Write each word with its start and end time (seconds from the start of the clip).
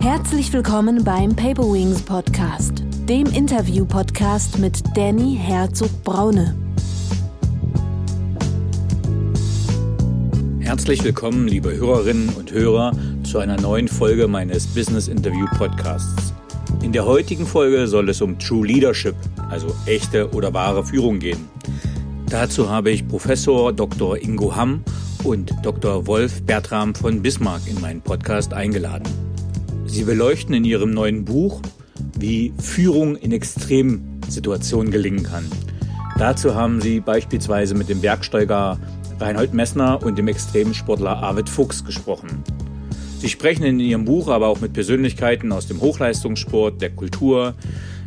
Herzlich 0.00 0.52
willkommen 0.52 1.04
beim 1.04 1.34
Paper 1.34 1.64
Wings 1.64 2.02
Podcast, 2.02 2.82
dem 3.08 3.26
Interview-Podcast 3.26 4.58
mit 4.58 4.82
Danny 4.96 5.38
Herzog-Braune. 5.40 6.54
Herzlich 10.60 11.02
willkommen, 11.02 11.48
liebe 11.48 11.74
Hörerinnen 11.74 12.30
und 12.30 12.52
Hörer, 12.52 12.92
zu 13.24 13.38
einer 13.38 13.60
neuen 13.60 13.88
Folge 13.88 14.28
meines 14.28 14.66
Business 14.66 15.08
Interview 15.08 15.46
Podcasts. 15.56 16.32
In 16.82 16.92
der 16.92 17.04
heutigen 17.04 17.46
Folge 17.46 17.86
soll 17.86 18.08
es 18.08 18.20
um 18.22 18.38
True 18.38 18.66
Leadership, 18.66 19.16
also 19.50 19.74
echte 19.86 20.30
oder 20.32 20.54
wahre 20.54 20.84
Führung 20.84 21.18
gehen. 21.18 21.48
Dazu 22.30 22.68
habe 22.68 22.90
ich 22.90 23.08
Professor 23.08 23.72
Dr. 23.72 24.18
Ingo 24.22 24.54
Hamm 24.54 24.84
und 25.24 25.50
Dr. 25.62 26.06
Wolf 26.06 26.42
Bertram 26.42 26.94
von 26.94 27.22
Bismarck 27.22 27.62
in 27.66 27.80
meinen 27.80 28.02
Podcast 28.02 28.52
eingeladen. 28.52 29.08
Sie 29.86 30.04
beleuchten 30.04 30.54
in 30.54 30.64
ihrem 30.64 30.90
neuen 30.90 31.24
Buch, 31.24 31.62
wie 32.18 32.52
Führung 32.58 33.16
in 33.16 33.32
Extremsituationen 33.32 34.92
gelingen 34.92 35.22
kann. 35.22 35.46
Dazu 36.18 36.54
haben 36.54 36.82
sie 36.82 37.00
beispielsweise 37.00 37.74
mit 37.74 37.88
dem 37.88 38.02
Bergsteiger 38.02 38.78
Reinhold 39.18 39.54
Messner 39.54 40.02
und 40.02 40.18
dem 40.18 40.28
Extremsportler 40.28 41.22
Arvid 41.22 41.48
Fuchs 41.48 41.82
gesprochen. 41.82 42.42
Sie 43.20 43.30
sprechen 43.30 43.64
in 43.64 43.80
ihrem 43.80 44.04
Buch 44.04 44.28
aber 44.28 44.48
auch 44.48 44.60
mit 44.60 44.74
Persönlichkeiten 44.74 45.50
aus 45.50 45.66
dem 45.66 45.80
Hochleistungssport, 45.80 46.82
der 46.82 46.90
Kultur, 46.90 47.54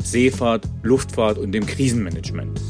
Seefahrt, 0.04 0.70
Luftfahrt 0.84 1.40
und 1.40 1.54
dem 1.54 1.66
Krisenmanagement. 1.66 2.62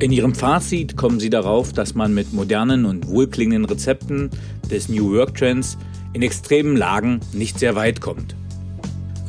In 0.00 0.12
ihrem 0.12 0.34
Fazit 0.34 0.96
kommen 0.96 1.20
sie 1.20 1.28
darauf, 1.28 1.74
dass 1.74 1.94
man 1.94 2.14
mit 2.14 2.32
modernen 2.32 2.86
und 2.86 3.06
wohlklingenden 3.08 3.66
Rezepten 3.66 4.30
des 4.70 4.88
New 4.88 5.12
Work 5.12 5.34
Trends 5.34 5.76
in 6.14 6.22
extremen 6.22 6.74
Lagen 6.74 7.20
nicht 7.34 7.58
sehr 7.58 7.76
weit 7.76 8.00
kommt. 8.00 8.34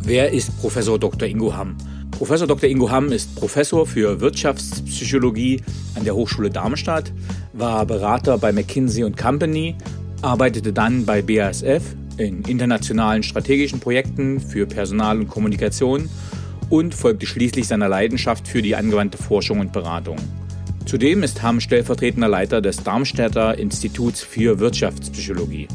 Wer 0.01 0.31
ist 0.31 0.57
Professor 0.61 0.97
Dr. 0.97 1.27
Ingo 1.27 1.53
Hamm? 1.53 1.75
Professor 2.11 2.47
Dr. 2.47 2.69
Ingo 2.69 2.89
Hamm 2.89 3.11
ist 3.11 3.35
Professor 3.35 3.85
für 3.85 4.21
Wirtschaftspsychologie 4.21 5.61
an 5.95 6.05
der 6.05 6.15
Hochschule 6.15 6.49
Darmstadt, 6.49 7.11
war 7.51 7.85
Berater 7.85 8.37
bei 8.37 8.53
McKinsey 8.53 9.11
Company, 9.11 9.75
arbeitete 10.21 10.71
dann 10.71 11.05
bei 11.05 11.21
BASF 11.21 11.83
in 12.15 12.43
internationalen 12.43 13.23
strategischen 13.23 13.81
Projekten 13.81 14.39
für 14.39 14.65
Personal 14.67 15.19
und 15.19 15.27
Kommunikation 15.27 16.09
und 16.69 16.95
folgte 16.95 17.25
schließlich 17.25 17.67
seiner 17.67 17.89
Leidenschaft 17.89 18.47
für 18.47 18.61
die 18.61 18.77
angewandte 18.77 19.17
Forschung 19.17 19.59
und 19.59 19.73
Beratung. 19.73 20.15
Zudem 20.91 21.23
ist 21.23 21.41
Hamm 21.41 21.61
stellvertretender 21.61 22.27
Leiter 22.27 22.59
des 22.59 22.83
Darmstädter 22.83 23.57
Instituts 23.57 24.19
für 24.19 24.59
Wirtschaftspsychologie. 24.59 25.69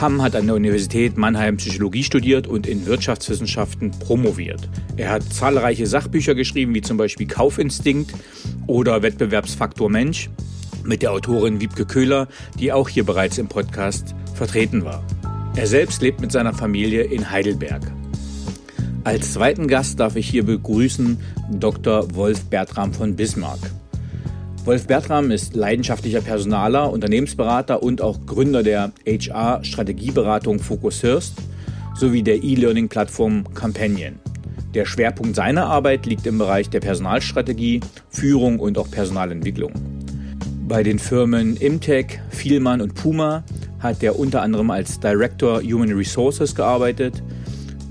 Hamm 0.00 0.20
hat 0.20 0.34
an 0.34 0.46
der 0.46 0.56
Universität 0.56 1.16
Mannheim 1.16 1.58
Psychologie 1.58 2.02
studiert 2.02 2.48
und 2.48 2.66
in 2.66 2.84
Wirtschaftswissenschaften 2.84 3.92
promoviert. 3.92 4.68
Er 4.96 5.10
hat 5.10 5.22
zahlreiche 5.32 5.86
Sachbücher 5.86 6.34
geschrieben, 6.34 6.74
wie 6.74 6.80
zum 6.80 6.96
Beispiel 6.96 7.28
Kaufinstinkt 7.28 8.12
oder 8.66 9.02
Wettbewerbsfaktor 9.02 9.88
Mensch 9.88 10.30
mit 10.82 11.00
der 11.00 11.12
Autorin 11.12 11.60
Wiebke 11.60 11.86
Köhler, 11.86 12.26
die 12.58 12.72
auch 12.72 12.88
hier 12.88 13.04
bereits 13.04 13.38
im 13.38 13.46
Podcast 13.46 14.16
vertreten 14.34 14.84
war. 14.84 15.04
Er 15.54 15.68
selbst 15.68 16.02
lebt 16.02 16.20
mit 16.20 16.32
seiner 16.32 16.54
Familie 16.54 17.04
in 17.04 17.30
Heidelberg. 17.30 17.82
Als 19.04 19.34
zweiten 19.34 19.68
Gast 19.68 20.00
darf 20.00 20.16
ich 20.16 20.28
hier 20.28 20.44
begrüßen 20.44 21.20
Dr. 21.52 22.16
Wolf 22.16 22.46
Bertram 22.46 22.92
von 22.92 23.14
Bismarck. 23.14 23.60
Wolf 24.66 24.88
Bertram 24.88 25.30
ist 25.30 25.54
leidenschaftlicher 25.54 26.20
Personaler, 26.20 26.92
Unternehmensberater 26.92 27.84
und 27.84 28.02
auch 28.02 28.26
Gründer 28.26 28.64
der 28.64 28.90
HR-Strategieberatung 29.06 30.58
Focus 30.58 31.02
Hirst 31.02 31.34
sowie 31.94 32.24
der 32.24 32.42
E-Learning-Plattform 32.42 33.44
Companion. 33.54 34.18
Der 34.74 34.84
Schwerpunkt 34.84 35.36
seiner 35.36 35.66
Arbeit 35.66 36.06
liegt 36.06 36.26
im 36.26 36.38
Bereich 36.38 36.68
der 36.68 36.80
Personalstrategie, 36.80 37.78
Führung 38.08 38.58
und 38.58 38.76
auch 38.76 38.90
Personalentwicklung. 38.90 39.70
Bei 40.66 40.82
den 40.82 40.98
Firmen 40.98 41.56
Imtech, 41.56 42.18
Vielmann 42.30 42.80
und 42.80 42.96
Puma 42.96 43.44
hat 43.78 44.02
er 44.02 44.18
unter 44.18 44.42
anderem 44.42 44.72
als 44.72 44.98
Director 44.98 45.62
Human 45.62 45.92
Resources 45.92 46.56
gearbeitet 46.56 47.22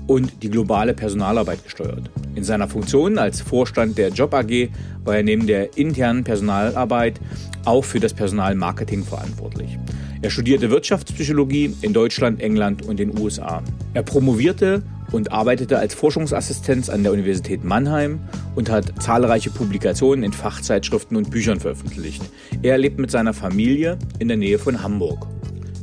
und 0.06 0.42
die 0.42 0.50
globale 0.50 0.92
Personalarbeit 0.92 1.64
gesteuert. 1.64 2.10
In 2.36 2.44
seiner 2.44 2.68
Funktion 2.68 3.16
als 3.16 3.40
Vorstand 3.40 3.96
der 3.96 4.10
Job 4.10 4.34
AG 4.34 4.68
war 5.04 5.16
er 5.16 5.22
neben 5.22 5.46
der 5.46 5.76
internen 5.78 6.22
Personalarbeit 6.22 7.18
auch 7.64 7.82
für 7.82 7.98
das 7.98 8.12
Personalmarketing 8.12 9.04
verantwortlich. 9.04 9.78
Er 10.20 10.28
studierte 10.28 10.70
Wirtschaftspsychologie 10.70 11.74
in 11.80 11.94
Deutschland, 11.94 12.42
England 12.42 12.82
und 12.82 12.98
den 12.98 13.18
USA. 13.18 13.62
Er 13.94 14.02
promovierte 14.02 14.82
und 15.12 15.32
arbeitete 15.32 15.78
als 15.78 15.94
Forschungsassistenz 15.94 16.90
an 16.90 17.02
der 17.02 17.12
Universität 17.12 17.64
Mannheim 17.64 18.20
und 18.54 18.70
hat 18.70 18.92
zahlreiche 19.02 19.50
Publikationen 19.50 20.22
in 20.22 20.32
Fachzeitschriften 20.32 21.16
und 21.16 21.30
Büchern 21.30 21.58
veröffentlicht. 21.58 22.22
Er 22.62 22.76
lebt 22.76 22.98
mit 22.98 23.10
seiner 23.10 23.32
Familie 23.32 23.98
in 24.18 24.28
der 24.28 24.36
Nähe 24.36 24.58
von 24.58 24.82
Hamburg. 24.82 25.26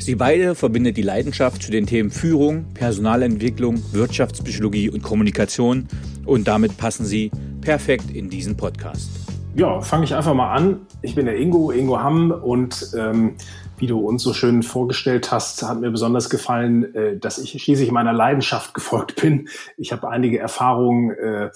Sie 0.03 0.15
beide 0.15 0.53
verbindet 0.53 0.97
die 0.97 1.01
Leidenschaft 1.01 1.63
zu 1.63 1.71
den 1.71 1.85
Themen 1.85 2.11
Führung, 2.11 2.65
Personalentwicklung, 2.73 3.81
Wirtschaftspsychologie 3.93 4.89
und 4.89 5.01
Kommunikation 5.01 5.87
und 6.25 6.45
damit 6.45 6.75
passen 6.75 7.05
sie 7.05 7.31
perfekt 7.61 8.11
in 8.11 8.29
diesen 8.29 8.57
Podcast. 8.57 9.09
Ja, 9.55 9.79
fange 9.79 10.03
ich 10.03 10.13
einfach 10.13 10.33
mal 10.33 10.53
an. 10.53 10.81
Ich 11.03 11.15
bin 11.15 11.25
der 11.25 11.37
Ingo, 11.37 11.71
Ingo 11.71 12.01
Hamm 12.01 12.31
und 12.31 12.91
ähm, 12.97 13.35
wie 13.77 13.87
du 13.87 13.99
uns 13.99 14.23
so 14.23 14.33
schön 14.33 14.61
vorgestellt 14.61 15.31
hast, 15.31 15.63
hat 15.63 15.79
mir 15.79 15.89
besonders 15.89 16.29
gefallen, 16.29 16.93
äh, 16.95 17.17
dass 17.17 17.37
ich 17.37 17.61
schließlich 17.63 17.91
meiner 17.91 18.13
Leidenschaft 18.13 18.73
gefolgt 18.73 19.21
bin. 19.21 19.47
Ich 19.77 19.93
habe 19.93 20.09
einige 20.09 20.37
Erfahrungen 20.37 21.11
äh, 21.11 21.49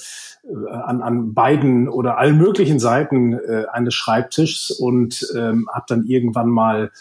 an, 0.72 1.02
an 1.02 1.34
beiden 1.34 1.90
oder 1.90 2.18
allen 2.18 2.38
möglichen 2.38 2.80
Seiten 2.80 3.34
äh, 3.34 3.66
eines 3.72 3.94
Schreibtischs 3.94 4.72
und 4.72 5.28
ähm, 5.36 5.68
habe 5.74 5.86
dann 5.90 6.06
irgendwann 6.06 6.48
mal 6.48 6.92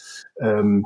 ähm, 0.41 0.85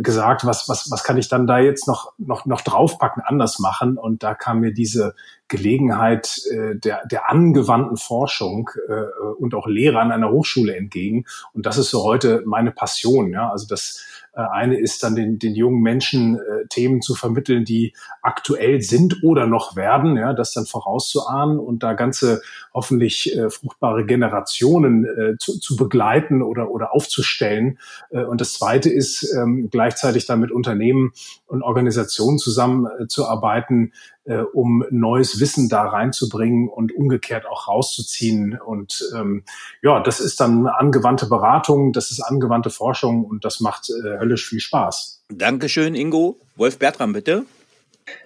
gesagt, 0.00 0.46
was, 0.46 0.68
was, 0.68 0.90
was 0.90 1.04
kann 1.04 1.18
ich 1.18 1.28
dann 1.28 1.46
da 1.46 1.58
jetzt 1.58 1.86
noch, 1.86 2.12
noch, 2.18 2.46
noch 2.46 2.62
draufpacken, 2.62 3.22
anders 3.24 3.58
machen? 3.58 3.98
Und 3.98 4.22
da 4.22 4.34
kam 4.34 4.60
mir 4.60 4.72
diese 4.72 5.14
Gelegenheit 5.48 6.40
äh, 6.50 6.76
der, 6.76 7.06
der 7.06 7.30
angewandten 7.30 7.96
Forschung 7.96 8.70
äh, 8.88 9.32
und 9.38 9.54
auch 9.54 9.66
Lehre 9.66 9.98
an 9.98 10.12
einer 10.12 10.30
Hochschule 10.30 10.76
entgegen. 10.76 11.24
Und 11.52 11.66
das 11.66 11.78
ist 11.78 11.90
so 11.90 12.04
heute 12.04 12.42
meine 12.46 12.70
Passion. 12.70 13.32
Ja? 13.32 13.50
Also 13.50 13.66
das 13.66 14.04
äh, 14.38 14.42
eine 14.42 14.78
ist 14.78 15.02
dann 15.02 15.16
den, 15.16 15.38
den 15.38 15.54
jungen 15.54 15.82
Menschen 15.82 16.36
äh, 16.36 16.66
Themen 16.68 17.02
zu 17.02 17.14
vermitteln, 17.14 17.64
die 17.64 17.92
aktuell 18.22 18.80
sind 18.80 19.24
oder 19.24 19.46
noch 19.46 19.74
werden, 19.74 20.16
ja, 20.16 20.32
das 20.32 20.52
dann 20.52 20.64
vorauszuahnen 20.64 21.58
und 21.58 21.82
da 21.82 21.94
ganze 21.94 22.40
hoffentlich 22.72 23.36
äh, 23.36 23.50
fruchtbare 23.50 24.06
Generationen 24.06 25.04
äh, 25.04 25.36
zu, 25.38 25.58
zu 25.58 25.76
begleiten 25.76 26.42
oder, 26.42 26.70
oder 26.70 26.94
aufzustellen. 26.94 27.78
Äh, 28.10 28.22
und 28.22 28.40
das 28.40 28.54
Zweite 28.54 28.77
ist, 28.86 29.34
ähm, 29.34 29.68
gleichzeitig 29.70 30.26
dann 30.26 30.40
mit 30.40 30.50
Unternehmen 30.50 31.12
und 31.46 31.62
Organisationen 31.62 32.38
zusammenzuarbeiten, 32.38 33.92
äh, 34.24 34.38
um 34.38 34.84
neues 34.90 35.40
Wissen 35.40 35.68
da 35.68 35.82
reinzubringen 35.82 36.68
und 36.68 36.94
umgekehrt 36.94 37.46
auch 37.46 37.68
rauszuziehen. 37.68 38.58
Und 38.60 39.04
ähm, 39.16 39.44
ja, 39.82 40.00
das 40.00 40.20
ist 40.20 40.40
dann 40.40 40.66
angewandte 40.66 41.26
Beratung, 41.26 41.92
das 41.92 42.10
ist 42.10 42.20
angewandte 42.20 42.70
Forschung 42.70 43.24
und 43.24 43.44
das 43.44 43.60
macht 43.60 43.90
äh, 43.90 44.18
höllisch 44.18 44.46
viel 44.46 44.60
Spaß. 44.60 45.22
Dankeschön, 45.30 45.94
Ingo. 45.94 46.38
Wolf 46.56 46.78
Bertram, 46.78 47.12
bitte. 47.12 47.44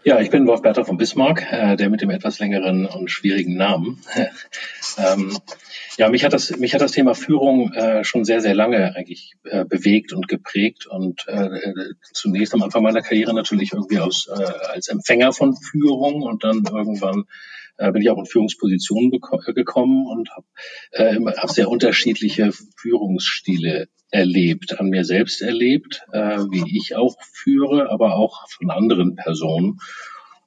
Ja, 0.04 0.20
ich 0.20 0.30
bin 0.30 0.46
Wolf 0.46 0.62
Bertram 0.62 0.84
von 0.84 0.96
Bismarck, 0.96 1.46
äh, 1.52 1.76
der 1.76 1.88
mit 1.90 2.00
dem 2.00 2.10
etwas 2.10 2.38
längeren 2.38 2.86
und 2.86 3.10
schwierigen 3.10 3.56
Namen. 3.56 4.00
ähm, 4.98 5.38
ja, 5.96 6.08
mich 6.08 6.24
hat 6.24 6.32
das, 6.32 6.56
mich 6.56 6.74
hat 6.74 6.80
das 6.80 6.92
Thema 6.92 7.14
Führung 7.14 7.72
äh, 7.72 8.02
schon 8.02 8.24
sehr, 8.24 8.40
sehr 8.40 8.54
lange 8.54 8.96
eigentlich 8.96 9.34
äh, 9.44 9.64
bewegt 9.64 10.12
und 10.12 10.26
geprägt 10.26 10.86
und 10.86 11.26
äh, 11.28 11.48
zunächst 12.12 12.54
am 12.54 12.62
Anfang 12.62 12.82
meiner 12.82 13.02
Karriere 13.02 13.34
natürlich 13.34 13.72
irgendwie 13.72 13.98
aus, 13.98 14.28
äh, 14.28 14.42
als 14.72 14.88
Empfänger 14.88 15.32
von 15.32 15.54
Führung 15.56 16.22
und 16.22 16.44
dann 16.44 16.64
irgendwann 16.64 17.24
äh, 17.82 17.92
bin 17.92 18.02
ich 18.02 18.10
auch 18.10 18.18
in 18.18 18.26
Führungspositionen 18.26 19.10
gekommen 19.10 20.06
und 20.06 20.30
habe 20.30 20.46
äh, 20.92 21.18
hab 21.36 21.50
sehr 21.50 21.68
unterschiedliche 21.68 22.52
Führungsstile 22.76 23.88
erlebt, 24.10 24.78
an 24.78 24.88
mir 24.88 25.04
selbst 25.04 25.42
erlebt, 25.42 26.04
äh, 26.12 26.38
wie 26.50 26.76
ich 26.76 26.94
auch 26.94 27.16
führe, 27.32 27.90
aber 27.90 28.14
auch 28.16 28.48
von 28.50 28.70
anderen 28.70 29.16
Personen. 29.16 29.78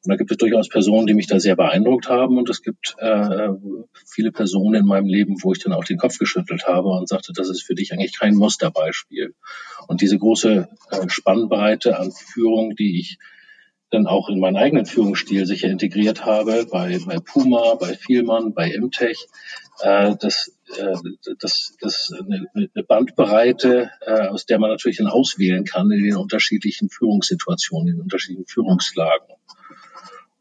Und 0.05 0.11
da 0.11 0.17
gibt 0.17 0.29
es 0.29 0.37
durchaus 0.37 0.69
Personen, 0.69 1.07
die 1.07 1.15
mich 1.15 1.25
da 1.25 1.39
sehr 1.39 1.55
beeindruckt 1.55 2.09
haben. 2.09 2.37
Und 2.37 2.47
es 2.47 2.61
gibt 2.61 2.95
äh, 2.99 3.49
viele 4.05 4.31
Personen 4.31 4.75
in 4.75 4.85
meinem 4.85 5.07
Leben, 5.07 5.37
wo 5.41 5.51
ich 5.51 5.63
dann 5.63 5.73
auch 5.73 5.83
den 5.83 5.97
Kopf 5.97 6.19
geschüttelt 6.19 6.67
habe 6.67 6.89
und 6.89 7.09
sagte, 7.09 7.33
das 7.33 7.49
ist 7.49 7.63
für 7.63 7.73
dich 7.73 7.91
eigentlich 7.91 8.17
kein 8.17 8.35
Musterbeispiel. 8.35 9.33
Und 9.87 10.01
diese 10.01 10.19
große 10.19 10.69
äh, 10.91 11.09
Spannbreite 11.09 11.97
an 11.97 12.11
Führung, 12.11 12.75
die 12.75 12.99
ich 12.99 13.17
dann 13.91 14.07
auch 14.07 14.29
in 14.29 14.39
meinen 14.39 14.57
eigenen 14.57 14.85
Führungsstil 14.85 15.45
sicher 15.45 15.69
integriert 15.69 16.25
habe, 16.25 16.65
bei, 16.71 16.99
bei 17.05 17.19
Puma, 17.19 17.75
bei 17.75 17.95
Vielmann, 17.95 18.53
bei 18.53 18.71
Imtech, 18.71 19.27
äh, 19.81 20.15
das, 20.19 20.51
äh, 20.77 20.95
das, 21.39 21.75
das 21.79 22.11
eine, 22.11 22.47
eine 22.53 22.83
Bandbreite, 22.83 23.91
äh, 24.01 24.27
aus 24.27 24.45
der 24.45 24.59
man 24.59 24.69
natürlich 24.69 24.97
dann 24.97 25.07
auswählen 25.07 25.65
kann 25.65 25.91
in 25.91 26.03
den 26.03 26.17
unterschiedlichen 26.17 26.89
Führungssituationen, 26.89 27.89
in 27.89 27.93
den 27.95 28.01
unterschiedlichen 28.01 28.47
Führungslagen. 28.47 29.35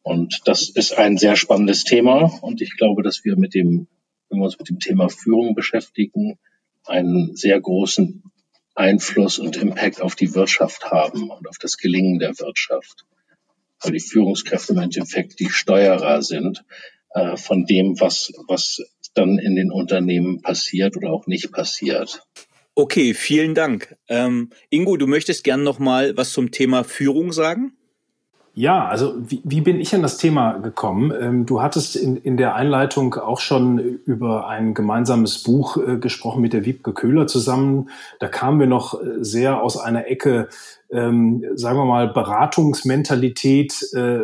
Und 0.03 0.43
das 0.45 0.69
ist 0.69 0.99
ein 0.99 1.17
sehr 1.17 1.35
spannendes 1.37 1.85
Thema. 1.85 2.31
Und 2.43 2.61
ich 2.61 2.77
glaube, 2.77 3.03
dass 3.03 3.25
wir 3.25 3.37
mit 3.37 3.55
dem, 3.55 3.89
wenn 4.29 4.39
wir 4.39 4.45
uns 4.45 4.59
mit 4.59 4.69
dem 4.69 4.79
Thema 4.79 5.09
Führung 5.09 5.55
beschäftigen, 5.55 6.39
einen 6.87 7.37
sehr 7.37 7.59
großen 7.61 8.23
Einfluss 8.75 9.39
und 9.39 9.57
Impact 9.57 10.03
auf 10.03 10.15
die 10.15 10.35
Wirtschaft 10.35 10.91
haben 10.91 11.31
und 11.31 11.49
auf 11.49 11.57
das 11.59 11.79
Gelingen 11.79 12.19
der 12.19 12.39
Wirtschaft. 12.39 13.07
Weil 13.85 13.93
die 13.93 14.01
Führungskräfte 14.01 14.73
im 14.73 14.79
Endeffekt 14.79 15.39
die 15.41 15.51
Steuerer 15.51 16.23
sind 16.23 16.65
äh, 17.11 17.37
von 17.37 17.67
dem, 17.67 18.01
was, 18.01 18.33
was 18.49 18.83
dann 19.15 19.39
in 19.39 19.57
den 19.57 19.71
Unternehmen 19.71 20.43
passiert 20.43 20.97
oder 20.97 21.13
auch 21.13 21.27
nicht 21.27 21.53
passiert. 21.53 22.27
Okay, 22.75 23.15
vielen 23.15 23.55
Dank. 23.55 23.97
Ähm, 24.09 24.51
Ingo, 24.69 24.97
du 24.97 25.07
möchtest 25.07 25.45
gern 25.45 25.63
noch 25.63 25.79
mal 25.79 26.17
was 26.17 26.33
zum 26.33 26.51
Thema 26.51 26.83
Führung 26.83 27.33
sagen? 27.33 27.73
Ja, 28.57 28.87
also 28.87 29.15
wie, 29.19 29.41
wie 29.45 29.61
bin 29.61 29.81
ich 29.81 29.93
an 29.97 30.03
das 30.03 30.17
Thema 30.17 30.59
gekommen? 30.59 31.13
Ähm, 31.21 31.45
du 31.45 31.61
hattest 31.61 31.97
in, 31.97 32.17
in 32.17 32.37
der 32.37 32.55
Einleitung 32.55 33.15
auch 33.15 33.41
schon 33.41 33.79
über 33.79 34.49
ein 34.49 34.75
gemeinsames 34.75 35.43
Buch 35.43 35.77
äh, 35.77 35.97
gesprochen 35.97 36.41
mit 36.41 36.53
der 36.53 36.65
Wiebke 36.65 36.93
Köhler 36.93 37.27
zusammen. 37.27 37.91
Da 38.21 38.29
kamen 38.29 38.61
wir 38.61 38.69
noch 38.69 39.01
äh, 39.03 39.25
sehr 39.25 39.61
aus 39.61 39.77
einer 39.77 40.07
Ecke 40.07 40.49
ähm, 40.95 41.45
sagen 41.57 41.77
wir 41.77 41.85
mal, 41.85 42.09
Beratungsmentalität, 42.09 43.83
äh, 43.95 44.21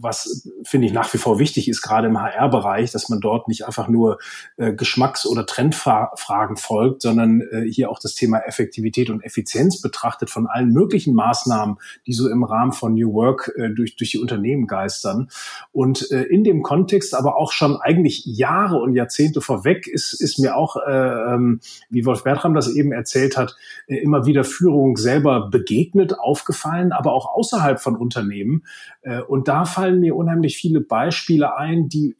was 0.00 0.48
finde 0.62 0.86
ich 0.86 0.92
nach 0.94 1.12
wie 1.12 1.18
vor 1.18 1.38
wichtig 1.38 1.68
ist, 1.68 1.82
gerade 1.82 2.06
im 2.06 2.18
HR-Bereich, 2.18 2.90
dass 2.90 3.10
man 3.10 3.20
dort 3.20 3.48
nicht 3.48 3.66
einfach 3.66 3.88
nur 3.88 4.18
äh, 4.56 4.72
Geschmacks- 4.72 5.26
oder 5.26 5.44
Trendfragen 5.44 6.56
folgt, 6.56 7.02
sondern 7.02 7.42
äh, 7.42 7.70
hier 7.70 7.90
auch 7.90 7.98
das 7.98 8.14
Thema 8.14 8.38
Effektivität 8.38 9.10
und 9.10 9.22
Effizienz 9.22 9.82
betrachtet 9.82 10.30
von 10.30 10.46
allen 10.46 10.72
möglichen 10.72 11.14
Maßnahmen, 11.14 11.76
die 12.06 12.14
so 12.14 12.30
im 12.30 12.44
Rahmen 12.44 12.72
von 12.72 12.94
New 12.94 13.12
Work 13.12 13.52
äh, 13.56 13.68
durch, 13.68 13.96
durch 13.96 14.12
die 14.12 14.18
Unternehmen 14.18 14.66
geistern. 14.66 15.28
Und 15.72 16.10
äh, 16.10 16.22
in 16.22 16.44
dem 16.44 16.62
Kontext 16.62 17.14
aber 17.14 17.36
auch 17.36 17.52
schon 17.52 17.76
eigentlich 17.76 18.24
Jahre 18.24 18.76
und 18.76 18.94
Jahrzehnte 18.94 19.42
vorweg 19.42 19.86
ist, 19.86 20.14
ist 20.14 20.38
mir 20.38 20.56
auch, 20.56 20.76
äh, 20.76 21.34
ähm, 21.34 21.60
wie 21.90 22.06
Wolf 22.06 22.24
Bertram 22.24 22.54
das 22.54 22.74
eben 22.74 22.92
erzählt 22.92 23.36
hat, 23.36 23.54
äh, 23.86 23.96
immer 23.96 24.24
wieder 24.24 24.44
Führung 24.44 24.96
selber 24.96 25.50
begegnet 25.50 26.05
mit 26.06 26.18
aufgefallen, 26.18 26.92
aber 26.92 27.12
auch 27.12 27.34
außerhalb 27.34 27.80
von 27.80 27.96
Unternehmen. 27.96 28.64
Äh, 29.02 29.20
und 29.20 29.48
da 29.48 29.64
fallen 29.64 30.00
mir 30.00 30.16
unheimlich 30.16 30.56
viele 30.56 30.80
Beispiele 30.80 31.56
ein, 31.56 31.88
die 31.88 32.16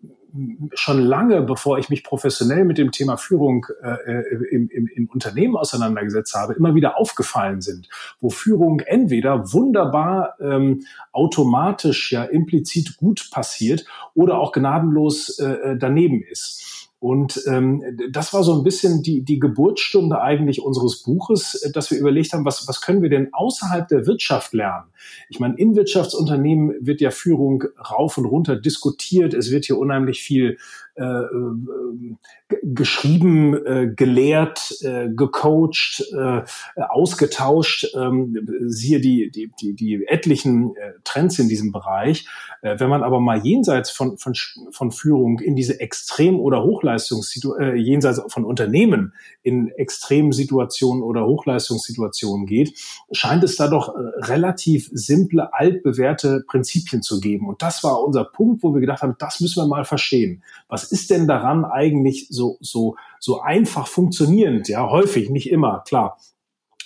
schon 0.75 1.01
lange, 1.01 1.41
bevor 1.41 1.79
ich 1.79 1.89
mich 1.89 2.05
professionell 2.05 2.65
mit 2.67 2.77
dem 2.77 2.91
Thema 2.91 3.17
Führung 3.17 3.67
äh, 3.83 4.21
im, 4.51 4.69
im, 4.69 4.87
im 4.87 5.09
Unternehmen 5.09 5.57
auseinandergesetzt 5.57 6.35
habe, 6.35 6.53
immer 6.53 6.75
wieder 6.75 6.99
aufgefallen 6.99 7.63
sind, 7.63 7.89
wo 8.21 8.29
Führung 8.29 8.81
entweder 8.81 9.53
wunderbar 9.55 10.35
ähm, 10.39 10.85
automatisch 11.13 12.13
ja 12.13 12.25
implizit 12.25 12.99
gut 12.99 13.31
passiert 13.31 13.87
oder 14.13 14.39
auch 14.39 14.53
gnadenlos 14.53 15.39
äh, 15.39 15.77
daneben 15.79 16.23
ist. 16.23 16.76
Und 16.99 17.43
ähm, 17.47 17.83
das 18.11 18.33
war 18.33 18.43
so 18.43 18.55
ein 18.57 18.65
bisschen 18.65 19.03
die, 19.03 19.23
die 19.23 19.39
Geburtsstunde 19.39 20.23
eigentlich 20.23 20.63
unseres 20.63 21.03
Buches, 21.03 21.55
äh, 21.55 21.71
dass 21.71 21.91
wir 21.91 21.99
überlegt 21.99 22.33
haben, 22.33 22.47
was, 22.47 22.67
was 22.67 22.81
können 22.81 23.03
wir 23.03 23.11
denn 23.11 23.29
außerhalb 23.33 23.87
der 23.89 24.07
Wirtschaft 24.07 24.55
lernen? 24.55 24.87
Ich 25.29 25.39
meine, 25.39 25.57
in 25.59 25.77
Wirtschaftsunternehmen 25.77 26.75
wird 26.81 27.03
ja 27.03 27.11
Führung 27.11 27.65
rauf 27.79 28.17
und 28.17 28.25
runter 28.25 28.57
diskutiert. 28.57 29.35
Es 29.35 29.51
wird 29.51 29.67
hier 29.67 29.79
unheimlich 29.79 30.23
viel 30.23 30.57
äh, 30.97 31.03
äh, 31.03 32.57
geschrieben, 32.63 33.55
äh, 33.67 33.93
gelehrt, 33.95 34.75
äh, 34.81 35.09
gecoacht, 35.09 36.03
äh, 36.17 36.43
ausgetauscht. 36.77 37.87
Ähm, 37.95 38.49
siehe 38.67 39.01
die, 39.01 39.31
die, 39.31 39.51
die, 39.61 39.75
die 39.75 40.07
etlichen 40.07 40.75
äh, 40.77 40.93
Trends 41.05 41.39
in 41.39 41.49
diesem 41.49 41.73
Bereich. 41.73 42.27
Äh, 42.63 42.81
wenn 42.81 42.89
man 42.89 43.03
aber 43.03 43.21
mal 43.21 43.45
jenseits 43.45 43.91
von, 43.91 44.17
von, 44.17 44.35
von 44.71 44.91
Führung 44.91 45.39
in 45.41 45.55
diese 45.55 45.81
Extrem- 45.81 46.41
oder 46.41 46.63
Hochleistungssituationen, 46.63 47.77
äh, 47.77 47.79
jenseits 47.79 48.23
von 48.29 48.45
Unternehmen 48.45 49.13
in 49.43 49.69
Extremsituationen 49.69 51.03
oder 51.03 51.27
Hochleistungssituationen 51.27 52.47
geht, 52.47 52.79
scheint 53.13 53.45
es 53.45 53.57
da 53.57 53.69
doch 53.69 53.95
äh, 53.95 54.01
relativ 54.25 54.89
simple, 54.93 55.53
altbewährte 55.53 56.45
Prinzipien 56.47 57.03
zu 57.03 57.21
geben. 57.21 57.49
Und 57.49 57.63
das 57.63 57.85
war 57.85 58.03
unser 58.03 58.25
Punkt, 58.25 58.63
wo 58.63 58.73
wir 58.73 58.81
gedacht 58.81 59.03
haben, 59.03 59.17
das 59.19 59.41
müssen 59.41 59.63
wir 59.63 59.67
mal 59.67 59.85
verstehen. 59.85 60.43
Was 60.69 60.86
ist 60.87 61.11
denn 61.11 61.27
daran 61.27 61.65
eigentlich 61.65 62.29
so, 62.31 62.59
so, 62.61 62.97
so 63.21 63.41
einfach 63.41 63.87
funktionierend? 63.87 64.69
Ja, 64.69 64.89
häufig, 64.89 65.31
nicht 65.31 65.51
immer, 65.51 65.83
klar. 65.87 66.19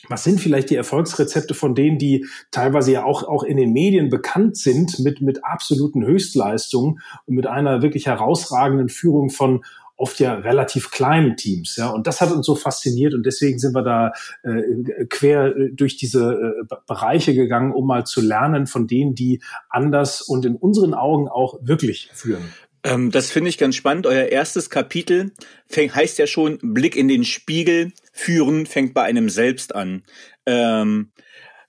Was 0.09 0.25
sind 0.25 0.41
vielleicht 0.41 0.71
die 0.71 0.77
Erfolgsrezepte 0.77 1.55
von 1.55 1.75
denen, 1.75 1.99
die 1.99 2.27
teilweise 2.51 2.91
ja 2.91 3.05
auch, 3.05 3.23
auch 3.23 3.43
in 3.45 3.57
den 3.57 3.73
Medien 3.73 4.09
bekannt 4.09 4.57
sind 4.57 4.99
mit, 4.99 5.21
mit 5.21 5.45
absoluten 5.45 6.05
Höchstleistungen 6.05 7.01
und 7.27 7.35
mit 7.35 7.47
einer 7.47 7.83
wirklich 7.83 8.07
herausragenden 8.07 8.89
Führung 8.89 9.31
von 9.31 9.63
oft 10.01 10.19
ja 10.19 10.35
relativ 10.35 10.91
kleinen 10.91 11.37
Teams. 11.37 11.77
Ja, 11.77 11.91
und 11.91 12.07
das 12.07 12.21
hat 12.21 12.33
uns 12.33 12.47
so 12.47 12.55
fasziniert 12.55 13.13
und 13.13 13.27
deswegen 13.27 13.59
sind 13.59 13.75
wir 13.75 13.83
da 13.83 14.13
äh, 14.43 15.05
quer 15.07 15.55
durch 15.73 15.97
diese 15.97 16.33
äh, 16.33 16.77
Bereiche 16.87 17.35
gegangen, 17.35 17.73
um 17.73 17.87
mal 17.87 18.07
zu 18.07 18.23
lernen 18.23 18.67
von 18.67 18.87
denen, 18.87 19.15
die 19.15 19.43
anders 19.69 20.23
und 20.23 20.47
in 20.47 20.57
unseren 20.57 20.95
Augen 20.95 21.29
auch 21.29 21.59
wirklich 21.61 22.11
führen. 22.15 22.43
Ähm, 22.83 23.11
das 23.11 23.31
finde 23.31 23.51
ich 23.51 23.59
ganz 23.59 23.77
spannend. 23.77 24.07
Euer 24.07 24.27
erstes 24.27 24.71
Kapitel 24.71 25.33
fängt, 25.67 25.95
heißt 25.95 26.19
ja 26.19 26.27
schon 26.27 26.59
Blick 26.63 26.97
in 26.97 27.09
den 27.09 27.25
Spiegel. 27.25 27.93
Führen 28.13 28.67
fängt 28.67 28.95
bei 28.95 29.03
einem 29.03 29.29
selbst 29.29 29.75
an. 29.75 30.03
Ähm, 30.47 31.13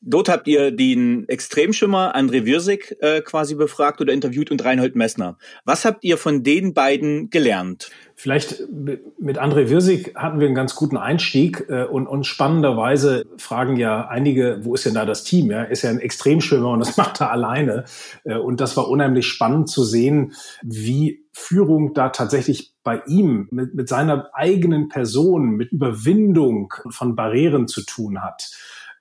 dort 0.01 0.29
habt 0.29 0.47
ihr 0.47 0.71
den 0.71 1.27
Extremschimmer 1.27 2.15
André 2.15 2.45
Wirsig 2.45 2.95
äh, 3.01 3.21
quasi 3.21 3.55
befragt 3.55 4.01
oder 4.01 4.13
interviewt 4.13 4.51
und 4.51 4.63
Reinhold 4.63 4.95
Messner. 4.95 5.37
Was 5.65 5.85
habt 5.85 6.03
ihr 6.03 6.17
von 6.17 6.43
den 6.43 6.73
beiden 6.73 7.29
gelernt? 7.29 7.91
Vielleicht 8.21 8.69
mit 8.69 9.41
André 9.41 9.69
Wirsig 9.69 10.13
hatten 10.13 10.39
wir 10.39 10.45
einen 10.45 10.53
ganz 10.53 10.75
guten 10.75 10.95
Einstieg 10.95 11.65
äh, 11.69 11.85
und, 11.85 12.05
und 12.05 12.27
spannenderweise 12.27 13.25
fragen 13.37 13.77
ja 13.77 14.09
einige, 14.09 14.59
wo 14.61 14.75
ist 14.75 14.85
denn 14.85 14.93
da 14.93 15.07
das 15.07 15.23
Team? 15.23 15.49
Ja, 15.49 15.63
ist 15.63 15.81
ja 15.81 15.89
ein 15.89 15.97
Extremschwimmer 15.97 16.69
und 16.69 16.81
das 16.81 16.97
macht 16.97 17.19
er 17.19 17.31
alleine. 17.31 17.85
Äh, 18.23 18.35
und 18.35 18.61
das 18.61 18.77
war 18.77 18.89
unheimlich 18.89 19.25
spannend 19.25 19.71
zu 19.71 19.83
sehen, 19.83 20.33
wie 20.61 21.25
Führung 21.33 21.95
da 21.95 22.09
tatsächlich 22.09 22.75
bei 22.83 23.01
ihm 23.07 23.47
mit, 23.49 23.73
mit 23.73 23.89
seiner 23.89 24.29
eigenen 24.33 24.87
Person, 24.87 25.55
mit 25.55 25.71
Überwindung 25.71 26.75
von 26.91 27.15
Barrieren 27.15 27.67
zu 27.67 27.83
tun 27.83 28.21
hat 28.21 28.51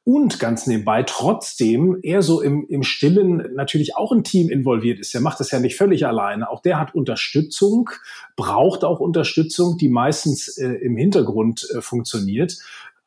und 0.05 0.39
ganz 0.39 0.67
nebenbei 0.67 1.03
trotzdem 1.03 1.99
eher 2.03 2.23
so 2.23 2.41
im, 2.41 2.67
im 2.69 2.83
Stillen 2.83 3.55
natürlich 3.55 3.97
auch 3.97 4.13
ein 4.13 4.25
Team 4.25 4.49
involviert 4.49 4.99
ist. 4.99 5.13
Der 5.13 5.21
macht 5.21 5.41
das 5.41 5.51
ja 5.51 5.61
nicht 5.61 5.77
völlig 5.77 6.07
alleine. 6.07 6.49
Auch 6.49 6.63
der 6.63 6.79
hat 6.79 6.95
Unterstützung, 6.95 7.91
braucht 8.35 8.83
auch 8.83 8.99
Unterstützung, 8.99 9.77
die 9.77 9.89
meistens 9.89 10.57
äh, 10.57 10.69
im 10.69 10.97
Hintergrund 10.97 11.69
äh, 11.75 11.83
funktioniert. 11.83 12.59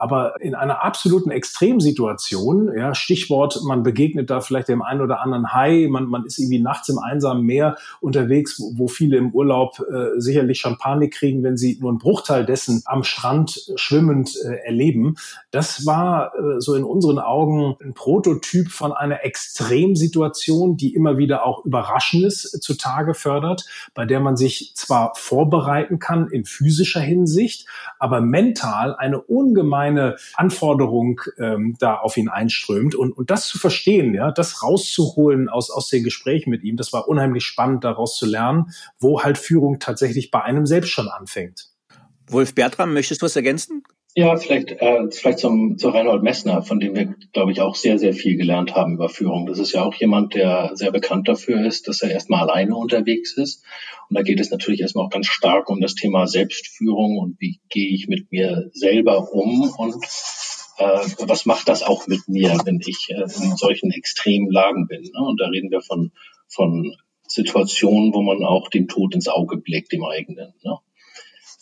Aber 0.04 0.42
in 0.42 0.54
einer 0.54 0.84
absoluten 0.84 1.32
Extremsituation, 1.32 2.78
ja, 2.78 2.94
Stichwort, 2.94 3.62
man 3.64 3.84
begegnet 3.84 4.30
da 4.30 4.42
vielleicht 4.42 4.68
dem 4.68 4.82
einen 4.82 5.00
oder 5.00 5.22
anderen 5.22 5.54
Hai, 5.54 5.88
man, 5.90 6.08
man 6.08 6.26
ist 6.26 6.40
irgendwie 6.40 6.60
nachts 6.60 6.90
im 6.90 7.00
einsamen 7.00 7.46
Meer 7.46 7.78
unterwegs, 8.02 8.60
wo, 8.60 8.80
wo 8.80 8.88
viele 8.90 9.16
im 9.16 9.32
Urlaub 9.32 9.80
äh, 9.80 10.20
sicherlich 10.20 10.60
schon 10.60 10.78
Panik 10.78 11.14
kriegen, 11.14 11.42
wenn 11.42 11.56
sie 11.56 11.78
nur 11.80 11.90
einen 11.90 12.00
Bruchteil 12.00 12.46
dessen 12.46 12.82
am 12.84 13.06
Strand 13.06 13.72
schwimmend 13.78 14.36
äh, 14.44 14.56
erleben. 14.66 15.16
Das 15.52 15.86
war 15.86 16.34
äh, 16.36 16.60
so 16.60 16.76
in 16.76 16.84
unseren 16.84 17.20
Augen 17.20 17.78
ein 17.82 17.94
Prototyp 17.94 18.72
von 18.72 18.92
einer 18.92 19.24
Extremsituation, 19.24 20.76
die 20.76 20.94
immer 20.94 21.18
wieder 21.18 21.46
auch 21.46 21.64
Überraschendes 21.64 22.60
zutage 22.60 23.14
fördert, 23.14 23.64
bei 23.94 24.04
der 24.04 24.20
man 24.20 24.36
sich 24.36 24.74
zwar 24.76 25.14
vorbereiten 25.16 26.00
kann 26.00 26.28
in 26.28 26.44
physischer 26.44 27.00
Hinsicht, 27.00 27.68
aber 28.00 28.20
mental 28.20 28.98
eine 28.98 29.22
ungemeine 29.22 29.93
eine 29.98 30.18
Anforderung 30.36 31.22
ähm, 31.38 31.76
da 31.80 31.96
auf 31.96 32.18
ihn 32.18 32.30
einströmt. 32.30 32.96
Und, 32.96 33.12
und 33.12 33.30
das 33.32 33.48
zu 33.48 33.58
verstehen, 33.58 34.14
ja, 34.14 34.32
das 34.32 34.64
rauszuholen 34.64 35.50
aus, 35.50 35.70
aus 35.70 35.90
den 35.90 36.04
Gesprächen 36.04 36.50
mit 36.50 36.64
ihm, 36.64 36.78
das 36.78 36.94
war 36.94 37.08
unheimlich 37.08 37.46
spannend, 37.46 37.84
daraus 37.84 38.18
zu 38.18 38.26
lernen, 38.26 38.74
wo 39.00 39.24
halt 39.24 39.38
Führung 39.38 39.80
tatsächlich 39.80 40.32
bei 40.32 40.42
einem 40.42 40.66
selbst 40.66 40.90
schon 40.90 41.08
anfängt. 41.08 41.70
Wolf 42.28 42.56
Bertram, 42.56 42.94
möchtest 42.94 43.22
du 43.22 43.26
was 43.26 43.36
ergänzen? 43.36 43.84
Ja, 44.16 44.36
vielleicht, 44.38 44.72
äh, 44.74 45.10
vielleicht 45.10 45.40
zum, 45.40 45.80
zu 45.80 45.90
Reinhold 45.90 46.22
Messner, 46.22 46.62
von 46.62 46.80
dem 46.80 46.96
wir, 46.96 47.16
glaube 47.34 47.52
ich, 47.52 47.62
auch 47.62 47.74
sehr, 47.74 47.98
sehr 47.98 48.14
viel 48.14 48.38
gelernt 48.38 48.76
haben 48.76 48.94
über 48.94 49.10
Führung. 49.10 49.48
Das 49.48 49.58
ist 49.58 49.72
ja 49.72 49.84
auch 49.84 49.96
jemand, 49.96 50.36
der 50.36 50.72
sehr 50.76 50.92
bekannt 50.92 51.28
dafür 51.28 51.66
ist, 51.66 51.88
dass 51.88 52.04
er 52.04 52.12
erstmal 52.12 52.42
alleine 52.42 52.76
unterwegs 52.76 53.36
ist. 53.36 53.64
Und 54.10 54.18
da 54.18 54.22
geht 54.22 54.40
es 54.40 54.52
natürlich 54.52 54.82
erstmal 54.82 55.06
auch 55.06 55.10
ganz 55.10 55.26
stark 55.26 55.68
um 55.68 55.82
das 55.82 55.96
Thema 55.96 56.28
Selbstführung 56.28 57.18
und 57.18 57.42
wie 57.42 57.60
gehe 57.70 57.90
ich 57.90 58.08
mit 58.08 58.32
mir 58.32 58.70
selber 58.74 59.32
um 59.34 59.74
und 59.78 59.96
äh, 60.78 61.00
was 61.28 61.48
macht 61.48 61.68
das 61.68 61.82
auch 61.82 62.06
mit 62.06 62.28
mir, 62.28 62.56
wenn 62.66 62.80
ich 62.86 63.08
äh, 63.10 63.22
in 63.22 63.56
solchen 63.56 63.90
extremen 63.90 64.52
Lagen 64.52 64.86
bin. 64.86 65.02
Ne? 65.02 65.26
Und 65.26 65.42
da 65.42 65.48
reden 65.48 65.72
wir 65.72 65.82
von, 65.82 66.12
von 66.48 66.96
Situationen, 67.28 68.14
wo 68.14 68.22
man 68.22 68.44
auch 68.44 68.70
dem 68.70 68.88
Tod 68.88 69.16
ins 69.16 69.28
Auge 69.28 69.58
blickt, 69.58 69.92
dem 69.92 70.06
eigenen. 70.06 70.54
Ne? 70.64 70.78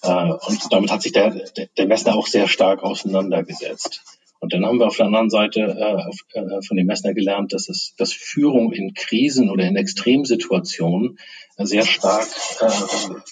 Äh, 0.03 0.31
und 0.47 0.71
damit 0.71 0.91
hat 0.91 1.01
sich 1.01 1.11
der, 1.11 1.29
der, 1.29 1.67
der 1.77 1.87
Messner 1.87 2.15
auch 2.15 2.27
sehr 2.27 2.47
stark 2.47 2.83
auseinandergesetzt. 2.83 4.03
Und 4.41 4.53
dann 4.53 4.65
haben 4.65 4.79
wir 4.79 4.87
auf 4.87 4.97
der 4.97 5.05
anderen 5.05 5.29
Seite 5.29 5.59
äh, 5.61 6.07
auf, 6.07 6.17
äh, 6.33 6.61
von 6.63 6.75
dem 6.75 6.87
Messner 6.87 7.13
gelernt, 7.13 7.53
dass 7.53 7.69
es, 7.69 7.93
dass 7.97 8.11
Führung 8.11 8.73
in 8.73 8.95
Krisen 8.95 9.51
oder 9.51 9.65
in 9.65 9.75
Extremsituationen 9.75 11.19
äh, 11.57 11.65
sehr 11.65 11.85
stark 11.85 12.27
äh, 12.59 12.69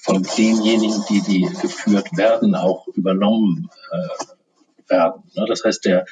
von 0.03 0.21
denjenigen, 0.37 1.03
die 1.09 1.21
die 1.21 1.49
geführt 1.61 2.15
werden, 2.15 2.53
auch 2.53 2.87
übernommen 2.89 3.69
äh, 3.91 4.91
werden. 4.91 5.23
Ne? 5.33 5.45
Das 5.47 5.63
heißt, 5.63 5.83
der 5.85 6.05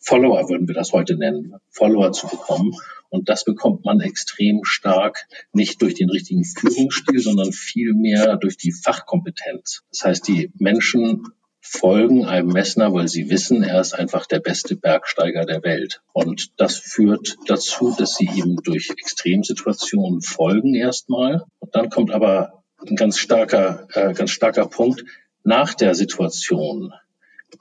Follower 0.00 0.48
würden 0.48 0.68
wir 0.68 0.76
das 0.76 0.92
heute 0.92 1.16
nennen, 1.16 1.56
Follower 1.70 2.12
zu 2.12 2.28
bekommen. 2.28 2.76
Und 3.14 3.28
das 3.28 3.44
bekommt 3.44 3.84
man 3.84 4.00
extrem 4.00 4.64
stark 4.64 5.28
nicht 5.52 5.80
durch 5.80 5.94
den 5.94 6.10
richtigen 6.10 6.44
Führungsstil, 6.44 7.20
sondern 7.20 7.52
vielmehr 7.52 8.36
durch 8.36 8.56
die 8.56 8.72
Fachkompetenz. 8.72 9.84
Das 9.92 10.04
heißt, 10.04 10.26
die 10.26 10.50
Menschen 10.58 11.28
folgen 11.60 12.24
einem 12.24 12.48
Messner, 12.48 12.92
weil 12.92 13.06
sie 13.06 13.30
wissen, 13.30 13.62
er 13.62 13.80
ist 13.80 13.94
einfach 13.94 14.26
der 14.26 14.40
beste 14.40 14.74
Bergsteiger 14.74 15.44
der 15.44 15.62
Welt. 15.62 16.02
Und 16.12 16.50
das 16.56 16.76
führt 16.76 17.36
dazu, 17.46 17.94
dass 17.96 18.16
sie 18.16 18.28
ihm 18.34 18.56
durch 18.64 18.90
Extremsituationen 18.90 20.20
folgen 20.20 20.74
erstmal. 20.74 21.44
Und 21.60 21.76
dann 21.76 21.90
kommt 21.90 22.10
aber 22.10 22.64
ein 22.84 22.96
ganz 22.96 23.18
starker, 23.18 23.86
äh, 23.92 24.12
ganz 24.12 24.32
starker 24.32 24.66
Punkt. 24.66 25.04
Nach 25.44 25.72
der 25.72 25.94
Situation 25.94 26.92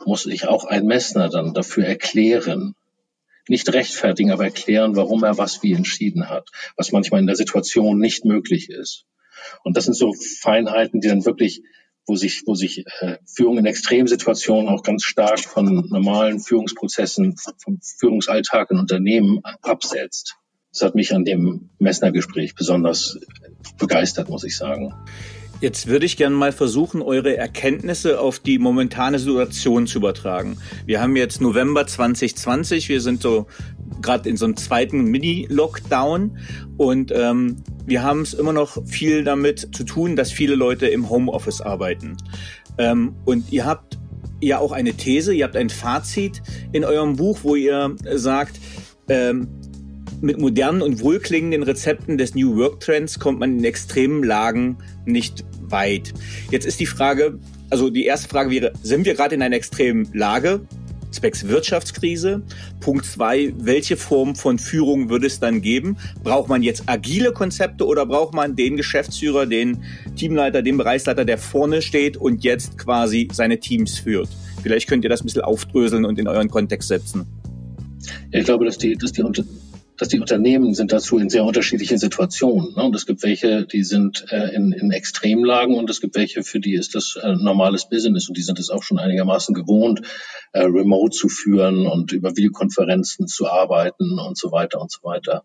muss 0.03 0.25
ich 0.25 0.47
auch 0.47 0.65
ein 0.65 0.87
Messner 0.87 1.29
dann 1.29 1.53
dafür 1.53 1.85
erklären, 1.85 2.73
nicht 3.47 3.71
rechtfertigen, 3.73 4.31
aber 4.31 4.45
erklären, 4.45 4.95
warum 4.95 5.23
er 5.23 5.37
was 5.37 5.63
wie 5.63 5.73
entschieden 5.73 6.29
hat, 6.29 6.49
was 6.77 6.91
manchmal 6.91 7.19
in 7.19 7.27
der 7.27 7.35
Situation 7.35 7.99
nicht 7.99 8.25
möglich 8.25 8.69
ist. 8.69 9.05
Und 9.63 9.75
das 9.75 9.85
sind 9.85 9.95
so 9.95 10.13
Feinheiten, 10.41 11.01
die 11.01 11.09
dann 11.09 11.25
wirklich 11.25 11.63
wo 12.05 12.15
sich, 12.15 12.43
wo 12.45 12.55
sich 12.55 12.85
äh, 12.99 13.17
Führung 13.25 13.57
in 13.57 13.65
Extremsituationen 13.65 14.67
auch 14.67 14.83
ganz 14.83 15.03
stark 15.03 15.39
von 15.39 15.87
normalen 15.89 16.39
Führungsprozessen, 16.39 17.35
vom 17.57 17.79
Führungsalltag 17.81 18.71
in 18.71 18.79
Unternehmen 18.79 19.41
absetzt. 19.61 20.35
Das 20.71 20.81
hat 20.81 20.95
mich 20.95 21.13
an 21.13 21.23
dem 21.23 21.69
Messner-Gespräch 21.79 22.55
besonders 22.55 23.19
begeistert, 23.77 24.29
muss 24.29 24.43
ich 24.43 24.57
sagen. 24.57 24.93
Jetzt 25.63 25.87
würde 25.87 26.05
ich 26.05 26.17
gerne 26.17 26.35
mal 26.35 26.51
versuchen, 26.51 27.01
eure 27.01 27.37
Erkenntnisse 27.37 28.19
auf 28.19 28.39
die 28.39 28.59
momentane 28.59 29.17
Situation 29.17 29.87
zu 29.87 29.99
übertragen. 29.99 30.57
Wir 30.85 30.99
haben 30.99 31.15
jetzt 31.15 31.39
November 31.39 31.87
2020, 31.87 32.89
wir 32.89 32.99
sind 32.99 33.21
so 33.21 33.47
gerade 34.01 34.27
in 34.27 34.35
so 34.35 34.43
einem 34.43 34.57
zweiten 34.57 35.05
Mini-Lockdown 35.05 36.37
und 36.75 37.13
ähm, 37.15 37.63
wir 37.85 38.03
haben 38.03 38.23
es 38.23 38.33
immer 38.33 38.51
noch 38.51 38.85
viel 38.85 39.23
damit 39.23 39.73
zu 39.73 39.85
tun, 39.85 40.17
dass 40.17 40.33
viele 40.33 40.55
Leute 40.55 40.87
im 40.87 41.09
Homeoffice 41.09 41.61
arbeiten. 41.61 42.17
Ähm, 42.77 43.15
und 43.23 43.49
ihr 43.53 43.65
habt 43.65 43.97
ja 44.41 44.59
auch 44.59 44.73
eine 44.73 44.95
These, 44.95 45.33
ihr 45.33 45.45
habt 45.45 45.55
ein 45.55 45.69
Fazit 45.69 46.41
in 46.73 46.83
eurem 46.83 47.15
Buch, 47.15 47.39
wo 47.43 47.55
ihr 47.55 47.95
sagt, 48.15 48.59
ähm, 49.07 49.47
mit 50.23 50.39
modernen 50.39 50.81
und 50.81 51.01
wohlklingenden 51.01 51.63
Rezepten 51.63 52.17
des 52.17 52.33
New 52.33 52.55
Work 52.55 52.79
Trends 52.79 53.19
kommt 53.19 53.39
man 53.39 53.57
in 53.57 53.63
extremen 53.65 54.23
Lagen 54.23 54.77
nicht 55.05 55.43
weit. 55.61 56.13
Jetzt 56.49 56.65
ist 56.65 56.79
die 56.79 56.85
Frage, 56.85 57.39
also 57.69 57.89
die 57.89 58.05
erste 58.05 58.29
Frage 58.29 58.49
wäre, 58.49 58.71
sind 58.81 59.05
wir 59.05 59.15
gerade 59.15 59.35
in 59.35 59.41
einer 59.41 59.55
extremen 59.55 60.07
Lage? 60.13 60.61
Zwecks 61.11 61.47
Wirtschaftskrise. 61.47 62.41
Punkt 62.79 63.05
zwei, 63.05 63.53
welche 63.57 63.97
Form 63.97 64.35
von 64.35 64.57
Führung 64.57 65.09
würde 65.09 65.27
es 65.27 65.39
dann 65.39 65.61
geben? 65.61 65.97
Braucht 66.23 66.49
man 66.49 66.63
jetzt 66.63 66.83
agile 66.87 67.33
Konzepte 67.33 67.85
oder 67.85 68.05
braucht 68.05 68.33
man 68.33 68.55
den 68.55 68.77
Geschäftsführer, 68.77 69.45
den 69.45 69.83
Teamleiter, 70.15 70.61
den 70.61 70.77
Bereichsleiter, 70.77 71.25
der 71.25 71.37
vorne 71.37 71.81
steht 71.81 72.17
und 72.17 72.43
jetzt 72.43 72.77
quasi 72.77 73.27
seine 73.31 73.59
Teams 73.59 73.99
führt? 73.99 74.29
Vielleicht 74.63 74.87
könnt 74.87 75.03
ihr 75.03 75.09
das 75.09 75.21
ein 75.21 75.25
bisschen 75.25 75.43
aufdröseln 75.43 76.05
und 76.05 76.17
in 76.17 76.27
euren 76.27 76.49
Kontext 76.49 76.87
setzen. 76.87 77.25
ich 78.31 78.45
glaube, 78.45 78.65
dass 78.65 78.77
die, 78.77 78.95
dass 78.95 79.11
die 79.11 79.21
dass 79.97 80.07
die 80.07 80.19
Unternehmen 80.19 80.73
sind 80.73 80.91
dazu 80.91 81.17
in 81.17 81.29
sehr 81.29 81.45
unterschiedlichen 81.45 81.97
Situationen. 81.97 82.73
Ne? 82.75 82.83
Und 82.83 82.95
es 82.95 83.05
gibt 83.05 83.23
welche, 83.23 83.65
die 83.65 83.83
sind 83.83 84.25
äh, 84.31 84.53
in, 84.55 84.71
in 84.71 84.91
Extremlagen 84.91 85.75
und 85.75 85.89
es 85.89 86.01
gibt 86.01 86.15
welche, 86.15 86.43
für 86.43 86.59
die 86.59 86.73
ist 86.73 86.95
das 86.95 87.15
äh, 87.21 87.33
normales 87.35 87.89
Business 87.89 88.27
und 88.27 88.37
die 88.37 88.41
sind 88.41 88.59
es 88.59 88.69
auch 88.69 88.83
schon 88.83 88.99
einigermaßen 88.99 89.53
gewohnt, 89.53 90.01
äh, 90.53 90.61
remote 90.61 91.15
zu 91.15 91.29
führen 91.29 91.87
und 91.87 92.11
über 92.11 92.35
Videokonferenzen 92.35 93.27
zu 93.27 93.47
arbeiten 93.47 94.19
und 94.19 94.37
so 94.37 94.51
weiter 94.51 94.81
und 94.81 94.91
so 94.91 95.03
weiter. 95.03 95.43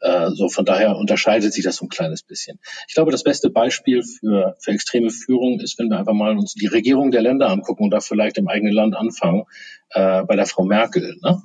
Äh, 0.00 0.30
so 0.32 0.48
von 0.48 0.64
daher 0.64 0.96
unterscheidet 0.96 1.52
sich 1.52 1.64
das 1.64 1.76
so 1.76 1.86
ein 1.86 1.88
kleines 1.88 2.22
bisschen. 2.22 2.58
Ich 2.88 2.94
glaube, 2.94 3.10
das 3.10 3.22
beste 3.22 3.48
Beispiel 3.48 4.02
für, 4.02 4.56
für 4.60 4.70
extreme 4.70 5.10
Führung 5.10 5.60
ist, 5.60 5.78
wenn 5.78 5.88
wir 5.88 5.98
einfach 5.98 6.12
mal 6.12 6.36
uns 6.36 6.54
die 6.54 6.66
Regierung 6.66 7.10
der 7.10 7.22
Länder 7.22 7.48
angucken 7.48 7.84
und 7.84 7.90
da 7.90 8.00
vielleicht 8.00 8.36
im 8.38 8.48
eigenen 8.48 8.74
Land 8.74 8.96
anfangen, 8.96 9.44
äh, 9.90 10.22
bei 10.24 10.36
der 10.36 10.46
Frau 10.46 10.64
Merkel. 10.64 11.16
Ne? 11.22 11.42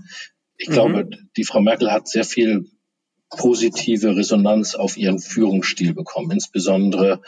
Ich 0.59 0.69
mhm. 0.69 0.73
glaube, 0.73 1.09
die 1.37 1.45
Frau 1.45 1.61
Merkel 1.61 1.91
hat 1.91 2.07
sehr 2.07 2.25
viel 2.25 2.69
positive 3.29 4.15
Resonanz 4.15 4.75
auf 4.75 4.97
ihren 4.97 5.19
Führungsstil 5.19 5.93
bekommen, 5.93 6.31
insbesondere 6.31 7.21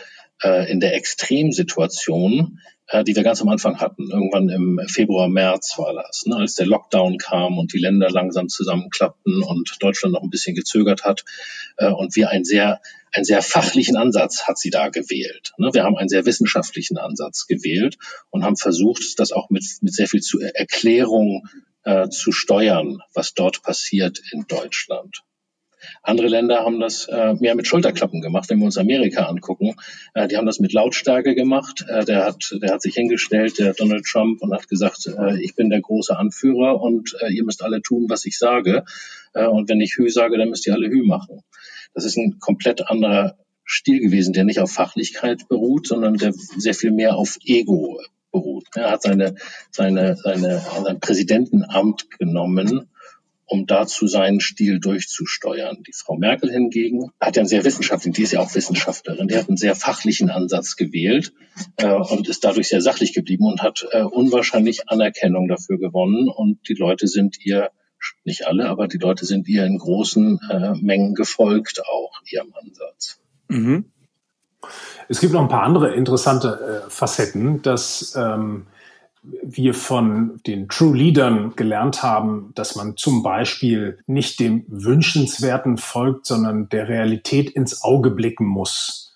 äh, 0.44 0.70
in 0.72 0.80
der 0.80 0.96
Extremsituation, 0.96 2.60
äh, 2.88 3.04
die 3.04 3.16
wir 3.16 3.24
ganz 3.24 3.42
am 3.42 3.50
Anfang 3.50 3.80
hatten. 3.80 4.10
Irgendwann 4.12 4.50
im 4.50 4.82
Februar, 4.88 5.30
März 5.30 5.76
war 5.78 5.94
das, 5.94 6.24
ne, 6.26 6.36
als 6.36 6.56
der 6.56 6.66
Lockdown 6.66 7.18
kam 7.18 7.58
und 7.58 7.74
die 7.74 7.80
Länder 7.80 8.10
langsam 8.10 8.50
zusammenklappten 8.50 9.44
und 9.44 9.78
Deutschland 9.80 10.14
noch 10.14 10.24
ein 10.24 10.30
bisschen 10.30 10.56
gezögert 10.56 11.04
hat 11.04 11.24
äh, 11.78 11.90
und 11.90 12.16
wir 12.16 12.30
einen 12.30 12.46
sehr 12.46 12.82
einen 13.14 13.26
sehr 13.26 13.42
fachlichen 13.42 13.98
Ansatz 13.98 14.44
hat 14.44 14.58
sie 14.58 14.70
da 14.70 14.88
gewählt. 14.88 15.52
Ne, 15.58 15.70
wir 15.74 15.84
haben 15.84 15.98
einen 15.98 16.10
sehr 16.10 16.26
wissenschaftlichen 16.26 16.98
Ansatz 16.98 17.46
gewählt 17.46 17.98
und 18.30 18.44
haben 18.44 18.56
versucht, 18.56 19.20
das 19.20 19.34
auch 19.34 19.50
mit, 19.50 19.66
mit 19.82 19.94
sehr 19.94 20.08
viel 20.08 20.22
zu 20.22 20.40
Erklärung 20.40 21.46
äh, 21.84 22.10
zu 22.10 22.32
steuern, 22.32 23.00
was 23.14 23.34
dort 23.34 23.64
passiert 23.64 24.22
in 24.32 24.46
Deutschland. 24.48 25.24
Andere 26.04 26.28
Länder 26.28 26.60
haben 26.60 26.80
das 26.80 27.08
äh, 27.08 27.34
mehr 27.36 27.56
mit 27.56 27.68
Schulterklappen 27.68 28.22
gemacht. 28.22 28.50
Wenn 28.50 28.60
wir 28.60 28.66
uns 28.66 28.78
Amerika 28.78 29.26
angucken, 29.26 29.76
äh, 30.14 30.28
die 30.28 30.38
haben 30.38 30.46
das 30.46 30.60
mit 30.60 30.74
Lautstärke 30.74 31.36
gemacht. 31.36 31.86
Äh, 31.88 32.06
der 32.06 32.26
hat, 32.26 32.56
der 32.62 32.74
hat 32.74 32.82
sich 32.82 32.96
hingestellt, 32.96 33.58
der 33.58 33.74
Donald 33.74 34.06
Trump, 34.06 34.42
und 34.42 34.54
hat 34.54 34.68
gesagt: 34.68 35.08
äh, 35.08 35.42
Ich 35.42 35.56
bin 35.56 35.70
der 35.70 35.82
große 35.82 36.16
Anführer 36.16 36.82
und 36.82 37.16
äh, 37.22 37.32
ihr 37.32 37.44
müsst 37.44 37.64
alle 37.64 37.82
tun, 37.82 38.06
was 38.10 38.26
ich 38.26 38.38
sage. 38.38 38.84
Äh, 39.34 39.48
und 39.48 39.70
wenn 39.70 39.82
ich 39.82 39.96
Hü 39.98 40.10
sage, 40.10 40.38
dann 40.38 40.50
müsst 40.50 40.68
ihr 40.68 40.74
alle 40.74 40.90
Hü 40.90 41.04
machen. 41.04 41.42
Das 41.94 42.06
ist 42.06 42.18
ein 42.18 42.40
komplett 42.40 42.88
anderer 42.88 43.38
Stil 43.66 44.00
gewesen, 44.00 44.34
der 44.34 44.44
nicht 44.44 44.60
auf 44.60 44.72
Fachlichkeit 44.72 45.48
beruht, 45.48 45.88
sondern 45.88 46.18
der 46.18 46.34
sehr 46.34 46.74
viel 46.74 46.92
mehr 46.92 47.16
auf 47.16 47.38
Ego. 47.46 48.02
Er 48.76 48.92
hat 48.92 49.02
seine, 49.02 49.36
seine, 49.70 50.16
seine, 50.16 50.60
sein 50.60 51.00
Präsidentenamt 51.00 52.10
genommen, 52.12 52.90
um 53.46 53.68
dazu 53.68 54.08
seinen 54.08 54.40
Stil 54.40 54.80
durchzusteuern. 54.80 55.84
Die 55.84 55.92
Frau 55.94 56.16
Merkel 56.16 56.50
hingegen 56.50 57.12
hat 57.20 57.36
ja 57.36 57.42
einen 57.42 57.50
sehr 57.50 57.66
wissenschaftlichen, 57.66 58.14
die 58.14 58.24
ist 58.24 58.32
ja 58.32 58.40
auch 58.40 58.56
Wissenschaftlerin, 58.56 59.28
die 59.28 59.36
hat 59.36 59.50
einen 59.50 59.58
sehr 59.58 59.76
fachlichen 59.76 60.30
Ansatz 60.30 60.78
gewählt 60.78 61.34
äh, 61.76 61.92
und 61.92 62.30
ist 62.30 62.46
dadurch 62.46 62.70
sehr 62.70 62.82
sachlich 62.82 63.14
geblieben 63.14 63.46
und 63.46 63.62
hat 63.62 63.86
äh, 63.92 64.04
unwahrscheinlich 64.04 64.90
Anerkennung 64.90 65.50
dafür 65.50 65.78
gewonnen 65.78 66.30
und 66.30 66.70
die 66.70 66.76
Leute 66.76 67.08
sind 67.08 67.46
ihr 67.46 67.72
nicht 68.24 68.48
alle, 68.48 68.70
aber 68.70 68.88
die 68.88 68.98
Leute 68.98 69.26
sind 69.26 69.48
ihr 69.50 69.66
in 69.66 69.78
großen 69.78 70.40
äh, 70.50 70.74
Mengen 70.82 71.14
gefolgt, 71.14 71.82
auch 71.86 72.22
ihrem 72.32 72.54
Ansatz. 72.54 73.20
Mhm. 73.50 73.92
Es 75.08 75.20
gibt 75.20 75.34
noch 75.34 75.42
ein 75.42 75.50
paar 75.50 75.64
andere 75.64 75.94
interessante 75.94 76.84
äh, 76.86 76.90
Facetten, 76.90 77.62
dass 77.62 78.16
ähm, 78.16 78.68
wir 79.24 79.74
von 79.74 80.42
den 80.48 80.68
True 80.68 80.96
Leadern 80.96 81.56
gelernt 81.56 82.02
haben, 82.02 82.52
dass 82.56 82.76
man 82.76 82.98
zum 82.98 83.22
Beispiel 83.22 84.00
nicht 84.08 84.40
dem 84.40 84.66
Wünschenswerten 84.68 85.78
folgt, 85.78 86.26
sondern 86.26 86.70
der 86.70 86.88
Realität 86.88 87.50
ins 87.50 87.84
Auge 87.84 88.10
blicken 88.12 88.46
muss. 88.46 89.14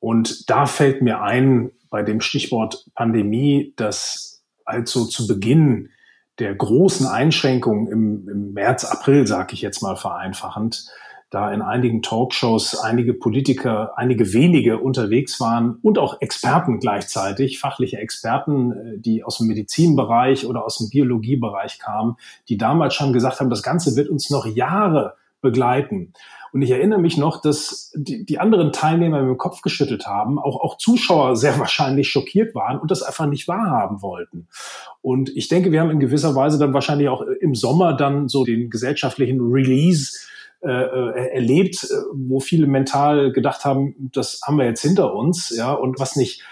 Und 0.00 0.50
da 0.50 0.66
fällt 0.66 1.02
mir 1.02 1.22
ein 1.22 1.70
bei 1.90 2.02
dem 2.02 2.20
Stichwort 2.20 2.86
Pandemie, 2.94 3.72
dass 3.76 4.42
also 4.64 5.04
zu 5.04 5.26
Beginn 5.26 5.90
der 6.38 6.54
großen 6.54 7.06
Einschränkungen 7.06 7.86
im, 7.86 8.28
im 8.28 8.52
März, 8.52 8.84
April, 8.84 9.26
sage 9.26 9.54
ich 9.54 9.62
jetzt 9.62 9.80
mal 9.80 9.96
vereinfachend, 9.96 10.90
da 11.36 11.52
in 11.52 11.60
einigen 11.60 12.00
Talkshows 12.00 12.78
einige 12.78 13.12
Politiker, 13.12 13.92
einige 13.96 14.32
wenige 14.32 14.78
unterwegs 14.78 15.38
waren 15.38 15.78
und 15.82 15.98
auch 15.98 16.22
Experten 16.22 16.80
gleichzeitig, 16.80 17.58
fachliche 17.58 17.98
Experten, 17.98 18.72
äh, 18.72 18.98
die 18.98 19.22
aus 19.22 19.36
dem 19.36 19.48
Medizinbereich 19.48 20.46
oder 20.46 20.64
aus 20.64 20.78
dem 20.78 20.88
Biologiebereich 20.88 21.78
kamen, 21.78 22.16
die 22.48 22.56
damals 22.56 22.94
schon 22.94 23.12
gesagt 23.12 23.38
haben, 23.38 23.50
das 23.50 23.62
Ganze 23.62 23.96
wird 23.96 24.08
uns 24.08 24.30
noch 24.30 24.46
Jahre 24.46 25.16
begleiten. 25.42 26.14
Und 26.52 26.62
ich 26.62 26.70
erinnere 26.70 27.00
mich 27.00 27.18
noch, 27.18 27.42
dass 27.42 27.92
die, 27.94 28.24
die 28.24 28.38
anderen 28.38 28.72
Teilnehmer 28.72 29.20
dem 29.20 29.36
Kopf 29.36 29.60
geschüttelt 29.60 30.06
haben, 30.06 30.38
auch, 30.38 30.58
auch 30.62 30.78
Zuschauer 30.78 31.36
sehr 31.36 31.58
wahrscheinlich 31.58 32.08
schockiert 32.08 32.54
waren 32.54 32.78
und 32.78 32.90
das 32.90 33.02
einfach 33.02 33.26
nicht 33.26 33.46
wahrhaben 33.46 34.00
wollten. 34.00 34.48
Und 35.02 35.28
ich 35.36 35.48
denke, 35.48 35.70
wir 35.70 35.82
haben 35.82 35.90
in 35.90 36.00
gewisser 36.00 36.34
Weise 36.34 36.58
dann 36.58 36.72
wahrscheinlich 36.72 37.10
auch 37.10 37.20
im 37.20 37.54
Sommer 37.54 37.92
dann 37.92 38.28
so 38.28 38.46
den 38.46 38.70
gesellschaftlichen 38.70 39.38
Release 39.42 40.26
äh, 40.62 40.68
äh, 40.70 41.34
erlebt, 41.34 41.84
äh, 41.84 41.94
wo 42.14 42.40
viele 42.40 42.66
mental 42.66 43.32
gedacht 43.32 43.64
haben, 43.64 44.10
das 44.12 44.40
haben 44.46 44.58
wir 44.58 44.64
jetzt 44.64 44.82
hinter 44.82 45.14
uns, 45.14 45.54
ja, 45.56 45.72
und 45.72 45.98
was 45.98 46.16
nicht 46.16 46.42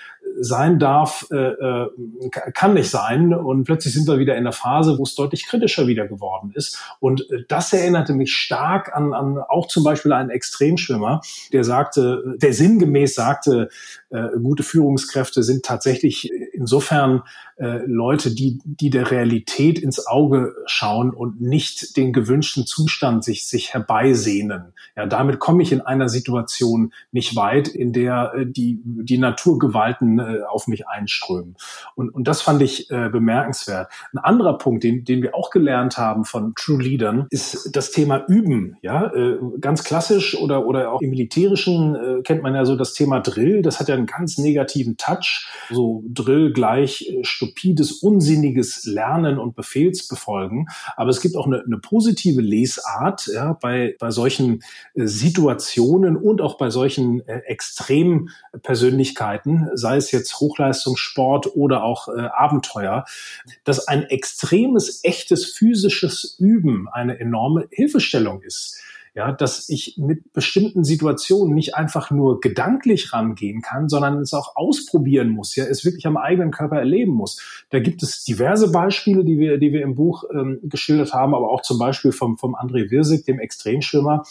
sein 0.40 0.78
darf, 0.78 1.26
äh, 1.30 1.36
äh, 1.36 1.88
kann 2.30 2.74
nicht 2.74 2.90
sein. 2.90 3.32
Und 3.34 3.64
plötzlich 3.64 3.94
sind 3.94 4.06
wir 4.08 4.18
wieder 4.18 4.36
in 4.36 4.44
der 4.44 4.52
Phase, 4.52 4.98
wo 4.98 5.02
es 5.02 5.14
deutlich 5.14 5.46
kritischer 5.46 5.86
wieder 5.86 6.06
geworden 6.06 6.52
ist. 6.54 6.78
Und 7.00 7.30
äh, 7.30 7.44
das 7.48 7.72
erinnerte 7.72 8.14
mich 8.14 8.34
stark 8.34 8.94
an, 8.94 9.12
an 9.12 9.38
auch 9.38 9.68
zum 9.68 9.84
Beispiel 9.84 10.12
einen 10.12 10.30
Extremschwimmer, 10.30 11.20
der 11.52 11.64
sagte, 11.64 12.36
der 12.36 12.52
sinngemäß 12.52 13.14
sagte, 13.14 13.68
äh, 14.10 14.28
gute 14.42 14.62
Führungskräfte 14.62 15.42
sind 15.42 15.64
tatsächlich 15.64 16.30
insofern 16.52 17.22
äh, 17.56 17.86
Leute, 17.86 18.34
die, 18.34 18.58
die 18.64 18.90
der 18.90 19.10
Realität 19.10 19.78
ins 19.78 20.06
Auge 20.06 20.54
schauen 20.66 21.10
und 21.10 21.40
nicht 21.40 21.96
den 21.96 22.12
gewünschten 22.12 22.66
Zustand 22.66 23.22
sich, 23.22 23.46
sich 23.46 23.74
herbeisehnen. 23.74 24.72
Ja, 24.96 25.06
damit 25.06 25.38
komme 25.38 25.62
ich 25.62 25.70
in 25.70 25.80
einer 25.80 26.08
Situation 26.08 26.92
nicht 27.12 27.36
weit, 27.36 27.68
in 27.68 27.92
der 27.92 28.32
äh, 28.34 28.46
die, 28.46 28.80
die 28.84 29.18
Naturgewalten 29.18 30.18
äh, 30.26 30.42
auf 30.42 30.66
mich 30.66 30.88
einströmen. 30.88 31.56
Und, 31.94 32.10
und 32.10 32.28
das 32.28 32.42
fand 32.42 32.62
ich 32.62 32.90
äh, 32.90 33.08
bemerkenswert. 33.08 33.90
Ein 34.12 34.18
anderer 34.18 34.58
Punkt, 34.58 34.84
den, 34.84 35.04
den 35.04 35.22
wir 35.22 35.34
auch 35.34 35.50
gelernt 35.50 35.98
haben 35.98 36.24
von 36.24 36.54
True 36.56 36.82
Leadern, 36.82 37.26
ist 37.30 37.76
das 37.76 37.90
Thema 37.90 38.24
Üben. 38.26 38.76
Ja, 38.82 39.12
äh, 39.12 39.38
ganz 39.60 39.84
klassisch 39.84 40.36
oder, 40.36 40.66
oder 40.66 40.92
auch 40.92 41.00
im 41.00 41.10
Militärischen 41.10 41.94
äh, 41.94 42.22
kennt 42.22 42.42
man 42.42 42.54
ja 42.54 42.64
so 42.64 42.76
das 42.76 42.94
Thema 42.94 43.20
Drill. 43.20 43.62
Das 43.62 43.80
hat 43.80 43.88
ja 43.88 43.94
einen 43.94 44.06
ganz 44.06 44.38
negativen 44.38 44.96
Touch. 44.96 45.46
So 45.70 46.04
Drill 46.08 46.52
gleich 46.52 47.08
äh, 47.08 47.24
stupides, 47.24 47.92
unsinniges 47.92 48.84
Lernen 48.84 49.38
und 49.38 49.56
Befehlsbefolgen. 49.56 50.68
Aber 50.96 51.10
es 51.10 51.20
gibt 51.20 51.36
auch 51.36 51.46
eine, 51.46 51.62
eine 51.64 51.78
positive 51.78 52.40
Lesart 52.40 53.30
ja, 53.32 53.52
bei, 53.52 53.94
bei 53.98 54.10
solchen 54.10 54.62
äh, 54.94 55.06
Situationen 55.06 56.16
und 56.16 56.40
auch 56.40 56.56
bei 56.56 56.70
solchen 56.70 57.20
äh, 57.26 57.42
Extrempersönlichkeiten, 57.46 59.68
sei 59.74 59.96
es 59.96 60.10
jetzt 60.14 60.40
Hochleistungssport 60.40 61.54
oder 61.54 61.84
auch 61.84 62.08
äh, 62.08 62.20
Abenteuer, 62.20 63.04
dass 63.64 63.86
ein 63.86 64.04
extremes, 64.04 65.04
echtes 65.04 65.44
physisches 65.52 66.36
Üben 66.38 66.88
eine 66.90 67.20
enorme 67.20 67.66
Hilfestellung 67.70 68.40
ist 68.42 68.80
ja, 69.14 69.30
dass 69.30 69.68
ich 69.68 69.96
mit 69.96 70.32
bestimmten 70.32 70.82
Situationen 70.82 71.54
nicht 71.54 71.76
einfach 71.76 72.10
nur 72.10 72.40
gedanklich 72.40 73.12
rangehen 73.12 73.62
kann, 73.62 73.88
sondern 73.88 74.18
es 74.18 74.34
auch 74.34 74.56
ausprobieren 74.56 75.30
muss, 75.30 75.54
ja, 75.54 75.64
es 75.64 75.84
wirklich 75.84 76.06
am 76.08 76.16
eigenen 76.16 76.50
Körper 76.50 76.78
erleben 76.78 77.12
muss. 77.12 77.64
Da 77.70 77.78
gibt 77.78 78.02
es 78.02 78.24
diverse 78.24 78.72
Beispiele, 78.72 79.24
die 79.24 79.38
wir, 79.38 79.58
die 79.58 79.72
wir 79.72 79.82
im 79.82 79.94
Buch 79.94 80.24
ähm, 80.32 80.58
geschildert 80.64 81.12
haben, 81.12 81.32
aber 81.34 81.50
auch 81.50 81.62
zum 81.62 81.78
Beispiel 81.78 82.10
vom, 82.10 82.36
vom 82.36 82.56
André 82.56 82.90
Wirsig, 82.90 83.24
dem 83.24 83.38
Extremschwimmer, 83.38 84.24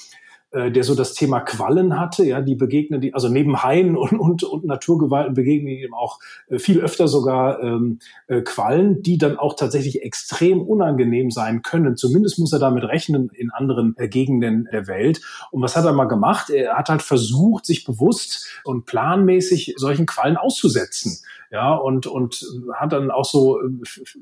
äh, 0.54 0.72
der 0.72 0.84
so 0.84 0.94
das 0.94 1.14
Thema 1.14 1.40
Quallen 1.40 2.00
hatte, 2.00 2.24
ja, 2.24 2.40
die 2.40 2.56
begegnen 2.56 3.02
die, 3.02 3.14
also 3.14 3.28
neben 3.28 3.64
Haien 3.64 3.98
und, 3.98 4.20
und, 4.20 4.44
und 4.44 4.66
Naturgewalten 4.66 5.34
begegnen 5.34 5.74
ihm 5.74 5.94
auch 5.94 6.20
äh, 6.48 6.60
viel 6.60 6.80
öfter 6.80 7.08
sogar 7.08 7.62
ähm, 7.62 8.00
äh, 8.28 8.42
Quallen, 8.42 9.02
die 9.02 9.18
dann 9.18 9.38
auch 9.38 9.56
tatsächlich 9.56 10.04
extrem 10.04 10.62
unangenehm 10.62 11.32
sein 11.32 11.64
können. 11.64 11.98
Zumindest 11.98 12.38
muss 12.38 12.54
er 12.54 12.60
damit 12.60 12.84
rechnen 12.84 13.30
in 13.34 13.50
anderen 13.50 13.96
äh, 13.98 14.08
Gegenden 14.08 14.68
der 14.72 14.88
Welt. 14.88 15.22
Und 15.50 15.64
was 15.64 15.76
hat 15.76 15.86
er 15.86 15.94
mal 15.94 16.06
gemacht? 16.06 16.50
Er 16.50 16.76
hat 16.78 16.90
halt 16.90 17.02
versucht, 17.02 17.66
sich 17.66 17.84
bewusst 17.84 18.48
und 18.64 18.86
planmäßig 18.86 19.74
solchen 19.78 20.06
Quallen 20.06 20.38
auszusetzen 20.38 21.20
ja, 21.54 21.76
und, 21.76 22.08
und 22.08 22.44
hat 22.74 22.94
dann 22.94 23.12
auch 23.12 23.26
so 23.26 23.62
äh, 23.62 23.68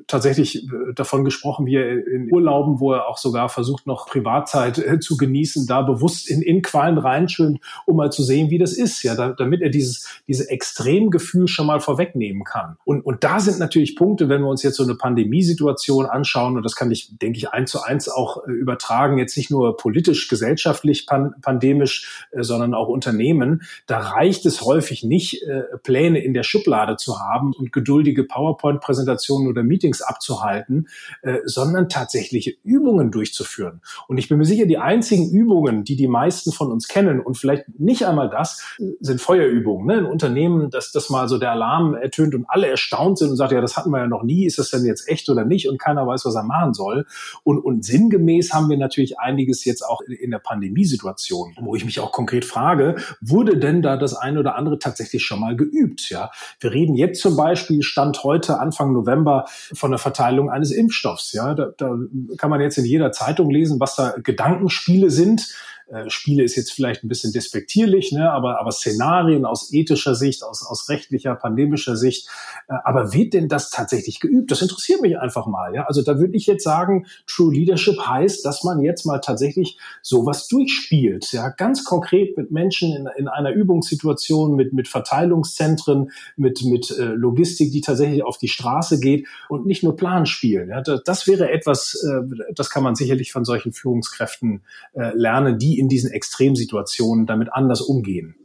tatsächlich 0.06 0.66
äh, 0.66 0.94
davon 0.94 1.24
gesprochen, 1.24 1.66
wie 1.66 1.78
er 1.78 2.06
in 2.06 2.30
Urlauben, 2.30 2.82
wo 2.82 2.92
er 2.92 3.08
auch 3.08 3.18
sogar 3.18 3.48
versucht, 3.48 3.88
noch 3.88 4.06
Privatzeit 4.06 4.78
äh, 4.78 5.00
zu 5.00 5.16
genießen, 5.16 5.66
da 5.66 5.82
bewusst 5.82 6.30
in, 6.30 6.42
in 6.42 6.62
Qualen 6.62 6.98
reinschwimmt, 6.98 7.62
um 7.86 7.96
mal 7.96 8.12
zu 8.12 8.22
sehen, 8.22 8.50
wie 8.50 8.58
das 8.58 8.74
ist, 8.74 9.02
ja, 9.04 9.16
da, 9.16 9.30
damit 9.30 9.62
er 9.62 9.70
dieses, 9.70 10.10
diese 10.28 10.50
Extremgefühl 10.50 11.48
schon 11.48 11.68
mal 11.68 11.80
vorwegnehmen 11.80 12.44
kann. 12.44 12.76
Und, 12.84 13.00
und 13.00 13.24
da 13.24 13.40
sind 13.40 13.60
natürlich 13.60 13.96
Punkte, 13.96 14.28
wenn 14.28 14.42
wir 14.42 14.50
uns 14.50 14.62
jetzt 14.62 14.76
so 14.76 14.84
eine 14.84 14.96
Pandemiesituation 14.96 16.08
anschauen, 16.08 16.58
und 16.58 16.64
das 16.64 16.76
kann 16.76 16.92
ich, 16.92 17.18
denke 17.18 17.38
ich, 17.38 17.50
eins 17.52 17.72
zu 17.72 17.82
eins 17.82 18.10
auch 18.10 18.46
übertragen, 18.46 19.17
jetzt 19.17 19.38
nicht 19.38 19.50
nur 19.50 19.78
politisch, 19.78 20.28
gesellschaftlich 20.28 21.06
pan 21.06 21.34
pandemisch, 21.41 22.28
sondern 22.36 22.74
auch 22.74 22.89
Unternehmen, 22.89 23.62
da 23.88 24.00
reicht 24.00 24.46
es 24.46 24.63
häufig 24.63 25.06
nicht, 25.06 25.46
Pläne 25.84 26.20
in 26.20 26.34
der 26.34 26.44
Schublade 26.44 26.98
zu 26.98 27.20
haben 27.20 27.20
und 27.57 27.71
geduldige 27.71 28.23
PowerPoint-Präsentationen 28.23 29.47
oder 29.47 29.63
Meetings 29.63 30.01
abzuhalten, 30.01 30.88
äh, 31.21 31.39
sondern 31.45 31.89
tatsächliche 31.89 32.53
Übungen 32.63 33.12
durchzuführen. 33.12 33.81
Und 34.07 34.17
ich 34.17 34.29
bin 34.29 34.38
mir 34.38 34.45
sicher, 34.45 34.65
die 34.65 34.77
einzigen 34.77 35.29
Übungen, 35.29 35.84
die 35.84 35.95
die 35.95 36.07
meisten 36.07 36.51
von 36.51 36.71
uns 36.71 36.88
kennen 36.88 37.19
und 37.19 37.38
vielleicht 37.38 37.79
nicht 37.79 38.05
einmal 38.05 38.29
das, 38.29 38.62
sind 38.99 39.21
Feuerübungen. 39.21 39.86
Ne? 39.88 39.93
Ein 39.97 40.05
Unternehmen, 40.05 40.69
dass 40.69 40.91
das 40.91 41.10
mal 41.10 41.27
so 41.27 41.38
der 41.38 41.51
Alarm 41.51 41.95
ertönt 41.95 42.36
und 42.36 42.45
alle 42.47 42.67
erstaunt 42.67 43.17
sind 43.17 43.29
und 43.29 43.38
sagt, 43.38 43.51
ja, 43.51 43.62
das 43.62 43.77
hatten 43.77 43.91
wir 43.91 43.99
ja 43.99 44.07
noch 44.07 44.23
nie, 44.23 44.45
ist 44.45 44.57
das 44.57 44.69
denn 44.69 44.86
jetzt 44.86 45.07
echt 45.07 45.29
oder 45.29 45.45
nicht? 45.45 45.69
Und 45.69 45.79
keiner 45.79 46.05
weiß, 46.07 46.25
was 46.25 46.36
er 46.36 46.43
machen 46.43 46.73
soll. 46.73 47.05
Und, 47.43 47.60
und 47.60 47.84
sinngemäß 47.86 48.53
haben 48.53 48.69
wir 48.69 48.77
natürlich 48.77 49.19
einiges 49.19 49.65
jetzt 49.65 49.81
auch 49.81 50.01
in 50.01 50.31
der 50.31 50.39
Pandemiesituation, 50.39 51.55
wo 51.62 51.75
ich 51.75 51.86
mich 51.86 51.99
auch 51.99 52.12
konkret 52.12 52.45
frage, 52.45 52.95
wurde 53.21 53.57
denn 53.57 53.81
da 53.81 53.97
das 53.97 54.13
eine 54.13 54.39
oder 54.39 54.55
andere 54.55 54.79
tatsächlich 54.79 55.23
schon 55.23 55.39
mal 55.39 55.55
geübt? 55.55 56.10
Ja, 56.10 56.31
wir 56.60 56.71
reden 56.71 56.95
jetzt 56.95 57.11
zum 57.13 57.36
Beispiel 57.36 57.82
stand 57.82 58.24
heute 58.24 58.60
Anfang 58.60 58.93
November 58.93 59.45
von 59.74 59.91
der 59.91 60.00
Verteilung 60.00 60.50
eines 60.50 60.71
Impfstoffs. 60.71 61.34
Ja, 61.34 61.54
da, 61.54 61.69
da 61.78 61.95
kann 62.38 62.50
man 62.50 62.62
jetzt 62.62 62.78
in 62.78 62.86
jeder 62.86 63.12
Zeitung 63.12 63.50
lesen, 63.50 63.80
was 63.80 63.95
da 63.95 64.15
Gedankenspiele 64.21 65.10
sind 65.10 65.47
äh, 65.91 66.10
Spiele 66.10 66.43
ist 66.43 66.56
jetzt 66.56 66.71
vielleicht 66.71 67.04
ein 67.04 67.10
bisschen 67.10 67.34
despektierlich, 67.34 68.12
ne, 68.13 68.32
aber, 68.32 68.60
aber 68.60 68.71
Szenarien 68.71 69.45
aus 69.45 69.73
ethischer 69.73 70.15
Sicht, 70.15 70.43
aus, 70.43 70.65
aus 70.65 70.88
rechtlicher, 70.88 71.36
pandemischer 71.36 71.97
Sicht. 71.97 72.30
Äh, 72.69 72.75
aber 72.84 73.13
wird 73.13 73.34
denn 73.34 73.49
das 73.49 73.69
tatsächlich 73.69 74.19
geübt? 74.21 74.51
Das 74.51 74.62
interessiert 74.62 75.01
mich 75.01 75.19
einfach 75.19 75.47
mal. 75.47 75.75
Ja? 75.75 75.84
Also 75.86 76.01
da 76.01 76.17
würde 76.17 76.38
ich 76.38 76.45
jetzt 76.47 76.63
sagen, 76.63 77.08
True 77.27 77.54
Leadership 77.54 77.99
heißt, 77.99 78.45
dass 78.45 78.63
man 78.63 78.82
jetzt 78.82 79.06
mal 79.06 79.19
tatsächlich 79.19 79.77
sowas 80.01 80.47
durchspielt. 80.47 81.34
Ja? 81.34 81.49
Ganz 81.49 81.84
konkret 81.84 82.38
mit 82.38 82.51
Menschen 82.51 82.95
in, 82.95 83.10
in 83.17 83.27
einer 83.27 83.51
Übungssituation, 83.51 84.56
mit, 84.56 84.71
mit 84.71 84.88
Verteilungszentren, 84.88 86.12
mit, 86.38 86.63
mit 86.63 86.91
äh, 86.91 87.04
Logistik, 87.04 87.71
die 87.71 87.82
tatsächlich 87.82 88.23
auf 88.23 88.38
die 88.38 88.47
Straße 88.47 88.99
geht 88.99 89.27
und 89.49 89.65
nicht 89.65 89.84
nur 89.84 89.97
Plan 89.97 90.25
spielen. 90.25 90.69
Ja? 90.69 90.82
Das, 90.82 91.04
das 91.04 91.27
wäre 91.27 91.51
etwas, 91.51 92.01
äh, 92.08 92.51
das 92.56 92.69
kann 92.69 92.84
man 92.84 92.95
sicherlich 92.95 93.34
von 93.34 93.43
solchen 93.43 93.73
Führungskräften 93.73 94.62
äh, 94.93 95.13
lernen, 95.15 95.60
die 95.60 95.81
in 95.82 95.89
diesen 95.89 96.12
Extremsituationen 96.12 97.26
damit 97.26 97.52
anders 97.52 97.82
umgehen? 97.82 98.36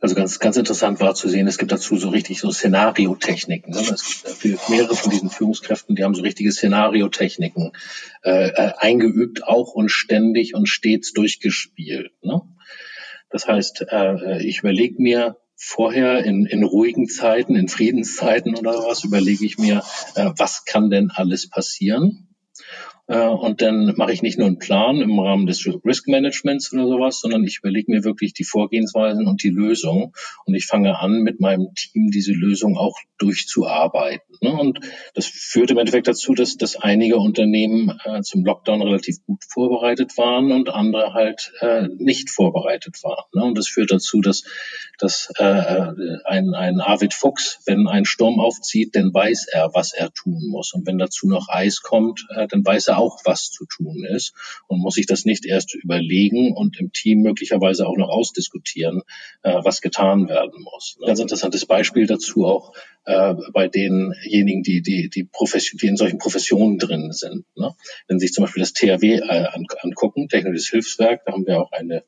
Also 0.00 0.14
ganz, 0.14 0.38
ganz 0.38 0.56
interessant 0.56 1.00
war 1.00 1.14
zu 1.14 1.28
sehen, 1.28 1.46
es 1.46 1.58
gibt 1.58 1.72
dazu 1.72 1.96
so 1.96 2.08
richtig 2.08 2.40
so 2.40 2.50
Szenariotechniken. 2.50 3.72
Ne? 3.72 3.80
Es 3.80 4.40
gibt 4.40 4.68
mehrere 4.68 4.96
von 4.96 5.10
diesen 5.10 5.30
Führungskräften, 5.30 5.94
die 5.94 6.02
haben 6.04 6.14
so 6.14 6.22
richtige 6.22 6.52
Szenariotechniken 6.52 7.72
äh, 8.22 8.48
äh, 8.48 8.72
eingeübt, 8.78 9.44
auch 9.44 9.74
und 9.74 9.90
ständig 9.90 10.54
und 10.54 10.68
stets 10.68 11.12
durchgespielt. 11.12 12.12
Ne? 12.22 12.40
Das 13.30 13.46
heißt, 13.46 13.86
äh, 13.90 14.42
ich 14.42 14.60
überlege 14.60 15.00
mir 15.00 15.36
vorher 15.56 16.24
in, 16.24 16.46
in 16.46 16.64
ruhigen 16.64 17.08
Zeiten, 17.08 17.56
in 17.56 17.68
Friedenszeiten 17.68 18.56
oder 18.56 18.84
was, 18.84 19.04
überlege 19.04 19.44
ich 19.44 19.58
mir, 19.58 19.82
äh, 20.14 20.30
was 20.36 20.64
kann 20.64 20.90
denn 20.90 21.10
alles 21.14 21.48
passieren? 21.48 22.28
Äh, 23.06 23.28
und 23.28 23.60
dann 23.60 23.94
mache 23.96 24.12
ich 24.12 24.22
nicht 24.22 24.38
nur 24.38 24.46
einen 24.46 24.58
Plan 24.58 25.00
im 25.00 25.18
Rahmen 25.18 25.46
des 25.46 25.66
Risk 25.84 26.08
Managements 26.08 26.72
oder 26.72 26.86
sowas, 26.86 27.20
sondern 27.20 27.44
ich 27.44 27.58
überlege 27.58 27.90
mir 27.90 28.04
wirklich 28.04 28.32
die 28.32 28.44
Vorgehensweisen 28.44 29.26
und 29.26 29.42
die 29.42 29.50
Lösung. 29.50 30.14
Und 30.46 30.54
ich 30.54 30.66
fange 30.66 30.98
an, 30.98 31.22
mit 31.22 31.40
meinem 31.40 31.74
Team 31.74 32.10
diese 32.10 32.32
Lösung 32.32 32.78
auch 32.78 32.96
durchzuarbeiten. 33.18 34.36
Ne? 34.40 34.52
Und 34.52 34.80
das 35.14 35.26
führt 35.26 35.70
im 35.70 35.78
Endeffekt 35.78 36.08
dazu, 36.08 36.34
dass, 36.34 36.56
dass 36.56 36.76
einige 36.76 37.18
Unternehmen 37.18 37.98
äh, 38.04 38.22
zum 38.22 38.44
Lockdown 38.44 38.80
relativ 38.82 39.24
gut 39.26 39.42
vorbereitet 39.46 40.16
waren 40.16 40.50
und 40.50 40.70
andere 40.70 41.12
halt 41.12 41.52
äh, 41.60 41.88
nicht 41.98 42.30
vorbereitet 42.30 43.02
waren. 43.02 43.24
Ne? 43.34 43.44
Und 43.44 43.58
das 43.58 43.68
führt 43.68 43.90
dazu, 43.90 44.20
dass, 44.20 44.44
dass 44.98 45.32
ein, 45.36 46.54
ein 46.54 46.80
Arvid 46.80 47.14
Fuchs, 47.14 47.60
wenn 47.66 47.88
ein 47.88 48.04
Sturm 48.04 48.40
aufzieht, 48.40 48.94
dann 48.94 49.12
weiß 49.12 49.46
er, 49.50 49.70
was 49.74 49.92
er 49.92 50.12
tun 50.12 50.46
muss. 50.48 50.72
Und 50.72 50.86
wenn 50.86 50.98
dazu 50.98 51.28
noch 51.28 51.48
Eis 51.48 51.82
kommt, 51.82 52.26
dann 52.30 52.64
weiß 52.64 52.88
er 52.88 52.93
auch 52.96 53.20
was 53.24 53.50
zu 53.50 53.66
tun 53.66 54.04
ist 54.04 54.34
und 54.66 54.80
muss 54.80 54.94
sich 54.94 55.06
das 55.06 55.24
nicht 55.24 55.44
erst 55.46 55.74
überlegen 55.74 56.54
und 56.56 56.78
im 56.78 56.92
Team 56.92 57.22
möglicherweise 57.22 57.86
auch 57.86 57.96
noch 57.96 58.08
ausdiskutieren, 58.08 59.02
äh, 59.42 59.60
was 59.62 59.80
getan 59.80 60.28
werden 60.28 60.62
muss. 60.62 60.96
Ein 61.00 61.06
ganz 61.06 61.20
interessantes 61.20 61.66
Beispiel 61.66 62.06
dazu 62.06 62.44
auch 62.44 62.72
äh, 63.04 63.34
bei 63.52 63.68
denjenigen, 63.68 64.62
die, 64.62 64.82
die, 64.82 65.08
die, 65.08 65.24
Profession, 65.24 65.78
die 65.78 65.88
in 65.88 65.96
solchen 65.96 66.18
Professionen 66.18 66.78
drin 66.78 67.12
sind. 67.12 67.44
Ne? 67.54 67.74
Wenn 68.08 68.18
Sie 68.18 68.26
sich 68.26 68.34
zum 68.34 68.44
Beispiel 68.44 68.62
das 68.62 68.72
THW 68.72 69.16
äh, 69.16 69.46
angucken, 69.82 70.28
Technisches 70.28 70.68
Hilfswerk, 70.68 71.24
da 71.26 71.32
haben 71.32 71.46
wir 71.46 71.60
auch 71.60 71.72
eine 71.72 72.04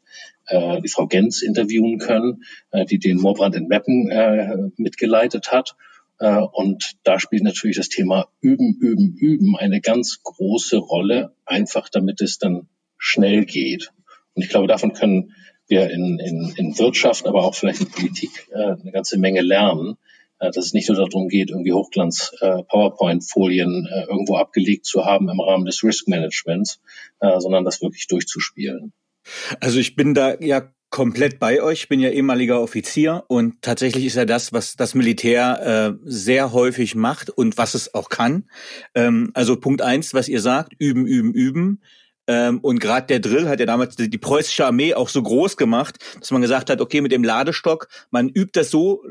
äh, 0.47 0.81
die 0.81 0.89
Frau 0.89 1.07
Gens 1.07 1.43
interviewen 1.43 1.99
können, 1.99 2.45
äh, 2.71 2.85
die 2.85 2.99
den 2.99 3.19
Moorbrand 3.19 3.57
in 3.57 3.67
Meppen 3.67 4.11
äh, 4.11 4.57
mitgeleitet 4.77 5.53
hat. 5.53 5.77
Äh, 6.19 6.41
und 6.41 6.97
da 7.05 7.21
spielt 7.21 7.43
natürlich 7.43 7.77
das 7.77 7.89
Thema 7.89 8.29
Üben, 8.41 8.77
Üben, 8.81 9.17
Üben 9.17 9.57
eine 9.57 9.81
ganz 9.81 10.21
große 10.23 10.79
Rolle, 10.79 11.35
einfach 11.45 11.89
damit 11.89 12.21
es 12.21 12.39
dann 12.39 12.69
schnell 12.99 13.45
geht. 13.45 13.93
Und 14.35 14.43
ich 14.43 14.49
glaube, 14.49 14.67
davon 14.67 14.93
können 14.93 15.35
wir 15.69 15.89
in, 15.91 16.19
in, 16.19 16.53
in 16.57 16.77
Wirtschaft, 16.79 17.27
aber 17.27 17.45
auch 17.45 17.55
vielleicht 17.55 17.81
in 17.81 17.91
Politik 17.91 18.49
äh, 18.53 18.77
eine 18.81 18.93
ganze 18.93 19.19
Menge 19.19 19.43
lernen, 19.43 19.97
äh, 20.39 20.51
dass 20.51 20.67
es 20.67 20.73
nicht 20.73 20.89
nur 20.89 20.97
darum 20.97 21.29
geht, 21.29 21.51
irgendwie 21.51 21.73
Hochglanz-PowerPoint-Folien 21.73 23.89
irgendwo 24.09 24.37
abgelegt 24.37 24.87
zu 24.87 25.05
haben 25.05 25.29
im 25.29 25.41
Rahmen 25.41 25.67
des 25.67 25.83
Risk-Managements, 25.83 26.81
sondern 27.39 27.65
das 27.65 27.83
wirklich 27.83 28.07
durchzuspielen. 28.07 28.93
Also 29.61 29.81
ich 29.81 29.97
bin 29.97 30.15
da 30.15 30.39
ja 30.39 30.71
komplett 30.91 31.39
bei 31.39 31.63
euch. 31.63 31.81
Ich 31.83 31.89
bin 31.89 32.01
ja 32.01 32.11
ehemaliger 32.11 32.61
Offizier 32.61 33.25
und 33.29 33.61
tatsächlich 33.63 34.07
ist 34.07 34.17
ja 34.17 34.25
das, 34.25 34.53
was 34.53 34.77
das 34.77 34.95
Militär 34.95 35.97
äh, 35.97 35.99
sehr 36.05 36.53
häufig 36.53 36.95
macht 36.95 37.31
und 37.31 37.59
was 37.59 37.75
es 37.75 37.95
auch 37.95 38.09
kann. 38.09 38.45
Ähm, 38.95 39.31
also 39.35 39.57
Punkt 39.57 39.83
eins, 39.83 40.15
was 40.15 40.29
ihr 40.29 40.41
sagt, 40.41 40.73
üben, 40.79 41.07
üben, 41.07 41.33
üben. 41.33 41.81
Ähm, 42.29 42.59
und 42.61 42.81
gerade 42.81 43.07
der 43.07 43.21
Drill 43.21 43.49
hat 43.49 43.61
ja 43.61 43.67
damals 43.67 43.97
die, 43.97 44.11
die, 44.11 44.19
preußische 44.19 44.67
Armee 44.67 44.95
auch 44.95 45.09
so 45.09 45.23
groß 45.23 45.57
gemacht, 45.57 45.99
dass 46.19 46.31
man 46.33 46.43
gesagt 46.43 46.71
hat, 46.71 46.81
okay, 46.81 47.01
mit 47.01 47.13
dem 47.13 47.23
Ladestock, 47.23 47.89
man 48.11 48.29
übt 48.29 48.53
das 48.55 48.71
so 48.71 49.03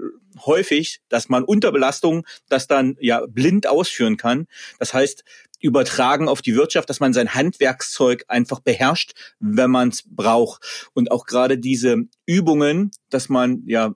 häufig, 0.45 0.99
dass 1.07 1.29
man 1.29 1.43
unter 1.43 1.71
Belastung 1.71 2.25
das 2.49 2.67
dann 2.67 2.97
ja 2.99 3.25
blind 3.27 3.67
ausführen 3.67 4.17
kann. 4.17 4.47
Das 4.79 4.93
heißt, 4.93 5.23
übertragen 5.59 6.27
auf 6.27 6.41
die 6.41 6.55
Wirtschaft, 6.55 6.89
dass 6.89 6.99
man 6.99 7.13
sein 7.13 7.33
Handwerkszeug 7.33 8.25
einfach 8.27 8.59
beherrscht, 8.59 9.13
wenn 9.39 9.71
man 9.71 9.89
es 9.89 10.03
braucht. 10.05 10.89
Und 10.93 11.11
auch 11.11 11.25
gerade 11.25 11.57
diese 11.57 11.97
Übungen, 12.25 12.91
dass 13.09 13.29
man 13.29 13.63
ja 13.65 13.93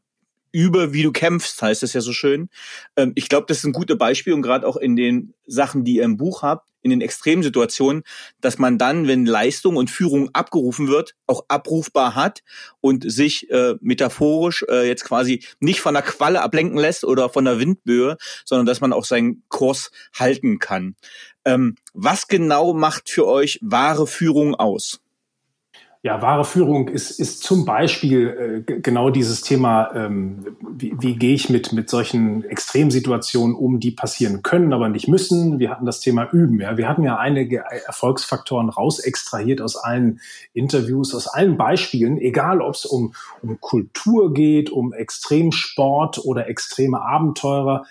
über 0.51 0.93
wie 0.93 1.03
du 1.03 1.11
kämpfst, 1.11 1.61
heißt 1.61 1.83
es 1.83 1.93
ja 1.93 2.01
so 2.01 2.13
schön. 2.13 2.49
Ähm, 2.95 3.11
ich 3.15 3.29
glaube, 3.29 3.45
das 3.47 3.59
ist 3.59 3.65
ein 3.65 3.73
gutes 3.73 3.97
Beispiel 3.97 4.33
und 4.33 4.41
gerade 4.41 4.67
auch 4.67 4.77
in 4.77 4.95
den 4.95 5.33
Sachen, 5.45 5.83
die 5.83 5.97
ihr 5.97 6.03
im 6.03 6.17
Buch 6.17 6.41
habt, 6.41 6.69
in 6.81 6.91
den 6.91 7.01
Extremsituationen, 7.01 8.03
dass 8.41 8.57
man 8.57 8.77
dann, 8.77 9.07
wenn 9.07 9.25
Leistung 9.25 9.75
und 9.75 9.89
Führung 9.89 10.29
abgerufen 10.33 10.87
wird, 10.87 11.15
auch 11.27 11.43
abrufbar 11.47 12.15
hat 12.15 12.41
und 12.79 13.09
sich 13.09 13.49
äh, 13.49 13.75
metaphorisch 13.81 14.65
äh, 14.69 14.87
jetzt 14.87 15.03
quasi 15.03 15.43
nicht 15.59 15.81
von 15.81 15.93
der 15.93 16.03
Qualle 16.03 16.41
ablenken 16.41 16.77
lässt 16.77 17.03
oder 17.03 17.29
von 17.29 17.45
der 17.45 17.59
Windböe, 17.59 18.17
sondern 18.45 18.65
dass 18.65 18.81
man 18.81 18.93
auch 18.93 19.05
seinen 19.05 19.43
Kurs 19.49 19.91
halten 20.13 20.59
kann. 20.59 20.95
Ähm, 21.45 21.75
was 21.93 22.27
genau 22.27 22.73
macht 22.73 23.09
für 23.09 23.27
euch 23.27 23.59
wahre 23.61 24.07
Führung 24.07 24.55
aus? 24.55 25.01
Ja, 26.01 26.21
wahre 26.21 26.45
Führung 26.45 26.87
ist, 26.87 27.19
ist 27.19 27.43
zum 27.43 27.65
Beispiel 27.65 28.63
äh, 28.69 28.79
genau 28.79 29.09
dieses 29.09 29.41
Thema, 29.41 29.93
ähm, 29.93 30.55
wie, 30.71 30.95
wie 30.97 31.17
gehe 31.17 31.33
ich 31.33 31.49
mit, 31.49 31.73
mit 31.73 31.89
solchen 31.89 32.45
Extremsituationen 32.45 33.53
um, 33.53 33.81
die 33.81 33.91
passieren 33.91 34.41
können, 34.41 34.71
aber 34.71 34.87
nicht 34.87 35.09
müssen. 35.09 35.59
Wir 35.59 35.69
hatten 35.69 35.85
das 35.85 35.99
Thema 35.99 36.29
Üben. 36.31 36.61
Ja. 36.61 36.77
Wir 36.77 36.87
hatten 36.87 37.03
ja 37.03 37.17
einige 37.17 37.65
Erfolgsfaktoren 37.85 38.69
rausextrahiert 38.69 39.59
aus 39.59 39.75
allen 39.75 40.21
Interviews, 40.53 41.13
aus 41.13 41.27
allen 41.27 41.57
Beispielen, 41.57 42.17
egal 42.17 42.61
ob 42.61 42.75
es 42.75 42.85
um, 42.85 43.13
um 43.41 43.59
Kultur 43.59 44.33
geht, 44.33 44.69
um 44.69 44.93
Extremsport 44.93 46.23
oder 46.23 46.47
extreme 46.47 47.01
Abenteurer, 47.01 47.85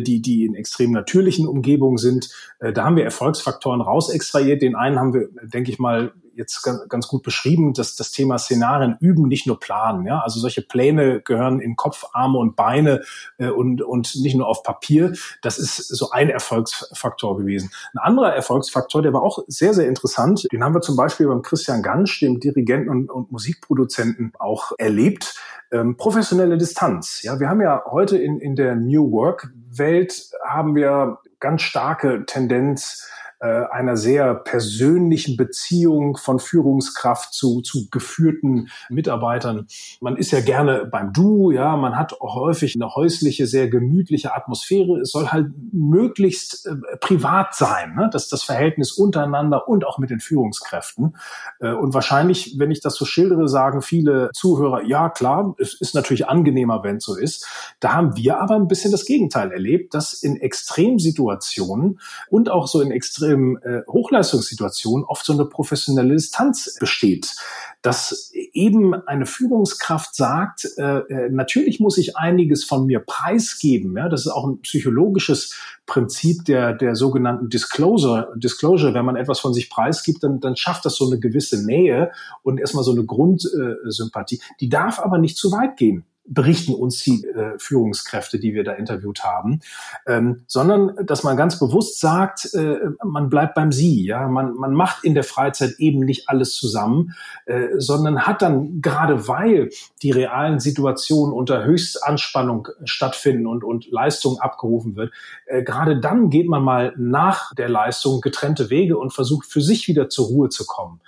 die, 0.00 0.22
die 0.22 0.44
in 0.44 0.54
extrem 0.54 0.92
natürlichen 0.92 1.46
Umgebungen 1.46 1.98
sind. 1.98 2.30
Äh, 2.60 2.72
da 2.72 2.84
haben 2.84 2.96
wir 2.96 3.04
Erfolgsfaktoren 3.04 3.80
rausextrahiert. 3.80 4.62
Den 4.62 4.76
einen 4.76 4.98
haben 4.98 5.12
wir, 5.12 5.28
denke 5.42 5.70
ich 5.70 5.78
mal, 5.78 6.12
jetzt 6.34 6.62
ganz 6.88 7.08
gut 7.08 7.22
beschrieben, 7.22 7.74
dass 7.74 7.96
das 7.96 8.10
Thema 8.10 8.38
Szenarien 8.38 8.96
üben, 9.00 9.28
nicht 9.28 9.46
nur 9.46 9.60
planen. 9.60 10.06
Ja? 10.06 10.20
Also 10.20 10.40
solche 10.40 10.62
Pläne 10.62 11.20
gehören 11.20 11.60
in 11.60 11.76
Kopf, 11.76 12.04
Arme 12.12 12.38
und 12.38 12.56
Beine 12.56 13.02
äh, 13.38 13.48
und, 13.48 13.82
und 13.82 14.14
nicht 14.16 14.34
nur 14.34 14.46
auf 14.46 14.62
Papier. 14.62 15.12
Das 15.42 15.58
ist 15.58 15.76
so 15.76 16.10
ein 16.10 16.30
Erfolgsfaktor 16.30 17.36
gewesen. 17.36 17.70
Ein 17.92 17.98
anderer 17.98 18.34
Erfolgsfaktor, 18.34 19.02
der 19.02 19.12
war 19.12 19.22
auch 19.22 19.40
sehr, 19.46 19.74
sehr 19.74 19.88
interessant, 19.88 20.46
den 20.52 20.64
haben 20.64 20.74
wir 20.74 20.80
zum 20.80 20.96
Beispiel 20.96 21.26
beim 21.26 21.42
Christian 21.42 21.82
Gansch, 21.82 22.20
dem 22.20 22.40
Dirigenten 22.40 22.88
und, 22.88 23.10
und 23.10 23.32
Musikproduzenten, 23.32 24.32
auch 24.38 24.72
erlebt. 24.78 25.34
Ähm, 25.72 25.96
professionelle 25.96 26.58
Distanz. 26.58 27.22
Ja, 27.22 27.40
wir 27.40 27.48
haben 27.48 27.62
ja 27.62 27.82
heute 27.90 28.18
in, 28.18 28.38
in 28.38 28.54
der 28.56 28.76
New 28.76 29.10
Work 29.10 29.50
Welt 29.74 30.30
haben 30.46 30.74
wir 30.74 31.18
ganz 31.40 31.62
starke 31.62 32.24
Tendenz, 32.26 33.08
einer 33.42 33.96
sehr 33.96 34.34
persönlichen 34.34 35.36
Beziehung 35.36 36.16
von 36.16 36.38
Führungskraft 36.38 37.34
zu, 37.34 37.60
zu 37.60 37.88
geführten 37.90 38.68
Mitarbeitern. 38.88 39.66
Man 40.00 40.16
ist 40.16 40.30
ja 40.30 40.40
gerne 40.40 40.86
beim 40.86 41.12
Du, 41.12 41.50
ja, 41.50 41.76
man 41.76 41.96
hat 41.96 42.20
auch 42.20 42.34
häufig 42.36 42.76
eine 42.76 42.94
häusliche, 42.94 43.46
sehr 43.46 43.68
gemütliche 43.68 44.34
Atmosphäre. 44.34 45.00
Es 45.00 45.10
soll 45.10 45.28
halt 45.28 45.50
möglichst 45.72 46.66
äh, 46.66 46.76
privat 47.00 47.54
sein, 47.54 47.94
ne? 47.94 48.10
dass 48.12 48.28
das 48.28 48.42
Verhältnis 48.42 48.92
untereinander 48.92 49.68
und 49.68 49.84
auch 49.84 49.98
mit 49.98 50.10
den 50.10 50.20
Führungskräften. 50.20 51.16
Äh, 51.60 51.72
und 51.72 51.94
wahrscheinlich, 51.94 52.58
wenn 52.58 52.70
ich 52.70 52.80
das 52.80 52.94
so 52.94 53.04
schildere, 53.04 53.48
sagen 53.48 53.82
viele 53.82 54.30
Zuhörer, 54.34 54.82
ja 54.84 55.08
klar, 55.08 55.54
es 55.58 55.74
ist 55.74 55.94
natürlich 55.94 56.28
angenehmer, 56.28 56.82
wenn 56.84 56.96
es 56.96 57.04
so 57.04 57.16
ist. 57.16 57.46
Da 57.80 57.94
haben 57.94 58.16
wir 58.16 58.40
aber 58.40 58.54
ein 58.54 58.68
bisschen 58.68 58.92
das 58.92 59.04
Gegenteil 59.04 59.50
erlebt, 59.50 59.94
dass 59.94 60.12
in 60.12 60.36
Extremsituationen 60.36 61.98
und 62.30 62.50
auch 62.50 62.68
so 62.68 62.80
in 62.80 62.90
extrem 62.90 63.31
ähm, 63.32 63.58
äh, 63.62 63.80
Hochleistungssituationen 63.88 65.04
oft 65.04 65.24
so 65.24 65.32
eine 65.32 65.46
professionelle 65.46 66.14
Distanz 66.14 66.76
besteht. 66.78 67.34
Dass 67.82 68.30
eben 68.52 68.94
eine 68.94 69.26
Führungskraft 69.26 70.14
sagt, 70.14 70.68
äh, 70.76 70.98
äh, 70.98 71.30
natürlich 71.30 71.80
muss 71.80 71.98
ich 71.98 72.16
einiges 72.16 72.64
von 72.64 72.86
mir 72.86 73.00
preisgeben. 73.00 73.96
Ja? 73.96 74.08
Das 74.08 74.22
ist 74.22 74.32
auch 74.32 74.46
ein 74.46 74.60
psychologisches 74.60 75.56
Prinzip 75.86 76.44
der, 76.44 76.74
der 76.74 76.94
sogenannten 76.94 77.48
Disclosure. 77.48 78.32
Disclosure, 78.36 78.94
wenn 78.94 79.04
man 79.04 79.16
etwas 79.16 79.40
von 79.40 79.52
sich 79.52 79.68
preisgibt, 79.68 80.22
dann, 80.22 80.40
dann 80.40 80.56
schafft 80.56 80.84
das 80.84 80.94
so 80.94 81.06
eine 81.06 81.18
gewisse 81.18 81.66
Nähe 81.66 82.12
und 82.42 82.60
erstmal 82.60 82.84
so 82.84 82.92
eine 82.92 83.04
Grundsympathie. 83.04 84.40
Die 84.60 84.68
darf 84.68 85.00
aber 85.00 85.18
nicht 85.18 85.36
zu 85.36 85.50
weit 85.50 85.76
gehen 85.76 86.04
berichten 86.24 86.74
uns 86.74 87.02
die 87.02 87.24
äh, 87.24 87.58
Führungskräfte, 87.58 88.38
die 88.38 88.54
wir 88.54 88.64
da 88.64 88.72
interviewt 88.72 89.24
haben, 89.24 89.60
ähm, 90.06 90.44
sondern 90.46 90.94
dass 91.04 91.24
man 91.24 91.36
ganz 91.36 91.58
bewusst 91.58 92.00
sagt, 92.00 92.54
äh, 92.54 92.78
man 93.04 93.28
bleibt 93.28 93.54
beim 93.54 93.72
Sie, 93.72 94.04
ja, 94.04 94.28
man, 94.28 94.54
man 94.54 94.72
macht 94.72 95.04
in 95.04 95.14
der 95.14 95.24
Freizeit 95.24 95.74
eben 95.78 96.00
nicht 96.00 96.28
alles 96.28 96.54
zusammen, 96.54 97.14
äh, 97.46 97.68
sondern 97.76 98.22
hat 98.26 98.40
dann 98.40 98.80
gerade 98.80 99.26
weil 99.26 99.70
die 100.02 100.12
realen 100.12 100.60
Situationen 100.60 101.34
unter 101.34 101.64
Höchstanspannung 101.64 102.68
stattfinden 102.84 103.46
und, 103.46 103.64
und 103.64 103.90
Leistung 103.90 104.38
abgerufen 104.38 104.94
wird, 104.94 105.12
äh, 105.46 105.62
gerade 105.62 105.98
dann 105.98 106.30
geht 106.30 106.48
man 106.48 106.62
mal 106.62 106.94
nach 106.96 107.52
der 107.54 107.68
Leistung 107.68 108.20
getrennte 108.20 108.70
Wege 108.70 108.96
und 108.96 109.12
versucht 109.12 109.46
für 109.46 109.60
sich 109.60 109.88
wieder 109.88 110.08
zur 110.08 110.26
Ruhe 110.26 110.48
zu 110.48 110.66
kommen. 110.66 111.00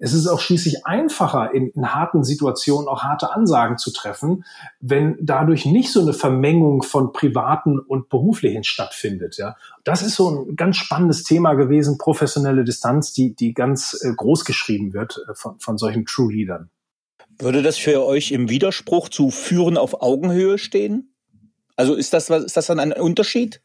Es 0.00 0.12
ist 0.12 0.26
auch 0.26 0.40
schließlich 0.40 0.86
einfacher, 0.86 1.52
in, 1.54 1.68
in 1.70 1.94
harten 1.94 2.24
Situationen 2.24 2.88
auch 2.88 3.02
harte 3.02 3.32
Ansagen 3.32 3.78
zu 3.78 3.92
treffen, 3.92 4.44
wenn 4.80 5.16
dadurch 5.20 5.66
nicht 5.66 5.92
so 5.92 6.00
eine 6.00 6.12
Vermengung 6.12 6.82
von 6.82 7.12
privaten 7.12 7.78
und 7.78 8.08
beruflichen 8.08 8.64
stattfindet. 8.64 9.36
Ja, 9.36 9.56
das 9.84 10.02
ist 10.02 10.14
so 10.14 10.30
ein 10.30 10.56
ganz 10.56 10.76
spannendes 10.76 11.24
Thema 11.24 11.54
gewesen, 11.54 11.98
professionelle 11.98 12.64
Distanz, 12.64 13.12
die, 13.12 13.34
die 13.34 13.54
ganz 13.54 13.98
äh, 14.02 14.12
groß 14.14 14.44
geschrieben 14.44 14.92
wird 14.92 15.20
äh, 15.28 15.34
von, 15.34 15.58
von 15.58 15.78
solchen 15.78 16.06
True 16.06 16.32
Leadern. 16.32 16.70
Würde 17.40 17.62
das 17.62 17.78
für 17.78 18.04
euch 18.04 18.32
im 18.32 18.50
Widerspruch 18.50 19.08
zu 19.08 19.30
Führen 19.30 19.76
auf 19.76 20.02
Augenhöhe 20.02 20.58
stehen? 20.58 21.14
Also 21.76 21.94
ist 21.94 22.12
das, 22.12 22.28
ist 22.28 22.56
das 22.56 22.66
dann 22.66 22.80
ein 22.80 22.92
Unterschied? 22.92 23.62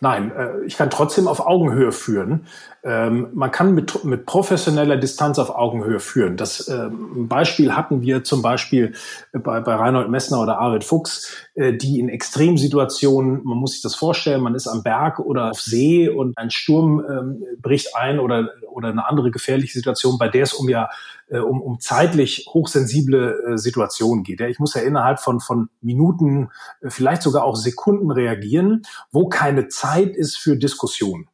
Nein, 0.00 0.32
äh, 0.34 0.64
ich 0.64 0.76
kann 0.76 0.88
trotzdem 0.88 1.28
auf 1.28 1.40
Augenhöhe 1.40 1.92
führen. 1.92 2.46
Ähm, 2.82 3.28
man 3.34 3.50
kann 3.50 3.74
mit, 3.74 4.04
mit 4.04 4.24
professioneller 4.24 4.96
Distanz 4.96 5.38
auf 5.38 5.50
Augenhöhe 5.50 6.00
führen. 6.00 6.36
Das 6.36 6.68
ähm, 6.68 7.28
Beispiel 7.28 7.76
hatten 7.76 8.00
wir 8.00 8.24
zum 8.24 8.40
Beispiel 8.40 8.94
bei, 9.32 9.60
bei 9.60 9.74
Reinhold 9.74 10.08
Messner 10.08 10.40
oder 10.40 10.58
Arvid 10.58 10.84
Fuchs, 10.84 11.30
äh, 11.54 11.74
die 11.74 12.00
in 12.00 12.08
Extremsituationen, 12.08 13.42
man 13.44 13.58
muss 13.58 13.72
sich 13.72 13.82
das 13.82 13.94
vorstellen, 13.94 14.42
man 14.42 14.54
ist 14.54 14.66
am 14.66 14.82
Berg 14.82 15.18
oder 15.18 15.50
auf 15.50 15.60
See 15.60 16.08
und 16.08 16.38
ein 16.38 16.50
Sturm 16.50 17.04
ähm, 17.06 17.44
bricht 17.60 17.94
ein 17.96 18.18
oder, 18.18 18.48
oder 18.72 18.88
eine 18.88 19.06
andere 19.06 19.30
gefährliche 19.30 19.74
Situation, 19.74 20.16
bei 20.16 20.28
der 20.28 20.44
es 20.44 20.54
um 20.54 20.68
ja 20.68 20.88
äh, 21.30 21.38
um, 21.38 21.60
um 21.60 21.80
zeitlich 21.80 22.46
hochsensible 22.48 23.52
äh, 23.52 23.58
Situationen 23.58 24.24
geht. 24.24 24.40
Ja, 24.40 24.48
ich 24.48 24.58
muss 24.58 24.74
ja 24.74 24.82
innerhalb 24.82 25.20
von, 25.20 25.40
von 25.40 25.68
Minuten, 25.80 26.50
äh, 26.80 26.90
vielleicht 26.90 27.22
sogar 27.22 27.44
auch 27.44 27.56
Sekunden 27.56 28.10
reagieren, 28.10 28.82
wo 29.12 29.28
keine 29.28 29.68
Zeit 29.68 30.16
ist 30.16 30.36
für 30.36 30.56
Diskussion. 30.56 31.28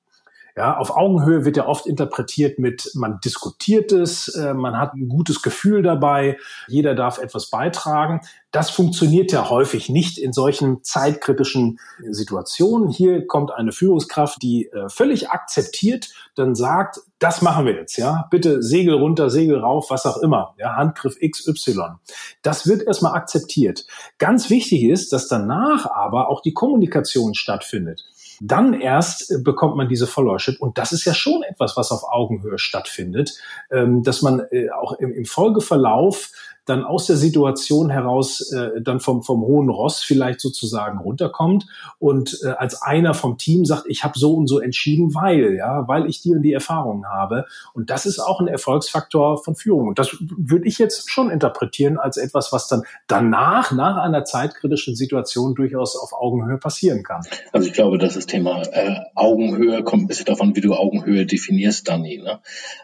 Ja, 0.57 0.79
auf 0.79 0.97
Augenhöhe 0.97 1.45
wird 1.45 1.59
ja 1.59 1.67
oft 1.67 1.87
interpretiert 1.87 2.59
mit, 2.59 2.91
man 2.95 3.21
diskutiert 3.23 3.93
es, 3.93 4.29
äh, 4.29 4.55
man 4.55 4.79
hat 4.79 4.95
ein 4.95 5.07
gutes 5.07 5.43
Gefühl 5.43 5.83
dabei, 5.83 6.39
jeder 6.67 6.95
darf 6.95 7.19
etwas 7.19 7.51
beitragen. 7.51 8.23
Das 8.53 8.71
funktioniert 8.71 9.33
ja 9.33 9.51
häufig 9.51 9.91
nicht 9.91 10.17
in 10.17 10.33
solchen 10.33 10.83
zeitkritischen 10.83 11.79
Situationen. 12.09 12.89
Hier 12.89 13.27
kommt 13.27 13.53
eine 13.53 13.71
Führungskraft, 13.71 14.41
die 14.41 14.69
äh, 14.69 14.89
völlig 14.89 15.29
akzeptiert, 15.29 16.09
dann 16.37 16.55
sagt, 16.55 17.01
das 17.19 17.43
machen 17.43 17.67
wir 17.67 17.75
jetzt, 17.75 17.99
ja. 17.99 18.27
Bitte 18.31 18.63
Segel 18.63 18.95
runter, 18.95 19.29
Segel 19.29 19.59
rauf, 19.59 19.91
was 19.91 20.07
auch 20.07 20.17
immer. 20.17 20.55
Ja, 20.57 20.77
Handgriff 20.77 21.19
XY. 21.21 21.97
Das 22.41 22.67
wird 22.67 22.83
erstmal 22.83 23.13
akzeptiert. 23.13 23.87
Ganz 24.17 24.49
wichtig 24.49 24.85
ist, 24.85 25.13
dass 25.13 25.29
danach 25.29 25.91
aber 25.91 26.31
auch 26.31 26.41
die 26.41 26.55
Kommunikation 26.55 27.35
stattfindet 27.35 28.07
dann 28.41 28.81
erst 28.81 29.31
äh, 29.31 29.39
bekommt 29.39 29.77
man 29.77 29.89
diese 29.89 30.07
Followership. 30.07 30.61
Und 30.61 30.79
das 30.79 30.93
ist 30.93 31.05
ja 31.05 31.15
schon 31.15 31.43
etwas, 31.43 31.77
was 31.77 31.91
auf 31.91 32.05
Augenhöhe 32.05 32.59
stattfindet, 32.59 33.39
ähm, 33.71 34.03
dass 34.03 34.23
man 34.23 34.41
äh, 34.51 34.71
auch 34.71 34.95
im, 34.99 35.25
Folgeverlauf 35.25 36.33
dann 36.67 36.85
aus 36.85 37.07
der 37.07 37.17
Situation 37.17 37.91
heraus 37.91 38.53
äh, 38.53 38.83
dann 38.83 39.01
vom, 39.01 39.23
vom 39.23 39.43
hohen 39.43 39.69
Ross 39.69 40.03
vielleicht 40.03 40.41
sozusagen 40.41 40.99
runterkommt 40.99 41.67
und 41.99 42.39
äh, 42.45 42.49
als 42.49 42.83
einer 42.83 43.15
vom 43.15 43.39
Team 43.39 43.65
sagt, 43.65 43.85
ich 43.89 44.05
habe 44.05 44.19
so 44.19 44.35
und 44.35 44.49
so 44.49 44.59
entschieden, 44.59 45.15
weil, 45.15 45.55
ja, 45.55 45.89
weil 45.89 46.07
ich 46.07 46.21
die 46.21 46.33
und 46.33 46.43
die 46.43 46.53
Erfahrungen 46.53 47.07
habe. 47.07 47.47
Und 47.73 47.91
das 47.91 48.05
ist 48.05 48.19
auch 48.19 48.41
ein 48.41 48.49
Erfolgsfaktor 48.49 49.43
von 49.43 49.55
Führung. 49.55 49.89
Und 49.89 49.99
das 49.99 50.17
würde 50.21 50.67
ich 50.67 50.79
jetzt 50.79 51.11
schon 51.11 51.31
interpretieren 51.31 51.99
als 51.99 52.17
etwas, 52.17 52.53
was 52.53 52.69
dann 52.69 52.83
danach, 53.07 53.73
nach 53.73 53.97
einer 53.97 54.25
zeitkritischen 54.25 54.97
Situation 54.97 55.55
durchaus 55.55 55.97
auf 55.97 56.13
Augenhöhe 56.13 56.59
passieren 56.59 57.03
kann. 57.03 57.23
Also 57.53 57.69
ich 57.69 57.73
glaube, 57.73 57.99
dass 57.99 58.15
das 58.15 58.27
Thema 58.27 58.63
äh, 58.73 58.97
Augenhöhe 59.15 59.85
kommt 59.85 60.05
ein 60.05 60.07
bisschen 60.09 60.27
davon, 60.27 60.57
wie 60.57 60.61
du 60.61 60.75
Augenhöhe 60.75 61.27
definierst, 61.27 61.89
Dani. 61.89 62.19
Ne? 62.19 62.41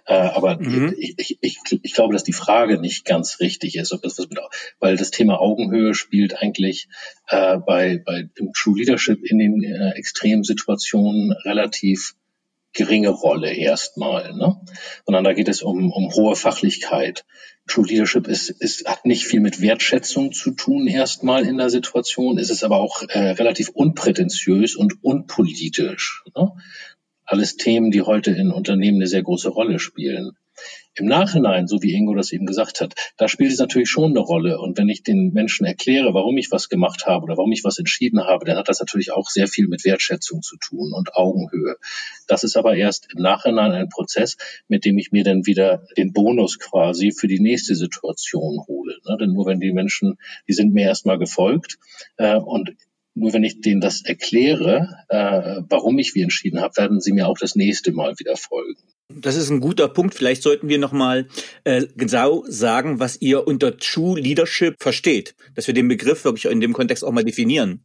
Äh, 0.06 0.14
aber 0.14 0.58
mhm. 0.58 0.94
ich, 0.96 1.18
ich, 1.18 1.38
ich, 1.40 1.80
ich 1.82 1.94
glaube, 1.94 2.12
dass 2.12 2.24
die 2.24 2.32
Frage 2.32 2.78
nicht 2.78 3.04
ganz 3.04 3.40
richtig 3.40 3.71
ist, 3.76 3.92
ob 3.92 4.02
das 4.02 4.18
was 4.18 4.28
mit, 4.28 4.38
weil 4.78 4.96
das 4.96 5.10
Thema 5.10 5.40
Augenhöhe 5.40 5.94
spielt 5.94 6.36
eigentlich 6.36 6.88
äh, 7.28 7.58
bei, 7.58 8.02
bei 8.04 8.28
True 8.54 8.78
Leadership 8.78 9.24
in 9.24 9.38
den 9.38 9.62
äh, 9.62 9.90
extremen 9.90 10.44
Situationen 10.44 11.32
relativ 11.44 12.14
geringe 12.72 13.10
Rolle 13.10 13.52
erstmal, 13.52 14.32
ne? 14.34 14.60
sondern 15.04 15.24
da 15.24 15.32
geht 15.32 15.48
es 15.48 15.62
um, 15.62 15.92
um 15.92 16.12
hohe 16.12 16.36
Fachlichkeit. 16.36 17.24
True 17.66 17.86
Leadership 17.86 18.26
ist, 18.26 18.50
ist, 18.50 18.88
hat 18.88 19.04
nicht 19.04 19.26
viel 19.26 19.40
mit 19.40 19.60
Wertschätzung 19.60 20.32
zu 20.32 20.52
tun 20.52 20.86
erstmal 20.86 21.46
in 21.46 21.58
der 21.58 21.70
Situation, 21.70 22.38
ist 22.38 22.50
es 22.50 22.64
aber 22.64 22.80
auch 22.80 23.02
äh, 23.08 23.18
relativ 23.32 23.68
unprätentiös 23.68 24.74
und 24.74 25.04
unpolitisch. 25.04 26.24
Ne? 26.34 26.52
Alles 27.24 27.56
Themen, 27.56 27.90
die 27.90 28.02
heute 28.02 28.32
in 28.32 28.50
Unternehmen 28.50 28.98
eine 28.98 29.06
sehr 29.06 29.22
große 29.22 29.48
Rolle 29.48 29.78
spielen. 29.78 30.32
Im 30.94 31.06
Nachhinein, 31.06 31.66
so 31.66 31.82
wie 31.82 31.94
Ingo 31.94 32.14
das 32.14 32.32
eben 32.32 32.44
gesagt 32.44 32.82
hat, 32.82 32.94
da 33.16 33.26
spielt 33.26 33.50
es 33.50 33.58
natürlich 33.58 33.88
schon 33.88 34.10
eine 34.10 34.20
Rolle. 34.20 34.60
Und 34.60 34.76
wenn 34.76 34.90
ich 34.90 35.02
den 35.02 35.32
Menschen 35.32 35.64
erkläre, 35.64 36.12
warum 36.12 36.36
ich 36.36 36.50
was 36.50 36.68
gemacht 36.68 37.06
habe 37.06 37.24
oder 37.24 37.38
warum 37.38 37.52
ich 37.52 37.64
was 37.64 37.78
entschieden 37.78 38.22
habe, 38.22 38.44
dann 38.44 38.58
hat 38.58 38.68
das 38.68 38.80
natürlich 38.80 39.12
auch 39.12 39.30
sehr 39.30 39.48
viel 39.48 39.68
mit 39.68 39.84
Wertschätzung 39.84 40.42
zu 40.42 40.56
tun 40.58 40.92
und 40.92 41.14
Augenhöhe. 41.14 41.76
Das 42.28 42.44
ist 42.44 42.56
aber 42.56 42.76
erst 42.76 43.08
im 43.14 43.22
Nachhinein 43.22 43.72
ein 43.72 43.88
Prozess, 43.88 44.36
mit 44.68 44.84
dem 44.84 44.98
ich 44.98 45.12
mir 45.12 45.24
dann 45.24 45.46
wieder 45.46 45.86
den 45.96 46.12
Bonus 46.12 46.58
quasi 46.58 47.12
für 47.12 47.26
die 47.26 47.40
nächste 47.40 47.74
Situation 47.74 48.60
hole. 48.66 48.98
Ne? 49.06 49.16
Denn 49.18 49.32
nur 49.32 49.46
wenn 49.46 49.60
die 49.60 49.72
Menschen, 49.72 50.18
die 50.46 50.52
sind 50.52 50.74
mir 50.74 50.84
erstmal 50.84 51.18
gefolgt 51.18 51.78
äh, 52.18 52.36
und 52.36 52.74
nur 53.14 53.32
wenn 53.32 53.44
ich 53.44 53.60
denen 53.60 53.80
das 53.80 54.04
erkläre, 54.04 54.96
äh, 55.08 55.62
warum 55.68 55.98
ich 55.98 56.14
wie 56.14 56.22
entschieden 56.22 56.60
habe, 56.60 56.76
werden 56.76 57.00
sie 57.00 57.12
mir 57.12 57.28
auch 57.28 57.38
das 57.38 57.54
nächste 57.54 57.92
Mal 57.92 58.18
wieder 58.18 58.36
folgen. 58.36 58.80
Das 59.08 59.36
ist 59.36 59.50
ein 59.50 59.60
guter 59.60 59.88
Punkt. 59.88 60.14
Vielleicht 60.14 60.42
sollten 60.42 60.68
wir 60.68 60.78
noch 60.78 60.92
mal 60.92 61.28
äh, 61.64 61.86
genau 61.96 62.44
sagen, 62.48 62.98
was 62.98 63.20
ihr 63.20 63.46
unter 63.46 63.76
True 63.76 64.18
Leadership 64.18 64.76
versteht, 64.78 65.34
dass 65.54 65.66
wir 65.66 65.74
den 65.74 65.88
Begriff 65.88 66.24
wirklich 66.24 66.46
in 66.46 66.60
dem 66.60 66.72
Kontext 66.72 67.04
auch 67.04 67.12
mal 67.12 67.24
definieren. 67.24 67.82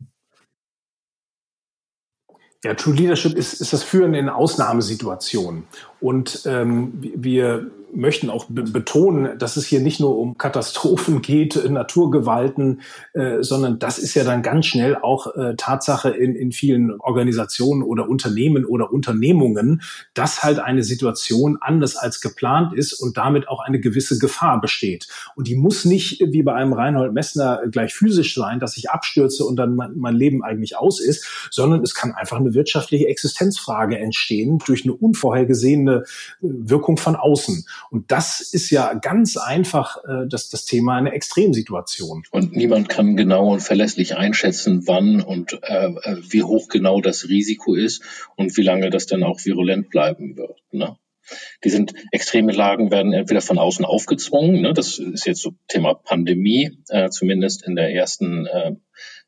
Ja, 2.63 2.73
True 2.73 2.95
Leadership 2.95 3.33
ist, 3.35 3.61
ist 3.61 3.71
das 3.71 3.83
Führen 3.83 4.13
in 4.13 4.29
Ausnahmesituationen. 4.29 5.65
Und 5.99 6.43
ähm, 6.45 6.93
wir 6.99 7.71
möchten 7.93 8.29
auch 8.29 8.45
betonen, 8.49 9.37
dass 9.39 9.57
es 9.57 9.65
hier 9.65 9.79
nicht 9.79 9.99
nur 9.99 10.17
um 10.17 10.37
Katastrophen 10.37 11.21
geht, 11.21 11.69
Naturgewalten, 11.69 12.81
äh, 13.13 13.41
sondern 13.41 13.79
das 13.79 13.97
ist 13.97 14.13
ja 14.13 14.23
dann 14.23 14.41
ganz 14.41 14.65
schnell 14.65 14.95
auch 14.95 15.35
äh, 15.35 15.55
Tatsache 15.55 16.09
in, 16.09 16.35
in 16.35 16.51
vielen 16.51 16.99
Organisationen 16.99 17.83
oder 17.83 18.09
Unternehmen 18.09 18.65
oder 18.65 18.91
Unternehmungen, 18.91 19.81
dass 20.13 20.43
halt 20.43 20.59
eine 20.59 20.83
Situation 20.83 21.57
anders 21.59 21.95
als 21.95 22.21
geplant 22.21 22.73
ist 22.73 22.93
und 22.93 23.17
damit 23.17 23.47
auch 23.47 23.61
eine 23.61 23.79
gewisse 23.79 24.19
Gefahr 24.19 24.59
besteht. 24.59 25.07
Und 25.35 25.47
die 25.47 25.55
muss 25.55 25.85
nicht 25.85 26.19
wie 26.19 26.43
bei 26.43 26.53
einem 26.53 26.73
Reinhold 26.73 27.13
Messner 27.13 27.61
gleich 27.71 27.93
physisch 27.93 28.35
sein, 28.35 28.59
dass 28.59 28.77
ich 28.77 28.89
abstürze 28.89 29.45
und 29.45 29.55
dann 29.55 29.75
mein, 29.75 29.93
mein 29.95 30.15
Leben 30.15 30.43
eigentlich 30.43 30.77
aus 30.77 30.99
ist, 30.99 31.25
sondern 31.51 31.81
es 31.81 31.95
kann 31.95 32.13
einfach 32.13 32.37
eine 32.37 32.53
wirtschaftliche 32.53 33.07
Existenzfrage 33.07 33.97
entstehen 33.97 34.59
durch 34.65 34.83
eine 34.83 34.93
unvorhergesehene 34.93 35.86
Wirkung 36.39 36.97
von 36.97 37.15
außen. 37.15 37.65
Und 37.89 38.11
das 38.11 38.41
ist 38.41 38.69
ja 38.69 38.93
ganz 38.93 39.37
einfach 39.37 39.97
äh, 40.05 40.27
das, 40.27 40.49
das 40.49 40.65
Thema 40.65 40.97
eine 40.97 41.11
Extremsituation. 41.11 42.23
Und 42.31 42.55
niemand 42.55 42.89
kann 42.89 43.17
genau 43.17 43.51
und 43.51 43.61
verlässlich 43.61 44.15
einschätzen, 44.15 44.87
wann 44.87 45.21
und 45.21 45.59
äh, 45.63 45.87
äh, 45.87 46.17
wie 46.29 46.43
hoch 46.43 46.67
genau 46.69 47.01
das 47.01 47.27
Risiko 47.27 47.75
ist 47.75 48.01
und 48.35 48.55
wie 48.57 48.63
lange 48.63 48.89
das 48.89 49.05
dann 49.05 49.23
auch 49.23 49.43
virulent 49.43 49.89
bleiben 49.89 50.37
wird. 50.37 50.57
Ne? 50.71 50.97
Die 51.63 51.69
sind 51.69 51.93
extreme 52.11 52.51
Lagen 52.51 52.91
werden 52.91 53.13
entweder 53.13 53.41
von 53.41 53.57
außen 53.57 53.85
aufgezwungen, 53.85 54.61
ne, 54.61 54.73
das 54.73 54.97
ist 54.99 55.25
jetzt 55.25 55.41
so 55.41 55.53
Thema 55.67 55.93
Pandemie, 55.93 56.77
äh, 56.89 57.09
zumindest 57.09 57.65
in 57.67 57.75
der 57.75 57.93
ersten 57.93 58.45
äh, 58.45 58.75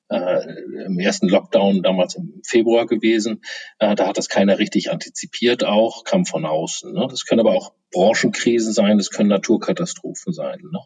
äh, 0.10 0.44
im 0.86 1.00
ersten 1.00 1.28
Lockdown 1.28 1.84
damals 1.84 2.16
im 2.16 2.42
Februar 2.46 2.86
gewesen. 2.86 3.42
Äh, 3.80 3.96
da 3.96 4.08
hat 4.08 4.18
das 4.18 4.30
keiner 4.30 4.60
richtig 4.60 4.92
antizipiert 4.92 5.64
auch, 5.64 6.04
kam 6.04 6.26
von 6.26 6.46
außen. 6.46 6.92
Ne? 6.94 7.08
Das 7.10 7.26
können 7.26 7.42
aber 7.42 7.54
auch 7.54 7.74
Branchenkrisen 7.92 8.74
sein, 8.74 8.98
das 8.98 9.10
können 9.10 9.30
Naturkatastrophen 9.30 10.34
sein. 10.34 10.60
Ne? 10.72 10.80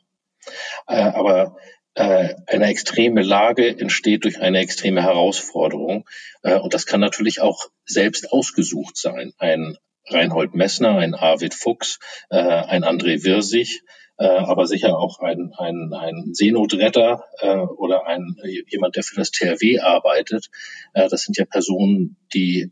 Äh, 0.88 1.02
aber 1.02 1.58
äh, 1.96 2.36
eine 2.48 2.68
extreme 2.68 3.22
Lage 3.22 3.68
entsteht 3.68 4.24
durch 4.24 4.42
eine 4.42 4.60
extreme 4.60 5.04
Herausforderung. 5.04 6.08
Äh, 6.42 6.60
und 6.60 6.74
das 6.74 6.86
kann 6.86 7.00
natürlich 7.00 7.42
auch 7.42 7.68
selbst 7.86 8.32
ausgesucht 8.32 8.98
sein. 8.98 9.34
Ein 9.38 9.78
Reinhold 10.08 10.54
Messner, 10.54 10.98
ein 10.98 11.16
Arvid 11.16 11.54
Fuchs, 11.54 12.00
äh, 12.30 12.38
ein 12.38 12.84
André 12.84 13.24
Wirsig, 13.24 13.84
äh, 14.18 14.26
aber 14.26 14.68
sicher 14.68 14.98
auch 14.98 15.20
ein, 15.20 15.54
ein, 15.58 15.92
ein 15.94 16.34
Seenotretter 16.34 17.24
äh, 17.40 17.58
oder 17.58 18.06
ein, 18.08 18.36
jemand, 18.68 18.96
der 18.96 19.04
für 19.04 19.16
das 19.16 19.32
THW 19.32 19.80
arbeitet. 19.80 20.50
Äh, 20.94 21.10
das 21.10 21.24
sind 21.24 21.38
ja 21.38 21.46
Personen, 21.46 22.18
die 22.34 22.72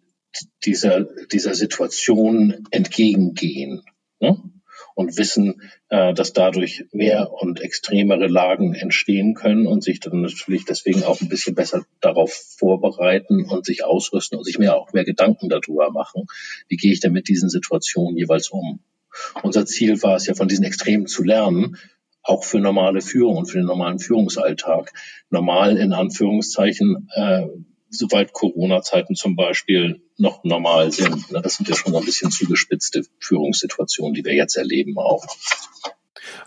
dieser, 0.63 1.06
dieser 1.32 1.56
Situation 1.56 2.65
entgegengehen. 2.71 3.84
Ne? 4.19 4.38
und 4.95 5.17
wissen, 5.17 5.62
äh, 5.89 6.13
dass 6.13 6.34
dadurch 6.34 6.86
mehr 6.91 7.32
und 7.32 7.62
extremere 7.62 8.27
Lagen 8.27 8.73
entstehen 8.73 9.34
können 9.34 9.67
und 9.67 9.84
sich 9.84 9.99
dann 9.99 10.21
natürlich 10.21 10.65
deswegen 10.65 11.04
auch 11.04 11.21
ein 11.21 11.30
bisschen 11.30 11.56
besser 11.56 11.86
darauf 11.99 12.34
vorbereiten 12.58 13.45
und 13.45 13.65
sich 13.65 13.84
ausrüsten 13.84 14.38
und 14.38 14.43
sich 14.43 14.60
mehr 14.60 14.75
auch 14.77 14.93
mehr 14.93 15.06
Gedanken 15.06 15.49
darüber 15.49 15.91
machen, 15.91 16.25
wie 16.67 16.77
gehe 16.77 16.91
ich 16.91 16.99
denn 16.99 17.13
mit 17.13 17.27
diesen 17.27 17.49
Situationen 17.49 18.17
jeweils 18.17 18.49
um. 18.49 18.82
Unser 19.43 19.65
Ziel 19.65 20.02
war 20.04 20.15
es 20.15 20.28
ja, 20.28 20.36
von 20.36 20.47
diesen 20.47 20.65
Extremen 20.65 21.08
zu 21.08 21.24
lernen, 21.24 21.78
auch 22.24 22.43
für 22.43 22.60
normale 22.60 23.02
Führung 23.02 23.38
und 23.38 23.45
für 23.47 23.58
den 23.58 23.65
normalen 23.65 24.00
Führungsalltag. 24.00 24.93
Normal 25.30 25.78
in 25.78 25.93
Anführungszeichen, 25.93 27.10
äh, 27.15 27.47
soweit 27.89 28.34
Corona-Zeiten 28.34 29.15
zum 29.15 29.36
Beispiel 29.36 30.02
noch 30.17 30.43
normal 30.43 30.91
sind. 30.91 31.26
Das 31.32 31.56
sind 31.56 31.67
ja 31.67 31.76
schon 31.76 31.95
ein 31.95 32.06
bisschen 32.06 32.32
zugespitzte 32.32 33.04
Führungssituationen, 33.19 34.13
die 34.13 34.24
wir 34.24 34.34
jetzt 34.34 34.56
erleben 34.56 34.97
auch. 34.97 35.26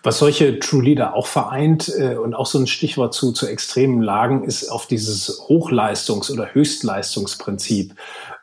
Was 0.02 0.18
solche 0.18 0.58
True 0.58 0.82
Leader 0.82 1.14
auch 1.14 1.26
vereint 1.26 1.92
äh, 1.98 2.16
und 2.16 2.34
auch 2.34 2.46
so 2.46 2.58
ein 2.58 2.66
Stichwort 2.66 3.14
zu, 3.14 3.32
zu 3.32 3.46
extremen 3.46 4.02
Lagen 4.02 4.44
ist 4.44 4.68
auf 4.68 4.86
dieses 4.86 5.40
Hochleistungs- 5.48 6.30
oder 6.30 6.54
Höchstleistungsprinzip. 6.54 7.94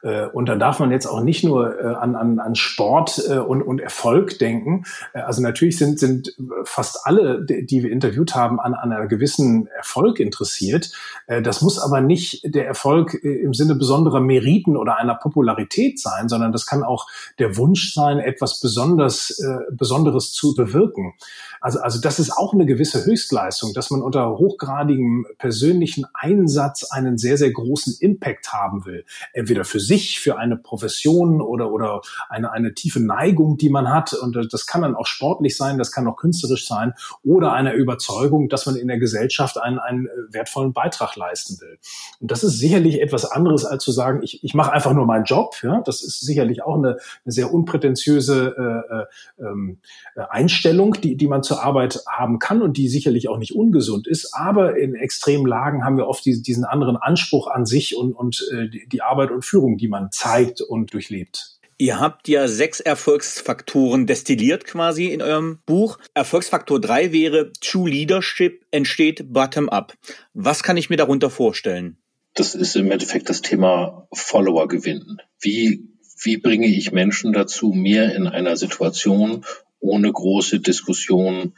Äh, 0.03 0.25
und 0.27 0.47
da 0.47 0.55
darf 0.55 0.79
man 0.79 0.91
jetzt 0.91 1.05
auch 1.05 1.21
nicht 1.21 1.43
nur 1.43 1.79
äh, 1.79 1.95
an, 1.95 2.15
an, 2.15 2.39
an 2.39 2.55
Sport 2.55 3.21
äh, 3.29 3.37
und, 3.37 3.61
und 3.61 3.79
Erfolg 3.79 4.39
denken. 4.39 4.85
Also 5.13 5.41
natürlich 5.41 5.77
sind, 5.77 5.99
sind 5.99 6.35
fast 6.63 7.05
alle, 7.05 7.45
die 7.45 7.83
wir 7.83 7.91
interviewt 7.91 8.35
haben, 8.35 8.59
an, 8.59 8.73
an 8.73 8.91
einer 8.91 9.07
gewissen 9.07 9.67
Erfolg 9.67 10.19
interessiert. 10.19 10.91
Das 11.27 11.61
muss 11.61 11.79
aber 11.79 12.01
nicht 12.01 12.41
der 12.43 12.67
Erfolg 12.67 13.13
im 13.13 13.53
Sinne 13.53 13.75
besonderer 13.75 14.19
Meriten 14.19 14.77
oder 14.77 14.97
einer 14.97 15.15
Popularität 15.15 15.99
sein, 15.99 16.29
sondern 16.29 16.51
das 16.51 16.65
kann 16.65 16.83
auch 16.83 17.07
der 17.39 17.57
Wunsch 17.57 17.93
sein, 17.93 18.19
etwas 18.19 18.59
besonders, 18.59 19.41
Besonderes 19.71 20.33
zu 20.33 20.55
bewirken. 20.55 21.13
Also, 21.61 21.79
also 21.79 22.01
das 22.01 22.19
ist 22.19 22.31
auch 22.31 22.53
eine 22.53 22.65
gewisse 22.65 23.05
Höchstleistung, 23.05 23.73
dass 23.73 23.91
man 23.91 24.01
unter 24.01 24.37
hochgradigem 24.37 25.27
persönlichen 25.37 26.05
Einsatz 26.13 26.91
einen 26.91 27.19
sehr, 27.19 27.37
sehr 27.37 27.51
großen 27.51 27.97
Impact 27.99 28.51
haben 28.51 28.85
will. 28.85 29.05
Entweder 29.33 29.63
für 29.63 29.79
sich, 29.79 29.90
für 29.99 30.37
eine 30.37 30.57
Profession 30.57 31.41
oder, 31.41 31.71
oder 31.71 32.01
eine, 32.29 32.51
eine 32.51 32.73
tiefe 32.73 32.99
Neigung, 32.99 33.57
die 33.57 33.69
man 33.69 33.89
hat. 33.89 34.13
Und 34.13 34.47
das 34.51 34.65
kann 34.65 34.81
dann 34.81 34.95
auch 34.95 35.05
sportlich 35.05 35.57
sein, 35.57 35.77
das 35.77 35.91
kann 35.91 36.07
auch 36.07 36.17
künstlerisch 36.17 36.67
sein 36.67 36.93
oder 37.23 37.53
eine 37.53 37.73
Überzeugung, 37.73 38.49
dass 38.49 38.65
man 38.65 38.75
in 38.75 38.87
der 38.87 38.99
Gesellschaft 38.99 39.59
einen, 39.61 39.79
einen 39.79 40.07
wertvollen 40.29 40.73
Beitrag 40.73 41.15
leisten 41.15 41.59
will. 41.59 41.77
Und 42.19 42.31
das 42.31 42.43
ist 42.43 42.59
sicherlich 42.59 43.01
etwas 43.01 43.25
anderes, 43.25 43.65
als 43.65 43.83
zu 43.83 43.91
sagen, 43.91 44.21
ich, 44.23 44.43
ich 44.43 44.53
mache 44.53 44.71
einfach 44.71 44.93
nur 44.93 45.05
meinen 45.05 45.25
Job. 45.25 45.55
Ja? 45.63 45.81
Das 45.81 46.03
ist 46.03 46.21
sicherlich 46.21 46.63
auch 46.63 46.77
eine, 46.77 46.97
eine 47.25 47.31
sehr 47.31 47.53
unprätentiöse 47.53 48.55
äh, 48.57 49.43
äh, 49.43 49.47
ähm, 49.47 49.79
Einstellung, 50.15 50.93
die, 51.01 51.15
die 51.15 51.27
man 51.27 51.43
zur 51.43 51.63
Arbeit 51.63 52.03
haben 52.07 52.39
kann 52.39 52.61
und 52.61 52.77
die 52.77 52.87
sicherlich 52.87 53.29
auch 53.29 53.37
nicht 53.37 53.55
ungesund 53.55 54.07
ist. 54.07 54.33
Aber 54.33 54.77
in 54.77 54.95
extremen 54.95 55.45
Lagen 55.45 55.83
haben 55.83 55.97
wir 55.97 56.07
oft 56.07 56.25
die, 56.25 56.41
diesen 56.41 56.65
anderen 56.65 56.97
Anspruch 56.97 57.47
an 57.47 57.65
sich 57.65 57.95
und, 57.95 58.13
und 58.13 58.47
äh, 58.51 58.69
die 58.87 59.01
Arbeit 59.01 59.31
und 59.31 59.43
Führung, 59.43 59.77
die 59.81 59.87
man 59.87 60.11
zeigt 60.11 60.61
und 60.61 60.93
durchlebt. 60.93 61.57
Ihr 61.77 61.99
habt 61.99 62.27
ja 62.27 62.47
sechs 62.47 62.79
Erfolgsfaktoren 62.79 64.05
destilliert 64.05 64.65
quasi 64.65 65.07
in 65.07 65.23
eurem 65.23 65.61
Buch. 65.65 65.97
Erfolgsfaktor 66.13 66.79
drei 66.79 67.11
wäre 67.11 67.51
True 67.59 67.89
Leadership 67.89 68.63
entsteht 68.69 69.33
bottom-up. 69.33 69.95
Was 70.35 70.61
kann 70.61 70.77
ich 70.77 70.91
mir 70.91 70.97
darunter 70.97 71.31
vorstellen? 71.31 71.97
Das 72.35 72.53
ist 72.53 72.75
im 72.75 72.91
Endeffekt 72.91 73.29
das 73.29 73.41
Thema 73.41 74.07
Follower 74.13 74.67
gewinnen. 74.67 75.17
Wie, 75.39 75.89
wie 76.23 76.37
bringe 76.37 76.67
ich 76.67 76.91
Menschen 76.91 77.33
dazu, 77.33 77.69
mir 77.69 78.13
in 78.13 78.27
einer 78.27 78.57
Situation 78.57 79.43
ohne 79.79 80.11
große 80.11 80.59
Diskussion 80.59 81.55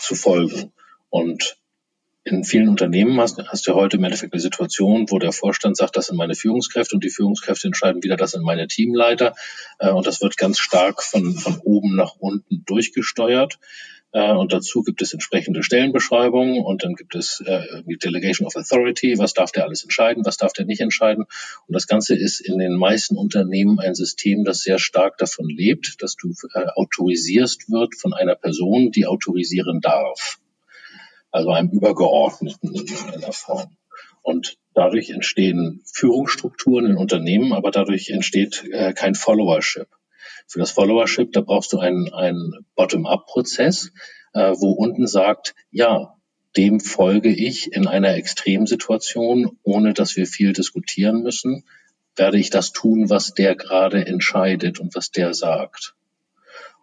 zu 0.00 0.14
folgen? 0.14 0.72
Und 1.10 1.58
in 2.26 2.42
vielen 2.42 2.68
Unternehmen 2.68 3.20
hast, 3.20 3.38
hast 3.46 3.68
du 3.68 3.74
heute 3.74 3.98
im 3.98 4.04
Endeffekt 4.04 4.32
eine 4.32 4.42
Situation, 4.42 5.06
wo 5.10 5.20
der 5.20 5.30
Vorstand 5.30 5.76
sagt, 5.76 5.96
das 5.96 6.06
sind 6.06 6.16
meine 6.16 6.34
Führungskräfte 6.34 6.96
und 6.96 7.04
die 7.04 7.10
Führungskräfte 7.10 7.68
entscheiden 7.68 8.02
wieder, 8.02 8.16
das 8.16 8.32
sind 8.32 8.42
meine 8.42 8.66
Teamleiter. 8.66 9.34
Äh, 9.78 9.90
und 9.90 10.06
das 10.08 10.20
wird 10.20 10.36
ganz 10.36 10.58
stark 10.58 11.04
von, 11.04 11.34
von 11.34 11.60
oben 11.62 11.94
nach 11.94 12.16
unten 12.18 12.64
durchgesteuert. 12.66 13.60
Äh, 14.10 14.32
und 14.32 14.52
dazu 14.52 14.82
gibt 14.82 15.02
es 15.02 15.12
entsprechende 15.12 15.62
Stellenbeschreibungen 15.62 16.64
und 16.64 16.82
dann 16.82 16.94
gibt 16.94 17.14
es 17.14 17.44
äh, 17.46 17.62
Delegation 17.84 18.48
of 18.48 18.56
Authority. 18.56 19.18
Was 19.18 19.32
darf 19.32 19.52
der 19.52 19.64
alles 19.64 19.84
entscheiden? 19.84 20.24
Was 20.24 20.36
darf 20.36 20.52
der 20.52 20.64
nicht 20.64 20.80
entscheiden? 20.80 21.26
Und 21.68 21.74
das 21.74 21.86
Ganze 21.86 22.16
ist 22.16 22.40
in 22.40 22.58
den 22.58 22.74
meisten 22.74 23.16
Unternehmen 23.16 23.78
ein 23.78 23.94
System, 23.94 24.42
das 24.42 24.62
sehr 24.62 24.80
stark 24.80 25.16
davon 25.18 25.48
lebt, 25.48 26.02
dass 26.02 26.16
du 26.16 26.32
äh, 26.54 26.66
autorisierst 26.74 27.70
wird 27.70 27.94
von 27.94 28.12
einer 28.14 28.34
Person, 28.34 28.90
die 28.90 29.06
autorisieren 29.06 29.80
darf 29.80 30.40
also 31.36 31.50
einem 31.50 31.70
Übergeordneten 31.70 32.74
in 32.74 33.14
einer 33.14 33.32
Form. 33.32 33.76
Und 34.22 34.56
dadurch 34.74 35.10
entstehen 35.10 35.82
Führungsstrukturen 35.84 36.86
in 36.86 36.96
Unternehmen, 36.96 37.52
aber 37.52 37.70
dadurch 37.70 38.10
entsteht 38.10 38.64
äh, 38.72 38.92
kein 38.92 39.14
Followership. 39.14 39.86
Für 40.48 40.58
das 40.58 40.70
Followership, 40.70 41.32
da 41.32 41.42
brauchst 41.42 41.72
du 41.72 41.78
einen, 41.78 42.12
einen 42.12 42.66
Bottom-up-Prozess, 42.74 43.92
äh, 44.32 44.52
wo 44.56 44.72
unten 44.72 45.06
sagt, 45.06 45.54
ja, 45.70 46.14
dem 46.56 46.80
folge 46.80 47.28
ich 47.28 47.72
in 47.72 47.86
einer 47.86 48.14
Extremsituation, 48.14 49.58
ohne 49.62 49.92
dass 49.92 50.16
wir 50.16 50.26
viel 50.26 50.54
diskutieren 50.54 51.22
müssen, 51.22 51.64
werde 52.16 52.38
ich 52.38 52.48
das 52.48 52.72
tun, 52.72 53.10
was 53.10 53.34
der 53.34 53.54
gerade 53.56 54.06
entscheidet 54.06 54.80
und 54.80 54.94
was 54.94 55.10
der 55.10 55.34
sagt. 55.34 55.94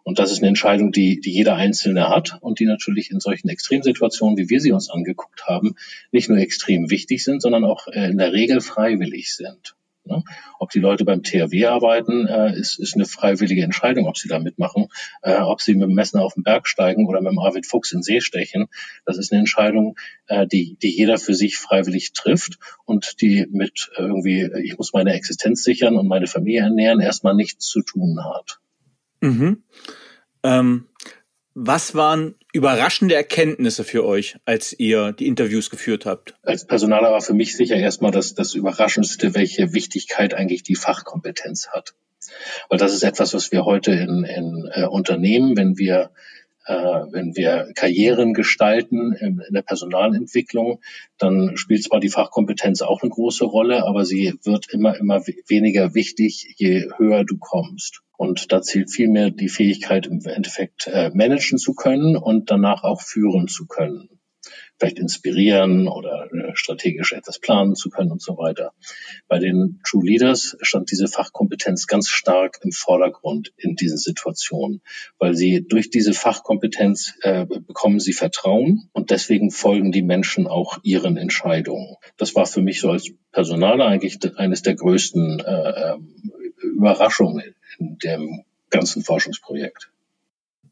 Und 0.04 0.18
das 0.18 0.30
ist 0.30 0.38
eine 0.38 0.48
Entscheidung, 0.48 0.92
die, 0.92 1.18
die 1.18 1.32
jeder 1.32 1.56
Einzelne 1.56 2.10
hat 2.10 2.36
und 2.40 2.60
die 2.60 2.66
natürlich 2.66 3.10
in 3.10 3.20
solchen 3.20 3.48
Extremsituationen, 3.48 4.36
wie 4.36 4.50
wir 4.50 4.60
sie 4.60 4.72
uns 4.72 4.90
angeguckt 4.90 5.46
haben, 5.46 5.76
nicht 6.12 6.28
nur 6.28 6.38
extrem 6.38 6.90
wichtig 6.90 7.24
sind, 7.24 7.40
sondern 7.40 7.64
auch 7.64 7.88
äh, 7.88 8.10
in 8.10 8.18
der 8.18 8.34
Regel 8.34 8.60
freiwillig 8.60 9.34
sind. 9.34 9.74
Ne? 10.04 10.22
Ob 10.58 10.68
die 10.68 10.80
Leute 10.80 11.06
beim 11.06 11.22
THW 11.22 11.64
arbeiten, 11.64 12.26
äh, 12.26 12.54
ist, 12.54 12.78
ist 12.78 12.94
eine 12.94 13.06
freiwillige 13.06 13.62
Entscheidung, 13.62 14.06
ob 14.06 14.18
sie 14.18 14.28
da 14.28 14.38
mitmachen. 14.38 14.88
Äh, 15.22 15.38
ob 15.38 15.62
sie 15.62 15.72
mit 15.72 15.88
dem 15.88 15.94
Messner 15.94 16.20
auf 16.20 16.34
den 16.34 16.42
Berg 16.42 16.68
steigen 16.68 17.08
oder 17.08 17.22
mit 17.22 17.32
dem 17.32 17.38
Arvid 17.38 17.64
Fuchs 17.64 17.92
in 17.92 18.02
See 18.02 18.20
stechen, 18.20 18.66
das 19.06 19.16
ist 19.16 19.32
eine 19.32 19.38
Entscheidung, 19.40 19.96
die, 20.52 20.76
die 20.80 20.90
jeder 20.90 21.18
für 21.18 21.34
sich 21.34 21.58
freiwillig 21.58 22.12
trifft 22.12 22.58
und 22.86 23.20
die 23.20 23.46
mit 23.50 23.90
irgendwie, 23.96 24.50
ich 24.62 24.78
muss 24.78 24.94
meine 24.94 25.12
Existenz 25.12 25.62
sichern 25.64 25.96
und 25.96 26.08
meine 26.08 26.26
Familie 26.26 26.62
ernähren, 26.62 27.00
erstmal 27.00 27.34
nichts 27.34 27.66
zu 27.66 27.82
tun 27.82 28.18
hat. 28.24 28.58
Mhm. 29.24 29.62
Ähm, 30.42 30.86
was 31.54 31.94
waren 31.94 32.34
überraschende 32.52 33.14
Erkenntnisse 33.14 33.84
für 33.84 34.04
euch, 34.04 34.36
als 34.44 34.78
ihr 34.78 35.12
die 35.12 35.26
Interviews 35.26 35.70
geführt 35.70 36.04
habt? 36.04 36.34
Als 36.42 36.66
Personaler 36.66 37.12
war 37.12 37.20
für 37.20 37.34
mich 37.34 37.56
sicher 37.56 37.76
erstmal 37.76 38.10
das, 38.10 38.34
das 38.34 38.54
Überraschendste, 38.54 39.34
welche 39.34 39.72
Wichtigkeit 39.72 40.34
eigentlich 40.34 40.62
die 40.62 40.74
Fachkompetenz 40.74 41.68
hat. 41.68 41.94
Weil 42.68 42.78
das 42.78 42.92
ist 42.92 43.02
etwas, 43.02 43.34
was 43.34 43.52
wir 43.52 43.64
heute 43.64 43.92
in, 43.92 44.24
in 44.24 44.70
äh, 44.72 44.86
Unternehmen, 44.86 45.56
wenn 45.56 45.78
wir 45.78 46.10
äh, 46.66 46.74
wenn 46.74 47.36
wir 47.36 47.70
Karrieren 47.74 48.32
gestalten 48.32 49.12
in, 49.12 49.40
in 49.46 49.54
der 49.54 49.62
Personalentwicklung, 49.62 50.80
dann 51.18 51.56
spielt 51.56 51.84
zwar 51.84 52.00
die 52.00 52.08
Fachkompetenz 52.08 52.82
auch 52.82 53.02
eine 53.02 53.10
große 53.10 53.44
Rolle, 53.44 53.84
aber 53.86 54.04
sie 54.04 54.34
wird 54.44 54.72
immer, 54.72 54.96
immer 54.98 55.20
weniger 55.46 55.94
wichtig, 55.94 56.54
je 56.56 56.88
höher 56.96 57.24
du 57.24 57.36
kommst. 57.38 58.03
Und 58.16 58.52
da 58.52 58.62
zählt 58.62 58.90
vielmehr 58.90 59.30
die 59.30 59.48
Fähigkeit, 59.48 60.06
im 60.06 60.20
Endeffekt 60.24 60.86
äh, 60.86 61.10
managen 61.12 61.58
zu 61.58 61.74
können 61.74 62.16
und 62.16 62.50
danach 62.50 62.84
auch 62.84 63.02
führen 63.02 63.48
zu 63.48 63.66
können 63.66 64.08
vielleicht 64.78 64.98
inspirieren 64.98 65.88
oder 65.88 66.28
äh, 66.32 66.52
strategisch 66.54 67.12
etwas 67.12 67.38
planen 67.38 67.74
zu 67.74 67.90
können 67.90 68.10
und 68.10 68.22
so 68.22 68.36
weiter. 68.36 68.72
Bei 69.28 69.38
den 69.38 69.80
True 69.84 70.04
Leaders 70.04 70.56
stand 70.62 70.90
diese 70.90 71.08
Fachkompetenz 71.08 71.86
ganz 71.86 72.08
stark 72.08 72.58
im 72.62 72.72
Vordergrund 72.72 73.52
in 73.56 73.76
diesen 73.76 73.98
Situationen, 73.98 74.82
weil 75.18 75.34
sie 75.34 75.64
durch 75.66 75.90
diese 75.90 76.12
Fachkompetenz 76.12 77.14
äh, 77.22 77.46
bekommen 77.46 78.00
sie 78.00 78.12
Vertrauen 78.12 78.88
und 78.92 79.10
deswegen 79.10 79.50
folgen 79.50 79.92
die 79.92 80.02
Menschen 80.02 80.46
auch 80.46 80.78
ihren 80.82 81.16
Entscheidungen. 81.16 81.96
Das 82.16 82.34
war 82.34 82.46
für 82.46 82.62
mich 82.62 82.80
so 82.80 82.90
als 82.90 83.10
Personaler 83.32 83.86
eigentlich 83.86 84.18
eines 84.36 84.62
der 84.62 84.74
größten 84.74 85.40
äh, 85.40 85.96
Überraschungen 86.74 87.54
in 87.78 87.98
dem 87.98 88.44
ganzen 88.70 89.02
Forschungsprojekt. 89.02 89.90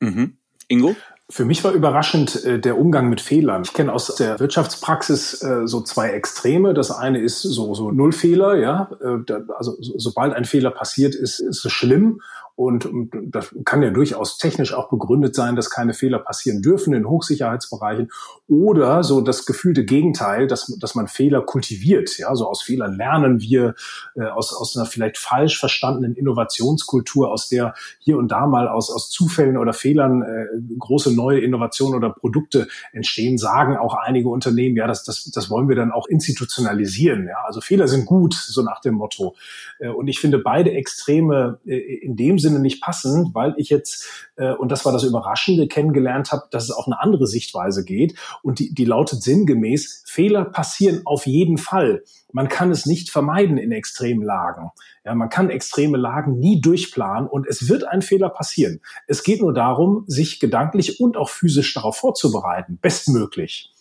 Mhm. 0.00 0.36
Ingo? 0.68 0.96
Für 1.30 1.44
mich 1.46 1.64
war 1.64 1.72
überraschend 1.72 2.44
äh, 2.44 2.58
der 2.58 2.78
Umgang 2.78 3.08
mit 3.08 3.20
Fehlern. 3.20 3.62
Ich 3.64 3.72
kenne 3.72 3.92
aus 3.92 4.14
der 4.16 4.38
Wirtschaftspraxis 4.38 5.42
äh, 5.42 5.66
so 5.66 5.80
zwei 5.80 6.10
Extreme. 6.10 6.74
Das 6.74 6.90
eine 6.90 7.20
ist 7.20 7.40
so, 7.40 7.74
so 7.74 7.90
Nullfehler, 7.90 8.56
ja. 8.56 8.90
Äh, 9.00 9.24
da, 9.24 9.40
also 9.56 9.76
so, 9.80 9.94
sobald 9.98 10.34
ein 10.34 10.44
Fehler 10.44 10.70
passiert 10.70 11.14
ist, 11.14 11.38
ist 11.38 11.64
es 11.64 11.72
schlimm. 11.72 12.20
Und, 12.62 12.86
und 12.86 13.10
das 13.26 13.52
kann 13.64 13.82
ja 13.82 13.90
durchaus 13.90 14.38
technisch 14.38 14.72
auch 14.72 14.88
begründet 14.88 15.34
sein, 15.34 15.56
dass 15.56 15.68
keine 15.68 15.94
Fehler 15.94 16.20
passieren 16.20 16.62
dürfen 16.62 16.94
in 16.94 17.08
Hochsicherheitsbereichen. 17.08 18.12
Oder 18.46 19.02
so 19.02 19.20
das 19.20 19.46
gefühlte 19.46 19.84
Gegenteil, 19.84 20.46
dass, 20.46 20.66
dass 20.78 20.94
man 20.94 21.08
Fehler 21.08 21.42
kultiviert. 21.42 22.16
Ja, 22.18 22.34
so 22.36 22.46
aus 22.46 22.62
Fehlern 22.62 22.96
lernen 22.96 23.40
wir, 23.40 23.74
äh, 24.14 24.22
aus, 24.22 24.54
aus 24.54 24.76
einer 24.76 24.86
vielleicht 24.86 25.18
falsch 25.18 25.58
verstandenen 25.58 26.14
Innovationskultur, 26.14 27.32
aus 27.32 27.48
der 27.48 27.74
hier 27.98 28.16
und 28.16 28.28
da 28.28 28.46
mal 28.46 28.68
aus, 28.68 28.90
aus 28.92 29.10
Zufällen 29.10 29.56
oder 29.56 29.72
Fehlern 29.72 30.22
äh, 30.22 30.46
große 30.78 31.12
neue 31.12 31.40
Innovationen 31.40 31.96
oder 31.96 32.10
Produkte 32.10 32.68
entstehen, 32.92 33.38
sagen 33.38 33.76
auch 33.76 33.94
einige 33.94 34.28
Unternehmen, 34.28 34.76
ja, 34.76 34.86
das, 34.86 35.02
das, 35.02 35.24
das 35.24 35.50
wollen 35.50 35.68
wir 35.68 35.74
dann 35.74 35.90
auch 35.90 36.06
institutionalisieren. 36.06 37.26
Ja, 37.26 37.42
also 37.44 37.60
Fehler 37.60 37.88
sind 37.88 38.06
gut, 38.06 38.34
so 38.34 38.62
nach 38.62 38.80
dem 38.80 38.94
Motto. 38.94 39.34
Äh, 39.80 39.88
und 39.88 40.06
ich 40.06 40.20
finde 40.20 40.38
beide 40.38 40.70
Extreme 40.70 41.58
äh, 41.66 41.76
in 41.76 42.14
dem 42.16 42.38
Sinne 42.38 42.51
nicht 42.58 42.82
passen, 42.82 43.30
weil 43.34 43.54
ich 43.56 43.68
jetzt, 43.68 44.06
äh, 44.36 44.52
und 44.52 44.70
das 44.70 44.84
war 44.84 44.92
das 44.92 45.02
Überraschende, 45.02 45.68
kennengelernt 45.68 46.32
habe, 46.32 46.44
dass 46.50 46.64
es 46.64 46.70
auch 46.70 46.86
eine 46.86 47.00
andere 47.00 47.26
Sichtweise 47.26 47.84
geht. 47.84 48.18
Und 48.42 48.58
die, 48.58 48.74
die 48.74 48.84
lautet 48.84 49.22
sinngemäß, 49.22 50.04
Fehler 50.06 50.44
passieren 50.44 51.02
auf 51.04 51.26
jeden 51.26 51.58
Fall. 51.58 52.02
Man 52.32 52.48
kann 52.48 52.70
es 52.70 52.86
nicht 52.86 53.10
vermeiden 53.10 53.58
in 53.58 53.72
extremen 53.72 54.22
Lagen. 54.22 54.70
Ja, 55.04 55.14
man 55.14 55.28
kann 55.28 55.50
extreme 55.50 55.98
Lagen 55.98 56.38
nie 56.38 56.60
durchplanen 56.60 57.28
und 57.28 57.46
es 57.46 57.68
wird 57.68 57.84
ein 57.84 58.02
Fehler 58.02 58.28
passieren. 58.28 58.80
Es 59.06 59.22
geht 59.22 59.40
nur 59.40 59.52
darum, 59.52 60.04
sich 60.06 60.40
gedanklich 60.40 61.00
und 61.00 61.16
auch 61.16 61.28
physisch 61.28 61.74
darauf 61.74 61.96
vorzubereiten, 61.96 62.78
bestmöglich. 62.80 63.72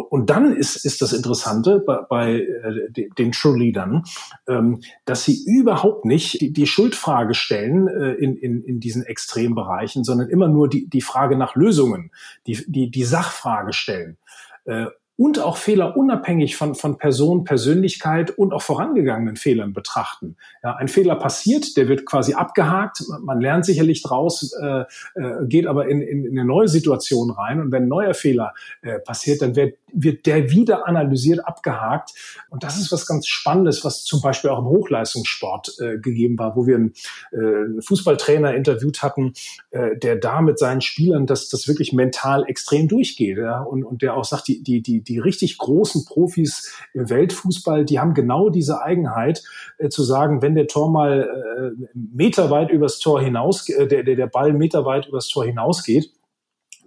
Und 0.00 0.30
dann 0.30 0.56
ist, 0.56 0.84
ist 0.84 1.02
das 1.02 1.12
Interessante 1.12 1.80
bei, 1.80 1.98
bei 2.08 2.32
äh, 2.40 3.08
den 3.18 3.32
True 3.32 3.58
Leadern, 3.58 4.04
ähm, 4.48 4.80
dass 5.04 5.24
sie 5.24 5.44
überhaupt 5.44 6.04
nicht 6.04 6.40
die, 6.40 6.52
die 6.52 6.66
Schuldfrage 6.66 7.34
stellen 7.34 7.88
äh, 7.88 8.12
in, 8.14 8.36
in, 8.36 8.62
in 8.62 8.80
diesen 8.80 9.04
Extrembereichen, 9.04 10.04
sondern 10.04 10.28
immer 10.28 10.48
nur 10.48 10.68
die, 10.68 10.88
die 10.88 11.00
Frage 11.02 11.36
nach 11.36 11.54
Lösungen, 11.54 12.10
die, 12.46 12.64
die, 12.66 12.90
die 12.90 13.04
Sachfrage 13.04 13.72
stellen. 13.72 14.16
Äh, 14.64 14.86
und 15.16 15.38
auch 15.38 15.56
Fehler 15.56 15.96
unabhängig 15.96 16.56
von, 16.56 16.74
von 16.74 16.96
Person, 16.96 17.44
Persönlichkeit 17.44 18.30
und 18.30 18.52
auch 18.52 18.62
vorangegangenen 18.62 19.36
Fehlern 19.36 19.72
betrachten. 19.72 20.36
Ja, 20.62 20.74
ein 20.76 20.88
Fehler 20.88 21.16
passiert, 21.16 21.76
der 21.76 21.88
wird 21.88 22.06
quasi 22.06 22.34
abgehakt, 22.34 23.04
man 23.20 23.40
lernt 23.40 23.64
sicherlich 23.64 24.02
draus, 24.02 24.52
äh, 24.60 24.80
äh, 25.14 25.46
geht 25.46 25.66
aber 25.66 25.86
in, 25.86 26.00
in, 26.00 26.24
in 26.24 26.38
eine 26.38 26.46
neue 26.46 26.68
Situation 26.68 27.30
rein 27.30 27.60
und 27.60 27.70
wenn 27.72 27.84
ein 27.84 27.88
neuer 27.88 28.14
Fehler 28.14 28.54
äh, 28.80 28.98
passiert, 28.98 29.42
dann 29.42 29.54
wird, 29.54 29.78
wird 29.92 30.26
der 30.26 30.50
wieder 30.50 30.86
analysiert, 30.86 31.46
abgehakt. 31.46 32.12
Und 32.50 32.64
das 32.64 32.78
ist 32.78 32.92
was 32.92 33.06
ganz 33.06 33.26
Spannendes, 33.26 33.84
was 33.84 34.04
zum 34.04 34.20
Beispiel 34.20 34.50
auch 34.50 34.58
im 34.58 34.66
Hochleistungssport 34.66 35.76
äh, 35.80 35.98
gegeben 35.98 36.38
war, 36.38 36.56
wo 36.56 36.66
wir 36.66 36.76
einen, 36.76 36.94
äh, 37.32 37.80
Fußballtrainer 37.82 38.54
interviewt 38.54 39.02
hatten, 39.02 39.34
äh, 39.70 39.96
der 39.96 40.16
da 40.16 40.40
mit 40.40 40.58
seinen 40.58 40.80
Spielern 40.80 41.26
das, 41.26 41.48
das 41.48 41.68
wirklich 41.68 41.92
mental 41.92 42.44
extrem 42.46 42.88
durchgeht 42.88 43.38
ja, 43.38 43.60
und, 43.60 43.84
und 43.84 44.02
der 44.02 44.16
auch 44.16 44.24
sagt, 44.24 44.48
die, 44.48 44.62
die, 44.62 44.82
die 44.82 45.02
die, 45.02 45.18
richtig 45.18 45.58
großen 45.58 46.04
Profis 46.04 46.72
im 46.94 47.08
Weltfußball, 47.08 47.84
die 47.84 48.00
haben 48.00 48.14
genau 48.14 48.50
diese 48.50 48.82
Eigenheit 48.82 49.42
äh, 49.78 49.88
zu 49.88 50.02
sagen, 50.02 50.42
wenn 50.42 50.54
der 50.54 50.66
Tor 50.66 50.90
mal 50.90 51.74
äh, 51.78 51.86
meterweit 51.94 52.70
übers 52.70 52.98
Tor 52.98 53.20
hinaus, 53.20 53.68
äh, 53.68 53.86
der, 53.86 54.02
der, 54.02 54.16
der 54.16 54.26
Ball 54.26 54.52
meterweit 54.52 55.06
übers 55.06 55.28
Tor 55.28 55.44
hinausgeht, 55.44 56.10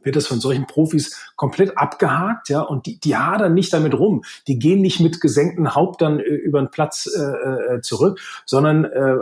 wird 0.06 0.16
das 0.16 0.28
von 0.28 0.40
solchen 0.40 0.68
Profis 0.68 1.32
komplett 1.36 1.78
abgehakt, 1.78 2.50
ja, 2.50 2.62
und 2.62 2.86
die, 2.86 3.00
die 3.00 3.16
hadern 3.16 3.54
nicht 3.54 3.74
damit 3.74 3.94
rum. 3.94 4.24
Die 4.48 4.60
gehen 4.60 4.82
nicht 4.82 5.00
mit 5.00 5.20
gesenkten 5.20 5.76
Haupt 5.76 6.02
dann 6.02 6.20
äh, 6.20 6.24
über 6.24 6.60
den 6.60 6.70
Platz 6.70 7.08
äh, 7.08 7.76
äh, 7.76 7.82
zurück, 7.82 8.20
sondern 8.46 8.86
äh, 8.86 9.16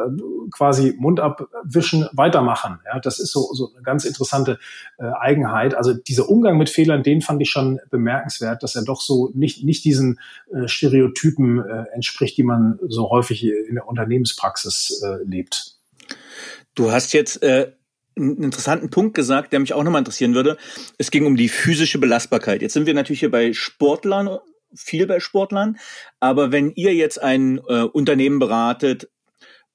quasi 0.51 0.95
Mund 0.97 1.19
abwischen, 1.19 2.07
weitermachen. 2.11 2.79
Ja, 2.86 2.99
das 2.99 3.19
ist 3.19 3.31
so, 3.31 3.53
so 3.53 3.71
eine 3.73 3.84
ganz 3.84 4.05
interessante 4.05 4.59
äh, 4.97 5.05
Eigenheit. 5.19 5.73
Also 5.75 5.93
dieser 5.93 6.29
Umgang 6.29 6.57
mit 6.57 6.69
Fehlern, 6.69 7.03
den 7.03 7.21
fand 7.21 7.41
ich 7.41 7.49
schon 7.49 7.79
bemerkenswert, 7.89 8.61
dass 8.63 8.75
er 8.75 8.84
doch 8.84 9.01
so 9.01 9.31
nicht, 9.34 9.63
nicht 9.63 9.86
diesen 9.86 10.19
äh, 10.53 10.67
Stereotypen 10.67 11.59
äh, 11.59 11.86
entspricht, 11.93 12.38
die 12.38 12.43
man 12.43 12.79
so 12.88 13.09
häufig 13.09 13.43
in 13.43 13.75
der 13.75 13.88
Unternehmenspraxis 13.88 15.01
äh, 15.03 15.23
lebt. 15.23 15.77
Du 16.75 16.91
hast 16.91 17.13
jetzt 17.13 17.41
äh, 17.43 17.71
einen 18.18 18.43
interessanten 18.43 18.89
Punkt 18.89 19.16
gesagt, 19.16 19.53
der 19.53 19.59
mich 19.59 19.74
auch 19.74 19.84
nochmal 19.84 19.99
interessieren 19.99 20.36
würde. 20.36 20.57
Es 20.97 21.11
ging 21.11 21.26
um 21.26 21.36
die 21.36 21.49
physische 21.49 21.99
Belastbarkeit. 21.99 22.61
Jetzt 22.61 22.74
sind 22.74 22.86
wir 22.86 22.93
natürlich 22.93 23.22
hier 23.22 23.32
bei 23.32 23.53
Sportlern, 23.53 24.38
viel 24.76 25.07
bei 25.07 25.20
Sportlern, 25.20 25.78
aber 26.20 26.51
wenn 26.51 26.72
ihr 26.72 26.93
jetzt 26.93 27.22
ein 27.22 27.59
äh, 27.68 27.84
Unternehmen 27.84 28.39
beratet, 28.39 29.09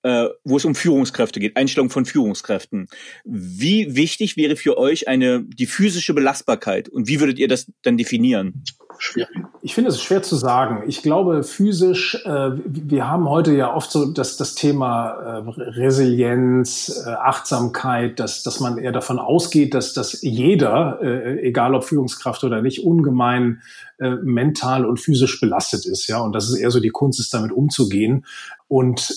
äh, 0.02 0.28
wo 0.44 0.56
es 0.56 0.64
um 0.64 0.74
Führungskräfte 0.74 1.40
geht, 1.40 1.56
Einstellung 1.56 1.90
von 1.90 2.04
Führungskräften. 2.04 2.88
Wie 3.24 3.96
wichtig 3.96 4.36
wäre 4.36 4.56
für 4.56 4.78
euch 4.78 5.08
eine 5.08 5.42
die 5.42 5.66
physische 5.66 6.14
Belastbarkeit 6.14 6.88
und 6.88 7.08
wie 7.08 7.20
würdet 7.20 7.38
ihr 7.38 7.48
das 7.48 7.70
dann 7.82 7.96
definieren? 7.96 8.64
Schwierig. 9.00 9.30
Ich 9.62 9.74
finde 9.74 9.90
es 9.90 10.02
schwer 10.02 10.22
zu 10.22 10.34
sagen. 10.34 10.82
Ich 10.88 11.02
glaube, 11.02 11.44
physisch, 11.44 12.16
äh, 12.24 12.50
wir 12.64 13.08
haben 13.08 13.28
heute 13.28 13.54
ja 13.54 13.72
oft 13.72 13.92
so 13.92 14.06
das, 14.06 14.36
das 14.36 14.56
Thema 14.56 15.10
äh, 15.10 15.60
Resilienz, 15.60 17.04
äh, 17.06 17.10
Achtsamkeit, 17.10 18.18
dass, 18.18 18.42
dass 18.42 18.58
man 18.58 18.78
eher 18.78 18.90
davon 18.90 19.20
ausgeht, 19.20 19.74
dass, 19.74 19.94
dass 19.94 20.22
jeder, 20.22 20.98
äh, 21.00 21.40
egal 21.46 21.76
ob 21.76 21.84
Führungskraft 21.84 22.42
oder 22.42 22.60
nicht, 22.60 22.84
ungemein 22.84 23.62
äh, 23.98 24.16
mental 24.22 24.84
und 24.84 24.98
physisch 24.98 25.40
belastet 25.40 25.86
ist, 25.86 26.08
ja, 26.08 26.20
und 26.20 26.32
dass 26.32 26.48
es 26.48 26.56
eher 26.56 26.70
so 26.72 26.80
die 26.80 26.90
Kunst 26.90 27.20
ist, 27.20 27.32
damit 27.32 27.52
umzugehen. 27.52 28.24
Und 28.68 29.14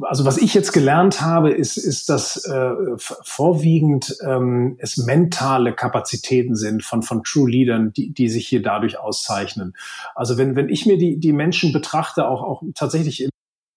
also 0.00 0.24
was 0.24 0.38
ich 0.38 0.54
jetzt 0.54 0.72
gelernt 0.72 1.20
habe, 1.20 1.50
ist, 1.52 1.76
ist, 1.76 2.08
dass 2.08 2.46
äh, 2.46 2.70
vorwiegend 2.96 4.16
ähm, 4.26 4.76
es 4.78 4.96
mentale 4.96 5.74
Kapazitäten 5.74 6.56
sind 6.56 6.82
von, 6.82 7.02
von 7.02 7.22
True 7.22 7.50
Leadern, 7.50 7.92
die, 7.92 8.10
die 8.14 8.30
sich 8.30 8.48
hier 8.48 8.62
dadurch 8.62 8.98
auszeichnen. 8.98 9.74
Also 10.14 10.38
wenn, 10.38 10.56
wenn 10.56 10.70
ich 10.70 10.86
mir 10.86 10.96
die, 10.96 11.18
die 11.18 11.34
Menschen 11.34 11.74
betrachte, 11.74 12.26
auch, 12.26 12.42
auch 12.42 12.62
tatsächlich 12.74 13.28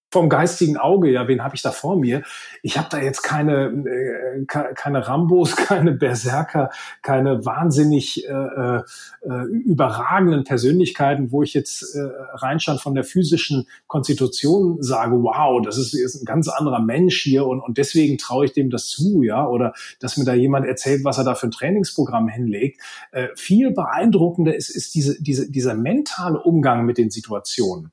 vom 0.09 0.29
geistigen 0.29 0.77
Auge, 0.77 1.11
ja, 1.11 1.27
wen 1.27 1.43
habe 1.43 1.55
ich 1.55 1.61
da 1.61 1.71
vor 1.71 1.97
mir? 1.97 2.23
Ich 2.63 2.77
habe 2.77 2.87
da 2.89 2.99
jetzt 2.99 3.23
keine, 3.23 3.65
äh, 3.65 4.45
keine 4.45 5.07
Rambos, 5.07 5.55
keine 5.55 5.91
Berserker, 5.91 6.69
keine 7.01 7.45
wahnsinnig 7.45 8.25
äh, 8.27 8.31
äh, 8.31 8.81
überragenden 9.65 10.45
Persönlichkeiten, 10.45 11.31
wo 11.31 11.43
ich 11.43 11.53
jetzt 11.53 11.95
äh, 11.95 12.07
reinstand 12.35 12.79
von 12.79 12.95
der 12.95 13.03
physischen 13.03 13.67
Konstitution 13.87 14.81
sage, 14.81 15.21
wow, 15.21 15.61
das 15.61 15.77
ist, 15.77 15.93
ist 15.93 16.21
ein 16.21 16.25
ganz 16.25 16.47
anderer 16.47 16.79
Mensch 16.79 17.21
hier 17.21 17.45
und, 17.45 17.59
und 17.59 17.77
deswegen 17.77 18.17
traue 18.17 18.45
ich 18.45 18.53
dem 18.53 18.69
das 18.69 18.87
zu, 18.87 19.23
ja, 19.23 19.45
oder 19.45 19.73
dass 19.99 20.15
mir 20.15 20.25
da 20.25 20.33
jemand 20.33 20.65
erzählt, 20.65 21.03
was 21.03 21.17
er 21.17 21.25
da 21.25 21.35
für 21.35 21.47
ein 21.47 21.51
Trainingsprogramm 21.51 22.29
hinlegt. 22.29 22.81
Äh, 23.11 23.27
viel 23.35 23.71
beeindruckender 23.71 24.55
ist, 24.55 24.69
ist 24.69 24.95
diese, 24.95 25.21
diese, 25.21 25.51
dieser 25.51 25.73
mentale 25.73 26.41
Umgang 26.41 26.85
mit 26.85 26.97
den 26.97 27.09
Situationen. 27.09 27.91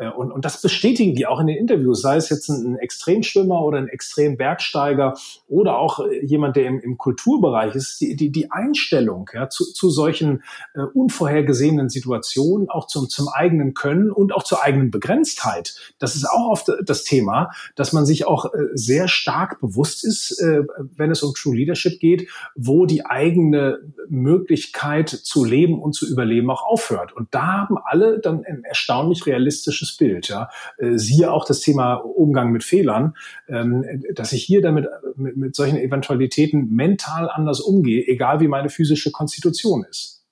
Äh, 0.00 0.10
und, 0.10 0.32
und 0.32 0.44
das 0.44 0.60
bestätigen 0.60 1.14
die 1.14 1.26
auch 1.26 1.40
in 1.40 1.46
den 1.46 1.56
Interviews, 1.56 2.00
sei 2.00 2.16
es 2.16 2.30
jetzt 2.30 2.48
ein, 2.48 2.72
ein 2.74 2.78
Extremschwimmer 2.78 3.62
oder 3.62 3.78
ein 3.78 3.88
Extrembergsteiger 3.88 5.16
oder 5.46 5.78
auch 5.78 6.00
äh, 6.00 6.24
jemand, 6.24 6.56
der 6.56 6.66
im, 6.66 6.80
im 6.80 6.98
Kulturbereich 6.98 7.74
ist, 7.74 8.00
die, 8.00 8.16
die, 8.16 8.30
die 8.30 8.50
Einstellung 8.50 9.28
ja, 9.32 9.48
zu, 9.48 9.72
zu 9.72 9.90
solchen 9.90 10.42
äh, 10.74 10.80
unvorhergesehenen 10.80 11.88
Situationen, 11.88 12.68
auch 12.70 12.86
zum, 12.86 13.08
zum 13.08 13.28
eigenen 13.28 13.74
Können 13.74 14.10
und 14.10 14.32
auch 14.32 14.42
zur 14.42 14.62
eigenen 14.62 14.90
Begrenztheit. 14.90 15.76
Das 15.98 16.16
ist 16.16 16.24
auch 16.28 16.50
oft 16.50 16.70
das 16.84 17.04
Thema, 17.04 17.50
dass 17.76 17.92
man 17.92 18.06
sich 18.06 18.26
auch 18.26 18.46
äh, 18.46 18.68
sehr 18.72 19.08
stark 19.08 19.60
bewusst 19.60 20.04
ist, 20.04 20.40
äh, 20.40 20.62
wenn 20.96 21.10
es 21.10 21.22
um 21.22 21.34
True 21.34 21.54
Leadership 21.54 22.00
geht, 22.00 22.28
wo 22.54 22.86
die 22.86 23.04
eigene 23.04 23.80
Möglichkeit 24.08 25.08
zu 25.08 25.44
leben 25.44 25.80
und 25.80 25.94
zu 25.94 26.08
überleben 26.08 26.50
auch 26.50 26.62
aufhört. 26.62 27.12
Und 27.12 27.28
da 27.34 27.60
haben 27.60 27.76
alle 27.82 28.18
dann 28.18 28.44
ein 28.44 28.64
erstaunlich 28.64 29.26
realistisches 29.26 29.89
falsches 29.90 29.96
Bild. 29.96 30.28
Ja. 30.28 30.50
Äh, 30.78 30.98
siehe 30.98 31.30
auch 31.30 31.44
das 31.44 31.60
Thema 31.60 31.94
Umgang 31.94 32.52
mit 32.52 32.64
Fehlern, 32.64 33.14
ähm, 33.48 33.84
dass 34.14 34.32
ich 34.32 34.44
hier 34.44 34.62
damit 34.62 34.86
mit, 35.16 35.36
mit 35.36 35.56
solchen 35.56 35.78
Eventualitäten 35.78 36.74
mental 36.74 37.28
anders 37.28 37.60
umgehe, 37.60 38.06
egal 38.06 38.40
wie 38.40 38.48
meine 38.48 38.68
physische 38.68 39.10
Konstitution 39.10 39.84
ist. 39.88 40.24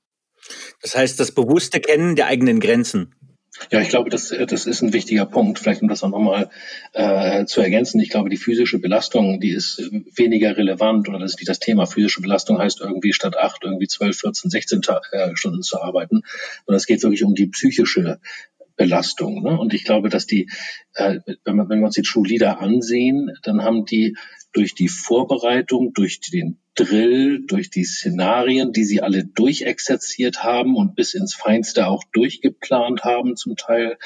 Das 0.83 0.97
heißt, 0.97 1.21
das 1.21 1.33
bewusste 1.33 1.81
Kennen 1.81 2.17
der 2.17 2.27
eigenen 2.27 2.61
Grenzen. 2.61 3.15
Ja, 3.71 3.81
ich 3.81 3.89
glaube, 3.89 4.09
das, 4.09 4.29
das 4.29 4.67
ist 4.67 4.83
ein 4.83 4.93
wichtiger 4.93 5.27
Punkt. 5.27 5.59
Vielleicht 5.59 5.83
um 5.83 5.89
das 5.89 6.03
auch 6.03 6.11
nochmal 6.11 6.51
äh, 6.93 7.45
zu 7.45 7.61
ergänzen. 7.61 8.01
Ich 8.01 8.11
glaube, 8.11 8.29
die 8.29 8.37
physische 8.37 8.79
Belastung, 8.79 9.41
die 9.41 9.51
ist 9.51 9.91
weniger 10.15 10.57
relevant 10.57 11.09
oder 11.09 11.19
das 11.19 11.33
ist 11.33 11.39
nicht 11.39 11.49
das 11.49 11.59
Thema. 11.59 11.87
Physische 11.87 12.21
Belastung 12.21 12.59
heißt 12.59 12.81
irgendwie 12.81 13.13
statt 13.13 13.37
acht, 13.37 13.65
irgendwie 13.65 13.89
zwölf, 13.89 14.19
14, 14.19 14.51
16 14.51 14.81
äh, 15.13 15.31
Stunden 15.35 15.63
zu 15.63 15.81
arbeiten. 15.81 16.23
Sondern 16.67 16.77
es 16.77 16.87
geht 16.87 17.03
wirklich 17.03 17.25
um 17.25 17.35
die 17.35 17.49
psychische 17.49 18.21
Belastung. 18.79 19.43
Ne? 19.43 19.59
Und 19.59 19.75
ich 19.75 19.85
glaube, 19.85 20.09
dass 20.09 20.27
die, 20.27 20.49
äh, 20.95 21.19
wenn, 21.45 21.57
man, 21.57 21.69
wenn 21.69 21.81
wir 21.81 21.87
uns 21.87 21.97
die 21.97 22.03
True 22.03 22.27
Leader 22.27 22.61
ansehen, 22.61 23.33
dann 23.43 23.63
haben 23.63 23.85
die 23.85 24.17
durch 24.55 24.75
die 24.75 24.89
Vorbereitung, 24.89 25.93
durch 25.93 26.21
den 26.21 26.59
Drill, 26.75 27.45
durch 27.45 27.69
die 27.69 27.85
Szenarien, 27.85 28.73
die 28.73 28.85
sie 28.85 29.03
alle 29.03 29.25
durchexerziert 29.25 30.43
haben 30.43 30.77
und 30.77 30.95
bis 30.95 31.13
ins 31.13 31.35
Feinste 31.35 31.89
auch 31.89 32.05
durchgeplant 32.13 33.05
haben 33.05 33.37
zum 33.37 33.57
Teil, 33.57 33.99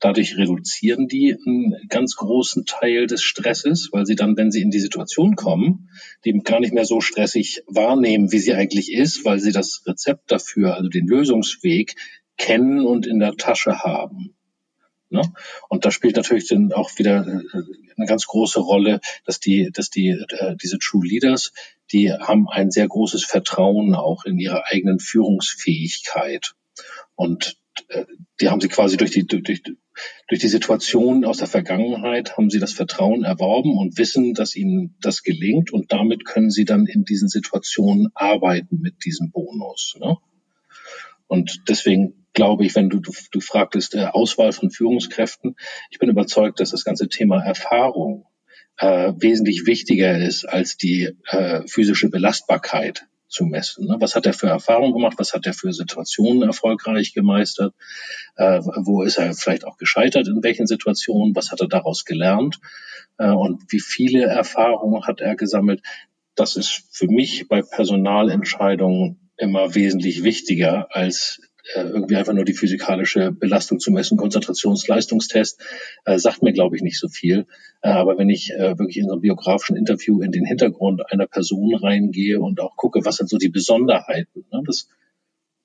Dadurch 0.00 0.36
reduzieren 0.36 1.08
die 1.08 1.34
einen 1.34 1.74
ganz 1.88 2.14
großen 2.14 2.66
Teil 2.66 3.08
des 3.08 3.22
Stresses, 3.22 3.88
weil 3.90 4.06
sie 4.06 4.14
dann, 4.14 4.36
wenn 4.36 4.52
sie 4.52 4.62
in 4.62 4.70
die 4.70 4.78
Situation 4.78 5.34
kommen, 5.34 5.90
die 6.24 6.32
gar 6.38 6.60
nicht 6.60 6.72
mehr 6.72 6.84
so 6.84 7.00
stressig 7.00 7.64
wahrnehmen, 7.66 8.30
wie 8.30 8.38
sie 8.38 8.54
eigentlich 8.54 8.92
ist, 8.92 9.24
weil 9.24 9.40
sie 9.40 9.50
das 9.50 9.82
Rezept 9.86 10.30
dafür, 10.30 10.76
also 10.76 10.88
den 10.88 11.08
Lösungsweg, 11.08 11.96
kennen 12.38 12.86
und 12.86 13.06
in 13.06 13.18
der 13.18 13.34
Tasche 13.34 13.80
haben. 13.80 14.34
Ne? 15.10 15.22
Und 15.68 15.84
da 15.84 15.90
spielt 15.90 16.16
natürlich 16.16 16.48
dann 16.48 16.72
auch 16.72 16.90
wieder 16.98 17.26
äh, 17.26 17.62
eine 17.96 18.06
ganz 18.06 18.26
große 18.26 18.60
Rolle, 18.60 19.00
dass 19.24 19.40
die, 19.40 19.70
dass 19.72 19.90
die, 19.90 20.10
äh, 20.10 20.56
diese 20.62 20.78
True 20.78 21.06
Leaders, 21.06 21.52
die 21.92 22.12
haben 22.12 22.48
ein 22.48 22.70
sehr 22.70 22.86
großes 22.86 23.24
Vertrauen 23.24 23.94
auch 23.94 24.24
in 24.24 24.38
ihre 24.38 24.66
eigenen 24.66 25.00
Führungsfähigkeit. 25.00 26.54
Und 27.14 27.58
äh, 27.88 28.04
die 28.40 28.50
haben 28.50 28.60
sie 28.60 28.68
quasi 28.68 28.96
durch 28.96 29.10
die, 29.10 29.26
durch, 29.26 29.42
durch 29.42 30.40
die 30.40 30.48
Situation 30.48 31.24
aus 31.24 31.38
der 31.38 31.48
Vergangenheit 31.48 32.36
haben 32.36 32.50
sie 32.50 32.60
das 32.60 32.72
Vertrauen 32.72 33.24
erworben 33.24 33.76
und 33.78 33.96
wissen, 33.98 34.34
dass 34.34 34.56
ihnen 34.56 34.96
das 35.00 35.22
gelingt 35.22 35.72
und 35.72 35.92
damit 35.92 36.24
können 36.24 36.50
sie 36.50 36.66
dann 36.66 36.86
in 36.86 37.04
diesen 37.04 37.28
Situationen 37.28 38.08
arbeiten 38.14 38.80
mit 38.80 39.04
diesem 39.04 39.30
Bonus. 39.30 39.96
Ne? 39.98 40.16
Und 41.28 41.68
deswegen 41.68 42.26
glaube 42.32 42.64
ich, 42.64 42.74
wenn 42.74 42.88
du, 42.88 43.00
du, 43.00 43.12
du 43.30 43.40
fragtest, 43.40 43.94
äh, 43.94 44.06
Auswahl 44.06 44.52
von 44.52 44.70
Führungskräften, 44.70 45.56
ich 45.90 45.98
bin 45.98 46.08
überzeugt, 46.08 46.60
dass 46.60 46.70
das 46.70 46.84
ganze 46.84 47.08
Thema 47.08 47.42
Erfahrung 47.42 48.26
äh, 48.78 49.12
wesentlich 49.16 49.66
wichtiger 49.66 50.18
ist 50.18 50.44
als 50.44 50.76
die 50.76 51.16
äh, 51.26 51.66
physische 51.66 52.10
Belastbarkeit 52.10 53.06
zu 53.28 53.44
messen. 53.44 53.86
Ne? 53.86 53.96
Was 54.00 54.14
hat 54.14 54.26
er 54.26 54.32
für 54.32 54.48
Erfahrungen 54.48 54.94
gemacht? 54.94 55.18
Was 55.18 55.34
hat 55.34 55.46
er 55.46 55.52
für 55.52 55.72
Situationen 55.72 56.42
erfolgreich 56.42 57.12
gemeistert? 57.12 57.74
Äh, 58.36 58.60
wo 58.60 59.02
ist 59.02 59.18
er 59.18 59.34
vielleicht 59.34 59.64
auch 59.64 59.76
gescheitert? 59.76 60.28
In 60.28 60.42
welchen 60.42 60.66
Situationen? 60.66 61.34
Was 61.36 61.50
hat 61.50 61.60
er 61.60 61.68
daraus 61.68 62.04
gelernt? 62.04 62.58
Äh, 63.18 63.30
und 63.30 63.64
wie 63.70 63.80
viele 63.80 64.24
Erfahrungen 64.24 65.06
hat 65.06 65.20
er 65.20 65.36
gesammelt? 65.36 65.82
Das 66.34 66.56
ist 66.56 66.84
für 66.92 67.08
mich 67.08 67.48
bei 67.48 67.62
Personalentscheidungen 67.62 69.27
immer 69.38 69.74
wesentlich 69.74 70.24
wichtiger 70.24 70.94
als 70.94 71.40
äh, 71.74 71.82
irgendwie 71.82 72.16
einfach 72.16 72.32
nur 72.32 72.44
die 72.44 72.54
physikalische 72.54 73.30
Belastung 73.30 73.78
zu 73.78 73.90
messen. 73.90 74.16
Konzentrationsleistungstest 74.16 75.60
äh, 76.04 76.18
sagt 76.18 76.42
mir, 76.42 76.52
glaube 76.52 76.76
ich, 76.76 76.82
nicht 76.82 76.98
so 76.98 77.08
viel. 77.08 77.46
Äh, 77.82 77.90
aber 77.90 78.18
wenn 78.18 78.30
ich 78.30 78.50
äh, 78.52 78.78
wirklich 78.78 78.98
in 78.98 79.06
so 79.06 79.12
einem 79.12 79.22
biografischen 79.22 79.76
Interview 79.76 80.22
in 80.22 80.32
den 80.32 80.44
Hintergrund 80.44 81.02
einer 81.12 81.26
Person 81.26 81.74
reingehe 81.74 82.40
und 82.40 82.60
auch 82.60 82.76
gucke, 82.76 83.04
was 83.04 83.16
sind 83.16 83.28
so 83.28 83.38
die 83.38 83.50
Besonderheiten, 83.50 84.44
ne? 84.50 84.62
das, 84.66 84.88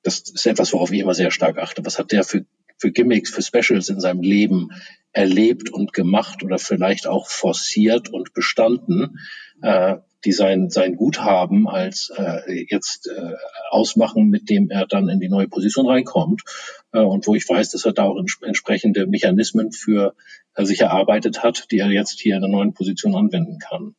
das 0.03 0.19
ist 0.19 0.45
etwas, 0.45 0.73
worauf 0.73 0.91
ich 0.91 0.99
immer 0.99 1.13
sehr 1.13 1.31
stark 1.31 1.57
achte. 1.57 1.85
Was 1.85 1.97
hat 1.97 2.11
der 2.11 2.23
für, 2.23 2.45
für 2.77 2.91
Gimmicks, 2.91 3.31
für 3.31 3.41
Specials 3.41 3.89
in 3.89 4.01
seinem 4.01 4.21
Leben 4.21 4.69
erlebt 5.13 5.69
und 5.69 5.93
gemacht 5.93 6.43
oder 6.43 6.57
vielleicht 6.57 7.07
auch 7.07 7.29
forciert 7.29 8.09
und 8.09 8.33
bestanden? 8.33 9.19
Äh, 9.61 9.97
die 10.25 10.31
sein, 10.31 10.69
sein 10.69 10.95
Guthaben 10.95 11.67
als 11.67 12.11
äh, 12.15 12.65
jetzt 12.69 13.07
äh, 13.07 13.33
ausmachen, 13.69 14.29
mit 14.29 14.49
dem 14.49 14.69
er 14.69 14.85
dann 14.87 15.09
in 15.09 15.19
die 15.19 15.29
neue 15.29 15.47
Position 15.47 15.87
reinkommt 15.87 16.43
äh, 16.91 16.99
und 16.99 17.27
wo 17.27 17.35
ich 17.35 17.47
weiß, 17.47 17.69
dass 17.69 17.85
er 17.85 17.93
da 17.93 18.03
auch 18.03 18.17
entsprechende 18.41 19.07
Mechanismen 19.07 19.71
für 19.71 20.15
äh, 20.55 20.65
sich 20.65 20.81
erarbeitet 20.81 21.43
hat, 21.43 21.71
die 21.71 21.79
er 21.79 21.89
jetzt 21.89 22.19
hier 22.19 22.35
in 22.35 22.41
der 22.41 22.49
neuen 22.49 22.73
Position 22.73 23.15
anwenden 23.15 23.59
kann. 23.59 23.95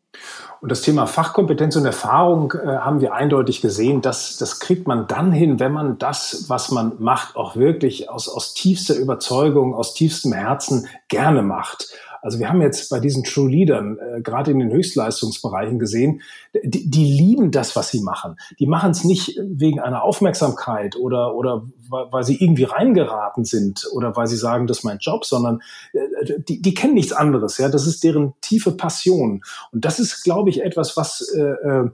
Und 0.65 0.71
das 0.71 0.81
Thema 0.81 1.07
Fachkompetenz 1.07 1.77
und 1.77 1.85
Erfahrung 1.85 2.55
äh, 2.55 2.79
haben 2.79 3.03
wir 3.03 3.13
eindeutig 3.13 3.61
gesehen, 3.61 4.01
dass 4.01 4.39
das 4.39 4.61
kriegt 4.61 4.89
man 4.89 5.07
dann 5.07 5.31
hin, 5.31 5.61
wenn 5.61 5.73
man 5.73 5.99
das, 5.99 6.47
was 6.49 6.71
man 6.71 6.93
macht, 6.99 7.37
auch 7.37 7.55
wirklich 7.55 8.09
aus, 8.09 8.31
aus 8.31 8.55
tiefster 8.55 8.97
Überzeugung, 8.97 9.75
aus 9.75 9.93
tiefstem 9.93 10.33
Herzen 10.33 10.89
gerne 11.09 11.43
macht. 11.43 11.93
Also 12.25 12.39
wir 12.39 12.49
haben 12.49 12.63
jetzt 12.63 12.89
bei 12.89 13.01
diesen 13.01 13.23
True 13.23 13.51
Leadern, 13.51 13.99
äh, 13.99 14.23
gerade 14.23 14.51
in 14.51 14.59
den 14.59 14.73
Höchstleistungsbereichen 14.73 15.79
gesehen, 15.79 16.23
die, 16.55 16.89
die 16.89 17.05
lieben 17.05 17.51
das, 17.51 17.77
was 17.77 17.91
sie 17.91 18.01
machen. 18.01 18.37
Die 18.59 18.67
machen 18.67 18.93
es 18.93 19.05
nicht 19.05 19.39
wegen 19.43 19.79
einer 19.79 20.03
Aufmerksamkeit 20.03 20.97
oder, 20.97 21.35
oder 21.35 21.67
weil 21.91 22.25
sie 22.25 22.43
irgendwie 22.43 22.65
reingeraten 22.65 23.45
sind 23.45 23.87
oder 23.93 24.17
weil 24.17 24.27
sie 24.27 24.39
sagen, 24.39 24.67
das 24.67 24.79
ist 24.79 24.85
mein 24.85 24.97
Job, 25.01 25.27
sondern 25.27 25.61
äh, 25.93 26.41
die, 26.49 26.63
die 26.63 26.73
kennen 26.73 26.95
nichts 26.95 27.13
anderes. 27.13 27.59
Ja, 27.59 27.69
das 27.69 27.87
ist 27.87 28.03
deren 28.03 28.33
tiefe 28.41 28.73
Passion. 28.73 29.43
Und 29.73 29.85
das 29.85 29.99
ist, 29.99 30.25
glaube 30.25 30.49
ich, 30.49 30.54
etwas, 30.63 30.97
was 30.97 31.21
äh, 31.37 31.41
äh, 31.41 31.91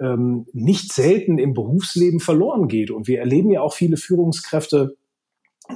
ähm, 0.00 0.46
nicht 0.52 0.92
selten 0.92 1.38
im 1.38 1.54
Berufsleben 1.54 2.20
verloren 2.20 2.68
geht. 2.68 2.90
Und 2.90 3.08
wir 3.08 3.18
erleben 3.20 3.50
ja 3.50 3.62
auch 3.62 3.74
viele 3.74 3.96
Führungskräfte, 3.96 4.96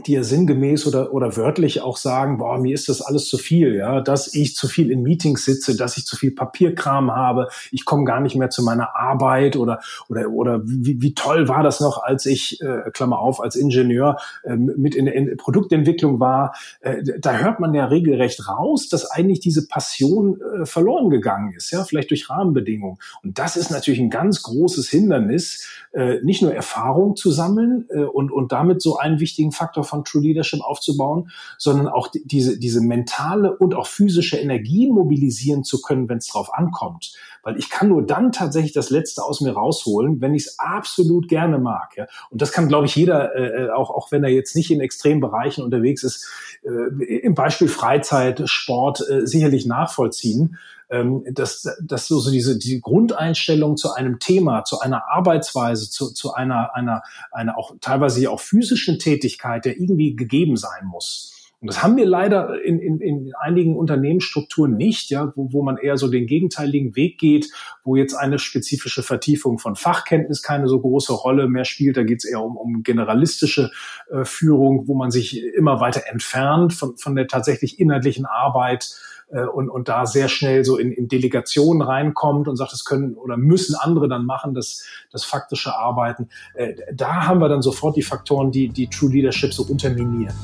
die 0.07 0.13
ja 0.13 0.23
sinngemäß 0.23 0.87
oder, 0.87 1.13
oder 1.13 1.37
wörtlich 1.37 1.83
auch 1.83 1.99
sagen, 1.99 2.39
boah, 2.39 2.59
mir 2.59 2.75
ist 2.75 2.89
das 2.89 3.03
alles 3.03 3.29
zu 3.29 3.37
viel, 3.37 3.75
ja, 3.75 4.01
dass 4.01 4.33
ich 4.35 4.57
zu 4.57 4.67
viel 4.67 4.91
in 4.91 5.03
Meetings 5.03 5.45
sitze, 5.45 5.77
dass 5.77 5.99
ich 5.99 6.07
zu 6.07 6.17
viel 6.17 6.31
Papierkram 6.31 7.15
habe, 7.15 7.49
ich 7.71 7.85
komme 7.85 8.05
gar 8.05 8.21
nicht 8.21 8.35
mehr 8.35 8.49
zu 8.49 8.63
meiner 8.63 8.97
Arbeit 8.97 9.57
oder, 9.57 9.81
oder, 10.09 10.31
oder 10.31 10.61
wie, 10.65 11.03
wie 11.03 11.15
toll 11.15 11.47
war 11.49 11.63
das 11.63 11.81
noch, 11.81 12.03
als 12.03 12.25
ich, 12.25 12.61
äh, 12.63 12.91
Klammer 12.93 13.19
auf, 13.19 13.41
als 13.43 13.55
Ingenieur 13.55 14.17
äh, 14.45 14.57
mit 14.57 14.95
in 14.95 15.05
der 15.05 15.37
Produktentwicklung 15.37 16.21
war. 16.21 16.55
Äh, 16.81 17.03
da 17.21 17.37
hört 17.37 17.61
man 17.61 17.75
ja 17.75 17.85
regelrecht 17.85 18.49
raus, 18.49 18.89
dass 18.89 19.11
eigentlich 19.11 19.41
diese 19.41 19.69
Passion 19.69 20.41
äh, 20.41 20.67
verloren 20.67 21.11
gegangen 21.11 21.53
ist, 21.55 21.71
ja, 21.71 21.85
vielleicht 21.85 22.11
durch 22.11 22.31
Rahmenbedingungen. 22.31 22.99
Und 23.23 23.39
das 23.39 23.57
ist 23.57 23.71
natürlich 23.71 24.01
ein 24.01 24.11
ganz 24.11 24.43
großes 24.43 24.89
Hindernis, 24.89 25.69
äh, 25.93 26.21
nicht 26.23 26.41
nur 26.41 26.55
Erfahrung 26.55 27.17
zu 27.17 27.31
sammeln 27.31 27.87
äh, 27.91 27.99
und, 27.99 28.33
und 28.33 28.53
damit 28.53 28.81
so 28.81 28.97
einen 28.97 29.21
wichtigen 29.21 29.53
Faktor 29.53 29.82
Faktor 29.83 29.85
von 29.85 30.05
True 30.05 30.23
Leadership 30.23 30.61
aufzubauen, 30.63 31.31
sondern 31.59 31.89
auch 31.89 32.09
diese, 32.13 32.59
diese 32.59 32.81
mentale 32.81 33.57
und 33.57 33.75
auch 33.75 33.87
physische 33.87 34.39
Energie 34.39 34.91
mobilisieren 34.91 35.65
zu 35.65 35.81
können, 35.81 36.09
wenn 36.09 36.19
es 36.19 36.29
drauf 36.29 36.53
ankommt. 36.55 37.13
Weil 37.43 37.59
ich 37.59 37.71
kann 37.71 37.89
nur 37.89 38.07
dann 38.07 38.31
tatsächlich 38.31 38.73
das 38.73 38.91
Letzte 38.91 39.23
aus 39.23 39.41
mir 39.41 39.53
rausholen, 39.53 40.21
wenn 40.21 40.35
ich 40.35 40.47
es 40.47 40.59
absolut 40.59 41.29
gerne 41.29 41.59
mag. 41.59 41.97
Ja? 41.97 42.07
Und 42.31 42.41
das 42.41 42.53
kann, 42.53 42.69
glaube 42.69 42.87
ich, 42.87 42.95
jeder, 42.95 43.35
äh, 43.35 43.71
auch, 43.71 43.91
auch 43.91 44.13
wenn 44.13 44.23
er 44.23 44.31
jetzt 44.31 44.55
nicht 44.55 44.71
in 44.71 44.81
extremen 44.81 45.21
Bereichen 45.21 45.63
unterwegs 45.63 46.05
ist, 46.05 46.29
äh, 46.63 47.05
im 47.05 47.35
Beispiel 47.35 47.69
Freizeit, 47.69 48.43
Sport 48.49 49.05
äh, 49.09 49.27
sicherlich 49.27 49.67
nachvollziehen 49.67 50.57
ähm, 50.93 51.25
dass, 51.33 51.67
dass 51.83 52.07
so, 52.07 52.21
so 52.21 52.31
diese 52.31 52.59
die 52.59 52.81
Grundeinstellung 52.81 53.77
zu 53.77 53.93
einem 53.95 54.19
Thema, 54.19 54.65
zu 54.65 54.79
einer 54.79 55.09
Arbeitsweise, 55.09 55.91
zu, 55.91 56.13
zu 56.13 56.35
einer, 56.35 56.75
einer, 56.75 57.03
einer 57.33 57.59
auch 57.59 57.75
teilweise 57.81 58.31
auch 58.31 58.41
physischen 58.41 58.99
Tätigkeit, 58.99 59.65
der 59.65 59.81
irgendwie 59.81 60.15
gegeben 60.15 60.57
sein 60.57 60.85
muss. 60.85 61.32
Und 61.63 61.69
das 61.69 61.81
haben 61.81 61.97
wir 61.97 62.07
leider 62.07 62.61
in, 62.65 62.81
in, 62.81 63.01
in 63.01 63.33
einigen 63.39 63.77
Unternehmensstrukturen 63.77 64.77
nicht, 64.77 65.11
ja, 65.11 65.33
wo, 65.37 65.53
wo 65.53 65.63
man 65.63 65.77
eher 65.77 65.97
so 65.97 66.09
den 66.09 66.27
gegenteiligen 66.27 66.97
Weg 66.97 67.19
geht, 67.19 67.51
wo 67.85 67.95
jetzt 67.95 68.15
eine 68.15 68.41
spezifische 68.41 69.05
Vertiefung 69.05 69.61
von 69.61 69.77
Fachkenntnis 69.77 70.43
keine 70.43 70.67
so 70.67 70.81
große 70.81 71.13
Rolle 71.13 71.47
mehr 71.47 71.65
spielt. 71.65 71.97
Da 71.97 72.03
geht 72.03 72.19
es 72.19 72.25
eher 72.25 72.43
um, 72.43 72.57
um 72.57 72.83
generalistische 72.83 73.71
äh, 74.11 74.25
Führung, 74.25 74.89
wo 74.89 74.97
man 74.97 75.13
sich 75.13 75.41
immer 75.55 75.79
weiter 75.79 76.03
entfernt 76.11 76.73
von, 76.73 76.97
von 76.97 77.15
der 77.15 77.29
tatsächlich 77.29 77.79
inhaltlichen 77.79 78.27
Arbeit 78.27 78.97
äh, 79.31 79.45
und, 79.45 79.71
und 79.71 79.89
da 79.89 80.05
sehr 80.07 80.27
schnell 80.27 80.65
so 80.65 80.77
in, 80.77 80.91
in 80.91 81.07
Delegationen 81.07 81.81
reinkommt 81.81 82.49
und 82.49 82.57
sagt, 82.57 82.73
das 82.73 82.85
können 82.85 83.15
oder 83.15 83.37
müssen 83.37 83.77
andere 83.77 84.09
dann 84.09 84.27
machen, 84.27 84.53
das, 84.53 84.85
das 85.13 85.23
faktische 85.23 85.77
Arbeiten. 85.77 86.29
Äh, 86.55 86.75
da 86.93 87.29
haben 87.29 87.39
wir 87.39 87.49
dann 87.49 87.63
sofort 87.63 87.95
die 87.95 88.03
Faktoren, 88.03 88.51
die, 88.51 88.69
die 88.69 88.89
True 88.89 89.13
Leadership 89.13 89.55
so 89.55 89.63
unterminieren. 89.63 90.35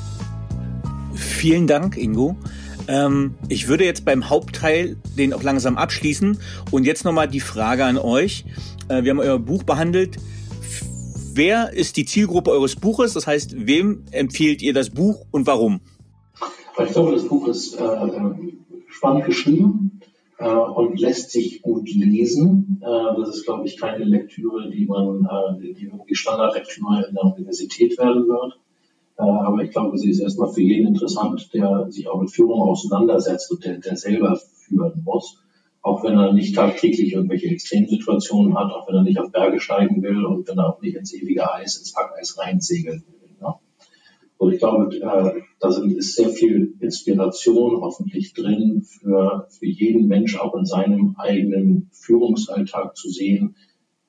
Vielen 1.19 1.67
Dank, 1.67 1.97
Ingo. 1.97 2.37
Ähm, 2.87 3.35
ich 3.49 3.67
würde 3.67 3.85
jetzt 3.85 4.05
beim 4.05 4.29
Hauptteil 4.29 4.97
den 5.17 5.33
auch 5.33 5.43
langsam 5.43 5.77
abschließen. 5.77 6.39
Und 6.71 6.85
jetzt 6.85 7.05
nochmal 7.05 7.27
die 7.27 7.39
Frage 7.39 7.85
an 7.85 7.97
euch. 7.97 8.45
Äh, 8.87 9.03
wir 9.03 9.11
haben 9.11 9.19
euer 9.19 9.37
Buch 9.37 9.63
behandelt. 9.63 10.17
Wer 11.33 11.71
ist 11.73 11.97
die 11.97 12.05
Zielgruppe 12.05 12.51
eures 12.51 12.75
Buches? 12.75 13.13
Das 13.13 13.27
heißt, 13.27 13.67
wem 13.67 14.05
empfiehlt 14.11 14.61
ihr 14.61 14.73
das 14.73 14.89
Buch 14.89 15.25
und 15.31 15.45
warum? 15.45 15.81
Ich 16.83 16.91
glaube, 16.93 17.11
das 17.11 17.27
Buch 17.27 17.47
ist 17.47 17.75
äh, 17.75 17.83
spannend 18.87 19.25
geschrieben 19.25 20.01
äh, 20.37 20.49
und 20.49 20.99
lässt 20.99 21.31
sich 21.31 21.61
gut 21.61 21.89
lesen. 21.93 22.81
Äh, 22.81 23.19
das 23.19 23.35
ist, 23.35 23.45
glaube 23.45 23.67
ich, 23.67 23.77
keine 23.77 24.05
Lektüre, 24.05 24.69
die 24.71 24.85
man, 24.85 25.25
äh, 25.25 25.73
die 25.73 25.85
irgendwie 25.85 26.15
Standardlektüre 26.15 27.05
in 27.07 27.15
der 27.15 27.25
Universität 27.25 27.97
werden 27.97 28.27
wird. 28.27 28.59
Äh, 29.19 29.23
aber 29.23 29.63
ich 29.63 29.71
glaube, 29.71 29.97
sie 29.97 30.09
ist 30.09 30.19
erstmal 30.19 30.51
für 30.51 30.61
jeden 30.61 30.87
interessant, 30.87 31.53
der 31.53 31.91
sich 31.91 32.07
auch 32.07 32.19
mit 32.19 32.31
Führung 32.31 32.61
auseinandersetzt 32.61 33.51
und 33.51 33.63
der, 33.63 33.77
der 33.77 33.97
selber 33.97 34.39
führen 34.65 35.03
muss. 35.05 35.43
Auch 35.81 36.03
wenn 36.03 36.17
er 36.17 36.33
nicht 36.33 36.55
tagtäglich 36.55 37.13
irgendwelche 37.13 37.47
Extremsituationen 37.47 38.57
hat, 38.57 38.71
auch 38.71 38.87
wenn 38.87 38.95
er 38.95 39.03
nicht 39.03 39.19
auf 39.19 39.31
Berge 39.31 39.59
steigen 39.59 40.01
will 40.01 40.25
und 40.25 40.47
wenn 40.47 40.57
er 40.57 40.73
auch 40.73 40.81
nicht 40.81 40.95
ins 40.95 41.13
ewige 41.13 41.53
Eis, 41.53 41.77
ins 41.77 41.93
Packeis 41.93 42.37
reinsegeln 42.37 43.03
will. 43.07 43.19
Und 44.39 44.53
ich 44.53 44.59
glaube, 44.59 44.95
äh, 44.95 45.41
da 45.59 45.71
sind, 45.71 45.91
ist 45.91 46.15
sehr 46.15 46.29
viel 46.29 46.73
Inspiration 46.79 47.81
hoffentlich 47.81 48.33
drin 48.33 48.83
für, 48.83 49.47
für 49.49 49.65
jeden 49.65 50.07
Mensch 50.07 50.39
auch 50.39 50.55
in 50.55 50.65
seinem 50.65 51.15
eigenen 51.17 51.89
Führungsalltag 51.91 52.95
zu 52.95 53.09
sehen, 53.09 53.57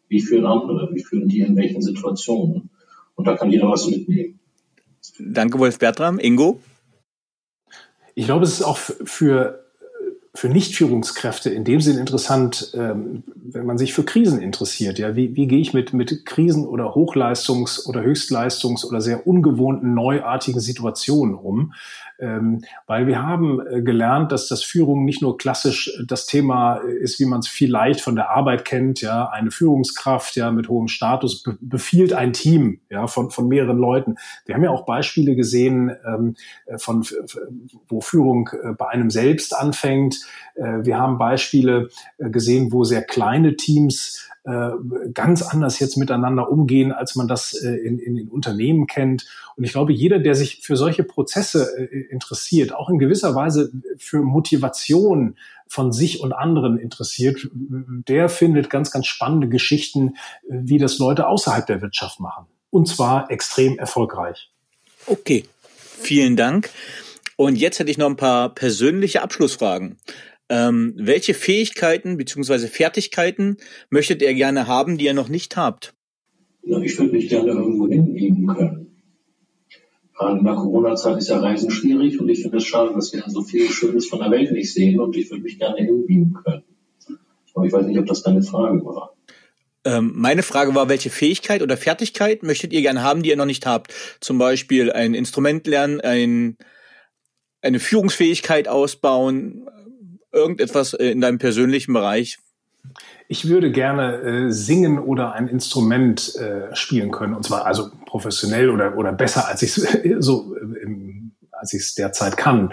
wie 0.07 0.21
führen 0.21 0.47
andere, 0.47 0.89
wie 0.95 1.03
führen 1.03 1.27
die 1.27 1.41
in 1.41 1.57
welchen 1.57 1.83
Situationen. 1.83 2.71
Und 3.17 3.27
da 3.27 3.37
kann 3.37 3.51
jeder 3.51 3.69
was 3.69 3.89
mitnehmen. 3.89 4.40
Danke, 5.19 5.59
Wolf 5.59 5.79
Bertram. 5.79 6.19
Ingo? 6.19 6.61
Ich 8.15 8.27
glaube, 8.27 8.45
es 8.45 8.53
ist 8.53 8.63
auch 8.63 8.77
für 8.77 9.61
für 10.33 10.49
Nichtführungskräfte 10.49 11.51
in 11.51 11.65
dem 11.65 11.81
Sinn 11.81 11.99
interessant, 11.99 12.71
ähm, 12.75 13.25
wenn 13.35 13.67
man 13.67 13.79
sich 13.79 13.93
für 13.93 14.05
Krisen 14.05 14.41
interessiert. 14.41 14.99
Ja, 14.99 15.17
wie, 15.17 15.35
wie 15.35 15.49
gehe 15.49 15.59
ich 15.59 15.75
mit, 15.75 15.93
mit 15.93 16.25
Krisen 16.25 16.67
oder 16.67 16.95
Hochleistungs- 16.95 17.87
oder 17.87 18.03
Höchstleistungs- 18.03 18.87
oder 18.87 19.01
sehr 19.01 19.27
ungewohnten, 19.27 19.93
neuartigen 19.93 20.61
Situationen 20.61 21.35
um? 21.35 21.75
Ähm, 22.21 22.63
weil 22.87 23.07
wir 23.07 23.23
haben 23.23 23.67
äh, 23.67 23.81
gelernt, 23.81 24.31
dass 24.31 24.47
das 24.47 24.63
Führung 24.63 25.05
nicht 25.05 25.23
nur 25.23 25.39
klassisch 25.39 25.89
äh, 25.89 26.05
das 26.07 26.27
Thema 26.27 26.77
ist, 26.77 27.19
wie 27.19 27.25
man 27.25 27.41
es 27.41 27.49
vielleicht 27.49 28.03
von 28.03 28.15
der 28.15 28.31
Arbeit 28.31 28.65
kennt. 28.65 29.01
Ja, 29.01 29.31
eine 29.31 29.51
Führungskraft 29.51 30.37
ja 30.37 30.51
mit 30.51 30.69
hohem 30.69 30.89
Status 30.89 31.43
be 31.43 31.57
befiehlt 31.61 32.13
ein 32.13 32.33
Team 32.33 32.81
ja 32.91 33.07
von 33.07 33.31
von 33.31 33.49
mehreren 33.49 33.79
Leuten. 33.79 34.17
Wir 34.45 34.55
haben 34.55 34.65
ja 34.65 34.71
auch 34.71 34.85
Beispiele 34.85 35.35
gesehen 35.35 35.97
ähm, 36.07 36.37
äh, 36.67 36.79
von 36.79 37.07
wo 37.89 38.01
Führung 38.01 38.51
bei 38.77 38.89
einem 38.89 39.11
selbst 39.11 39.57
anfängt. 39.57 40.21
wir 40.57 40.99
haben 40.99 41.19
Beispiele 41.19 41.89
gesehen, 42.19 42.73
wo 42.73 42.85
sehr 42.85 43.03
kleine 43.03 43.57
Teams 43.57 44.31
äh, 44.45 44.71
ganz 45.13 45.43
anders 45.43 45.79
jetzt 45.81 45.97
miteinander 45.97 46.51
umgehen, 46.51 46.93
als 46.93 47.15
man 47.15 47.29
das 47.29 47.53
äh, 47.53 47.75
in, 47.75 47.99
in 47.99 48.17
den 48.17 48.29
Unternehmen 48.29 48.87
kennt. 48.87 49.27
Und 49.57 49.65
ich 49.65 49.73
glaube, 49.73 49.93
jeder, 49.93 50.19
der 50.19 50.35
sich 50.35 50.61
für 50.63 50.77
solche 50.77 51.05
Prozesse 51.05 51.69
äh, 51.77 51.99
interessiert, 52.11 52.75
auch 52.75 52.89
in 52.89 52.99
gewisser 52.99 53.35
Weise 53.35 53.71
für 53.99 54.23
Motivation 54.23 55.37
von 55.67 55.93
sich 55.93 56.21
und 56.21 56.33
anderen 56.33 56.79
interessiert, 56.79 57.49
der 57.53 58.29
findet 58.29 58.71
ganz, 58.71 58.91
ganz 58.91 59.07
spannende 59.07 59.49
Geschichten, 59.49 60.17
wie 60.49 60.79
das 60.79 60.99
Leute 60.99 61.29
außerhalb 61.29 61.67
der 61.67 61.83
Wirtschaft 61.83 62.19
machen. 62.19 62.47
Und 62.71 62.89
zwar 62.89 63.31
extrem 63.31 63.79
erfolgreich. 63.79 64.51
Okay, 65.07 65.45
vielen 66.01 66.37
Dank. 66.37 66.71
Und 67.37 67.57
jetzt 67.57 67.79
hätte 67.79 67.91
ich 67.91 67.99
noch 67.99 68.09
ein 68.09 68.17
paar 68.17 68.49
persönliche 68.49 69.23
Abschlussfragen. 69.23 69.97
Ähm, 70.51 70.95
welche 70.97 71.33
Fähigkeiten 71.33 72.17
bzw. 72.17 72.67
Fertigkeiten 72.67 73.57
möchtet 73.89 74.21
ihr 74.21 74.35
gerne 74.35 74.67
haben, 74.67 74.99
die 74.99 75.05
ihr 75.05 75.15
noch 75.15 75.29
nicht 75.29 75.57
habt? 75.57 75.95
Ja, 76.65 76.81
ich 76.81 76.99
würde 76.99 77.13
mich 77.13 77.29
gerne 77.29 77.53
irgendwo 77.53 77.87
hingeben 77.89 78.47
können. 78.49 78.87
In 80.21 80.45
der 80.45 80.55
Corona-Zeit 80.55 81.17
ist 81.17 81.31
ja 81.31 81.39
Reisen 81.39 81.71
schwierig 81.71 82.21
und 82.21 82.29
ich 82.29 82.43
finde 82.43 82.59
es 82.59 82.67
schade, 82.67 82.93
dass 82.95 83.13
wir 83.15 83.23
so 83.29 83.43
viel 83.43 83.71
Schönes 83.71 84.07
von 84.07 84.19
der 84.19 84.31
Welt 84.31 84.53
nicht 84.53 84.75
sehen 84.75 85.01
und 85.01 85.17
ich 85.17 85.31
würde 85.31 85.45
mich 85.45 85.59
gerne 85.59 85.79
hinbiegen 85.79 86.35
können. 86.45 86.65
Aber 87.55 87.65
ich 87.65 87.73
weiß 87.73 87.87
nicht, 87.87 87.99
ob 87.99 88.07
das 88.07 88.23
deine 88.23 88.43
Frage 88.43 88.85
war. 88.85 89.15
Ähm, 89.85 90.13
meine 90.15 90.43
Frage 90.43 90.75
war, 90.75 90.89
welche 90.91 91.09
Fähigkeit 91.09 91.63
oder 91.63 91.77
Fertigkeit 91.77 92.43
möchtet 92.43 92.73
ihr 92.73 92.83
gerne 92.83 93.03
haben, 93.03 93.23
die 93.23 93.31
ihr 93.31 93.37
noch 93.37 93.47
nicht 93.47 93.67
habt? 93.67 93.95
Zum 94.21 94.37
Beispiel 94.37 94.93
ein 94.93 95.15
Instrument 95.15 95.67
lernen, 95.67 96.01
ein, 96.03 96.59
eine 97.63 97.81
Führungsfähigkeit 97.81 98.69
ausbauen, 98.69 99.71
irgendetwas 100.33 100.95
äh, 100.95 101.11
in 101.11 101.21
deinem 101.21 101.39
persönlichen 101.39 101.93
Bereich? 101.93 102.39
Ich 103.29 103.49
würde 103.49 103.71
gerne 103.71 104.17
äh, 104.17 104.51
singen 104.51 104.99
oder 104.99 105.33
ein 105.33 105.47
Instrument 105.47 106.35
äh, 106.37 106.75
spielen 106.75 107.11
können, 107.11 107.35
und 107.35 107.45
zwar 107.45 107.67
also 107.67 107.91
professionell 108.07 108.71
oder, 108.71 108.97
oder 108.97 109.13
besser, 109.13 109.47
als 109.47 109.63
ich 109.63 109.75
so 109.75 110.57
im, 110.57 111.33
als 111.61 111.75
ich 111.75 111.83
es 111.83 111.95
derzeit 111.95 112.37
kann, 112.37 112.73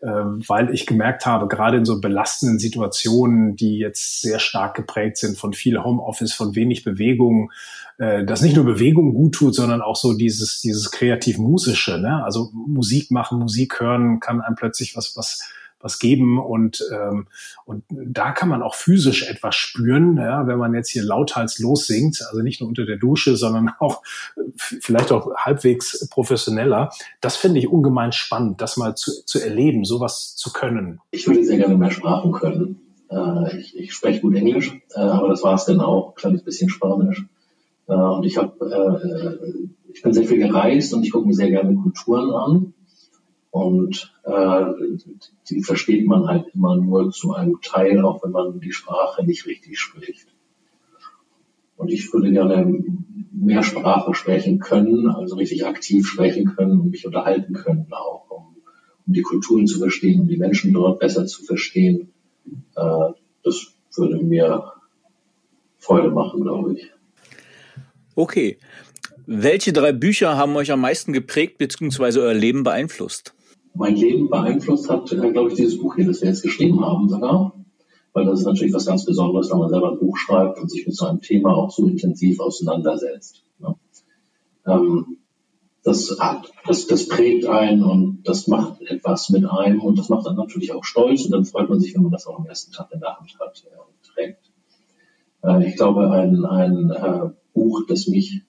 äh, 0.00 0.06
weil 0.06 0.72
ich 0.72 0.86
gemerkt 0.86 1.26
habe, 1.26 1.48
gerade 1.48 1.76
in 1.76 1.84
so 1.84 2.00
belastenden 2.00 2.58
Situationen, 2.58 3.56
die 3.56 3.78
jetzt 3.78 4.22
sehr 4.22 4.38
stark 4.38 4.74
geprägt 4.76 5.16
sind 5.18 5.36
von 5.36 5.52
viel 5.52 5.82
Homeoffice, 5.82 6.32
von 6.32 6.54
wenig 6.54 6.84
Bewegung, 6.84 7.50
äh, 7.98 8.24
dass 8.24 8.42
nicht 8.42 8.56
nur 8.56 8.64
Bewegung 8.64 9.12
gut 9.12 9.34
tut, 9.34 9.54
sondern 9.54 9.82
auch 9.82 9.96
so 9.96 10.14
dieses, 10.14 10.60
dieses 10.60 10.90
kreativ-musische, 10.90 11.98
ne? 11.98 12.24
also 12.24 12.50
Musik 12.52 13.10
machen, 13.10 13.40
Musik 13.40 13.80
hören, 13.80 14.20
kann 14.20 14.40
einem 14.40 14.56
plötzlich 14.56 14.96
was, 14.96 15.16
was 15.16 15.50
was 15.80 15.98
geben 15.98 16.38
und 16.38 16.84
ähm, 16.92 17.26
und 17.64 17.84
da 17.88 18.32
kann 18.32 18.48
man 18.48 18.62
auch 18.62 18.74
physisch 18.74 19.28
etwas 19.28 19.54
spüren, 19.54 20.16
ja, 20.16 20.46
wenn 20.46 20.58
man 20.58 20.74
jetzt 20.74 20.90
hier 20.90 21.02
lauthals 21.02 21.58
lossingt, 21.58 22.22
also 22.28 22.42
nicht 22.42 22.60
nur 22.60 22.68
unter 22.68 22.84
der 22.84 22.96
Dusche, 22.96 23.36
sondern 23.36 23.70
auch 23.78 24.02
vielleicht 24.56 25.12
auch 25.12 25.34
halbwegs 25.36 26.08
professioneller. 26.08 26.90
Das 27.20 27.36
finde 27.36 27.60
ich 27.60 27.68
ungemein 27.68 28.12
spannend, 28.12 28.60
das 28.60 28.76
mal 28.76 28.96
zu, 28.96 29.24
zu 29.24 29.40
erleben, 29.40 29.84
sowas 29.84 30.34
zu 30.36 30.52
können. 30.52 31.00
Ich 31.10 31.26
würde 31.26 31.44
sehr 31.44 31.58
gerne 31.58 31.76
mehr 31.76 31.90
Sprachen 31.90 32.32
können. 32.32 32.80
Äh, 33.10 33.58
ich, 33.58 33.76
ich 33.78 33.92
spreche 33.92 34.20
gut 34.20 34.34
Englisch, 34.34 34.72
äh, 34.94 35.00
aber 35.00 35.28
das 35.28 35.42
war 35.42 35.54
es 35.54 35.64
dann 35.64 35.80
auch, 35.80 36.10
ein 36.10 36.14
kleines 36.14 36.42
bisschen 36.42 36.68
Spanisch. 36.68 37.24
Äh, 37.86 37.94
und 37.94 38.24
ich 38.24 38.36
habe, 38.36 39.62
ich 39.92 40.02
bin 40.02 40.12
sehr 40.12 40.26
viel 40.26 40.38
gereist 40.38 40.92
und 40.94 41.04
ich 41.04 41.12
gucke 41.12 41.26
mir 41.26 41.34
sehr 41.34 41.50
gerne 41.50 41.74
Kulturen 41.74 42.30
an. 42.30 42.74
Und 43.50 44.14
äh, 44.24 44.64
die 45.48 45.62
versteht 45.62 46.06
man 46.06 46.26
halt 46.26 46.48
immer 46.54 46.76
nur 46.76 47.10
zu 47.10 47.32
einem 47.32 47.60
Teil, 47.62 48.04
auch 48.04 48.22
wenn 48.22 48.32
man 48.32 48.60
die 48.60 48.72
Sprache 48.72 49.24
nicht 49.24 49.46
richtig 49.46 49.78
spricht. 49.78 50.28
Und 51.76 51.90
ich 51.90 52.12
würde 52.12 52.30
gerne 52.30 52.82
mehr 53.32 53.62
Sprache 53.62 54.14
sprechen 54.14 54.58
können, 54.58 55.08
also 55.08 55.36
richtig 55.36 55.64
aktiv 55.64 56.06
sprechen 56.06 56.56
können 56.56 56.80
und 56.80 56.90
mich 56.90 57.06
unterhalten 57.06 57.54
können 57.54 57.86
auch, 57.90 58.26
um, 58.30 58.56
um 59.06 59.12
die 59.12 59.22
Kulturen 59.22 59.66
zu 59.66 59.78
verstehen, 59.78 60.20
um 60.20 60.28
die 60.28 60.38
Menschen 60.38 60.72
dort 60.72 60.98
besser 60.98 61.26
zu 61.26 61.44
verstehen. 61.44 62.12
Äh, 62.74 63.12
das 63.44 63.74
würde 63.96 64.22
mir 64.22 64.72
Freude 65.78 66.10
machen, 66.10 66.42
glaube 66.42 66.74
ich. 66.74 66.90
Okay. 68.14 68.58
Welche 69.26 69.72
drei 69.72 69.92
Bücher 69.92 70.36
haben 70.36 70.56
euch 70.56 70.72
am 70.72 70.80
meisten 70.80 71.12
geprägt 71.12 71.58
bzw. 71.58 72.18
euer 72.20 72.34
Leben 72.34 72.62
beeinflusst? 72.62 73.34
Mein 73.78 73.94
Leben 73.94 74.28
beeinflusst 74.28 74.90
hat, 74.90 75.10
äh, 75.12 75.30
glaube 75.30 75.50
ich, 75.50 75.54
dieses 75.54 75.78
Buch 75.78 75.94
hier, 75.94 76.06
das 76.06 76.20
wir 76.20 76.28
jetzt 76.28 76.42
geschrieben 76.42 76.84
haben 76.84 77.08
sogar. 77.08 77.54
Weil 78.12 78.24
das 78.24 78.40
ist 78.40 78.46
natürlich 78.46 78.74
was 78.74 78.86
ganz 78.86 79.04
Besonderes, 79.04 79.50
wenn 79.50 79.58
man 79.58 79.70
selber 79.70 79.92
ein 79.92 79.98
Buch 79.98 80.16
schreibt 80.16 80.60
und 80.60 80.70
sich 80.70 80.86
mit 80.86 80.96
so 80.96 81.06
einem 81.06 81.20
Thema 81.20 81.54
auch 81.54 81.70
so 81.70 81.86
intensiv 81.86 82.40
auseinandersetzt. 82.40 83.44
Ne? 83.60 83.76
Ähm, 84.66 85.18
das, 85.84 86.16
das, 86.66 86.86
das 86.86 87.08
prägt 87.08 87.46
einen 87.46 87.84
und 87.84 88.22
das 88.24 88.48
macht 88.48 88.82
etwas 88.82 89.30
mit 89.30 89.44
einem 89.46 89.80
und 89.80 89.98
das 89.98 90.08
macht 90.08 90.26
dann 90.26 90.36
natürlich 90.36 90.72
auch 90.72 90.84
stolz 90.84 91.24
und 91.24 91.30
dann 91.30 91.44
freut 91.44 91.68
man 91.70 91.80
sich, 91.80 91.94
wenn 91.94 92.02
man 92.02 92.10
das 92.10 92.26
auch 92.26 92.38
am 92.38 92.46
ersten 92.46 92.72
Tag 92.72 92.90
in 92.92 93.00
der 93.00 93.16
Hand 93.16 93.38
hat 93.40 93.62
und 93.78 94.12
trägt. 94.12 94.50
Äh, 95.44 95.68
ich 95.68 95.76
glaube, 95.76 96.10
ein, 96.10 96.44
ein 96.44 96.90
äh, 96.90 97.30
Buch, 97.54 97.82
das 97.86 98.08
mich 98.08 98.42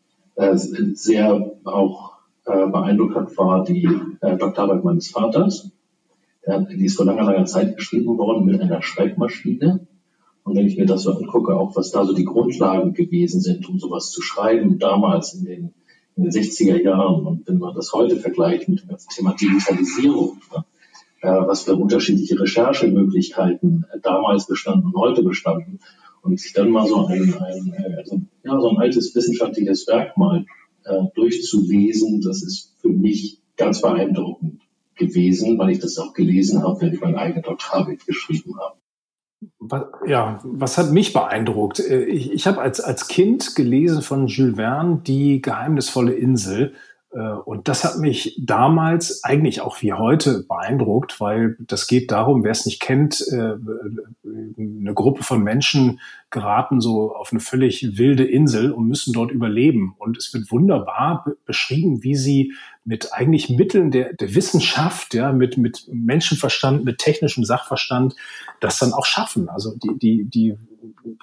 sehr 0.93 1.51
auch 1.65 2.09
äh, 2.50 2.68
beeindruckt 2.68 3.16
hat, 3.16 3.38
war 3.38 3.64
die 3.64 3.88
äh, 4.22 4.38
Doktorarbeit 4.38 4.84
meines 4.84 5.10
Vaters. 5.10 5.72
Der, 6.45 6.62
die 6.62 6.86
ist 6.86 6.97
vor 6.97 7.06
langer, 7.06 7.24
langer 7.24 7.45
Zeit 7.45 7.78
geschrieben 7.78 8.18
worden 8.18 8.45
mit 8.45 8.62
einer 8.62 8.82
Schreibmaschine. 8.82 9.88
Und 10.43 10.56
wenn 10.56 10.66
ich 10.66 10.78
mir 10.78 10.86
das 10.86 11.04
so 11.04 11.14
angucke, 11.14 11.56
auch 11.56 11.76
was 11.76 11.91
da 11.91 12.06
so 12.06 12.14
die 12.14 12.26
Grundlagen 12.26 12.93
gewesen 12.93 13.41
sind, 13.41 13.68
um 13.70 13.78
sowas 13.78 14.10
zu 14.10 14.22
schreiben, 14.22 14.80
damals 14.80 15.34
in 15.34 15.45
den, 15.45 15.74
in 16.16 16.24
den 16.24 16.32
60er 16.32 16.82
Jahren, 16.82 17.26
und 17.26 17.47
wenn 17.47 17.60
man 17.60 17.76
das 17.76 17.93
heute 17.93 18.16
vergleicht 18.16 18.68
mit 18.68 18.82
dem 18.82 18.97
Thema 19.16 19.36
Digitalisierung, 19.39 20.38
ne, 20.54 20.66
äh, 21.22 21.47
was 21.47 21.64
für 21.64 21.76
unterschiedliche 21.76 22.39
Recherchemöglichkeiten 22.39 23.86
äh, 23.91 24.00
damals 24.00 24.47
bestanden 24.47 24.88
und 24.88 24.95
heute 24.95 25.22
bestanden, 25.24 25.80
und 26.22 26.39
sich 26.39 26.54
dann 26.54 26.70
mal 26.70 26.86
so 26.86 27.06
ein, 27.06 27.34
ein, 27.34 27.95
also, 27.97 28.22
ja, 28.43 28.60
so 28.60 28.70
ein 28.70 28.78
altes 28.78 29.16
wissenschaftliches 29.16 29.88
Werk 29.88 30.18
mal 30.18 30.45
äh, 30.89 31.07
durchzulesen, 31.15 32.21
das 32.21 32.43
ist 32.43 32.75
für 32.81 32.89
mich 32.89 33.41
ganz 33.57 33.81
beeindruckend 33.81 34.61
gewesen, 34.95 35.57
weil 35.57 35.71
ich 35.71 35.79
das 35.79 35.97
auch 35.97 36.13
gelesen 36.13 36.63
habe, 36.63 36.81
wenn 36.81 36.93
ich 36.93 37.01
mein 37.01 37.15
eigenes 37.15 37.43
Doktorarbeit 37.43 38.05
geschrieben 38.05 38.55
habe. 38.59 38.77
Ja, 40.05 40.41
was 40.43 40.77
hat 40.77 40.91
mich 40.91 41.13
beeindruckt? 41.13 41.79
Äh, 41.79 42.03
ich, 42.05 42.31
ich 42.31 42.47
habe 42.47 42.59
als, 42.59 42.79
als 42.81 43.07
Kind 43.07 43.55
gelesen 43.55 44.01
von 44.01 44.27
Jules 44.27 44.55
Verne 44.55 45.01
die 45.05 45.41
geheimnisvolle 45.41 46.13
Insel 46.13 46.73
äh, 47.11 47.19
und 47.19 47.67
das 47.67 47.83
hat 47.83 47.97
mich 47.97 48.39
damals 48.43 49.23
eigentlich 49.23 49.61
auch 49.61 49.81
wie 49.81 49.93
heute 49.93 50.43
beeindruckt, 50.47 51.19
weil 51.19 51.55
das 51.59 51.87
geht 51.87 52.11
darum, 52.11 52.43
wer 52.43 52.51
es 52.51 52.65
nicht 52.65 52.81
kennt, 52.81 53.23
eine 53.31 54.93
Gruppe 54.93 55.23
von 55.23 55.41
Menschen 55.41 55.99
geraten 56.32 56.80
so 56.80 57.15
auf 57.15 57.32
eine 57.32 57.39
völlig 57.39 57.97
wilde 57.97 58.23
Insel 58.23 58.71
und 58.71 58.88
müssen 58.88 59.13
dort 59.13 59.32
überleben. 59.32 59.95
Und 59.97 60.17
es 60.17 60.34
wird 60.34 60.51
wunderbar 60.51 61.25
beschrieben, 61.45 62.03
wie 62.03 62.15
sie 62.15 62.53
mit 62.86 63.13
eigentlich 63.13 63.49
Mitteln 63.49 63.91
der, 63.91 64.13
der 64.13 64.36
Wissenschaft, 64.36 65.13
ja, 65.13 65.32
mit, 65.32 65.57
mit 65.57 65.88
Menschenverstand, 65.91 66.86
mit 66.86 66.99
technischem 66.99 67.43
Sachverstand, 67.45 68.15
das 68.59 68.80
dann 68.80 68.93
auch 68.93 69.05
schaffen. 69.05 69.49
Also 69.49 69.75
die, 69.75 69.97
die, 69.97 70.23
die 70.25 70.57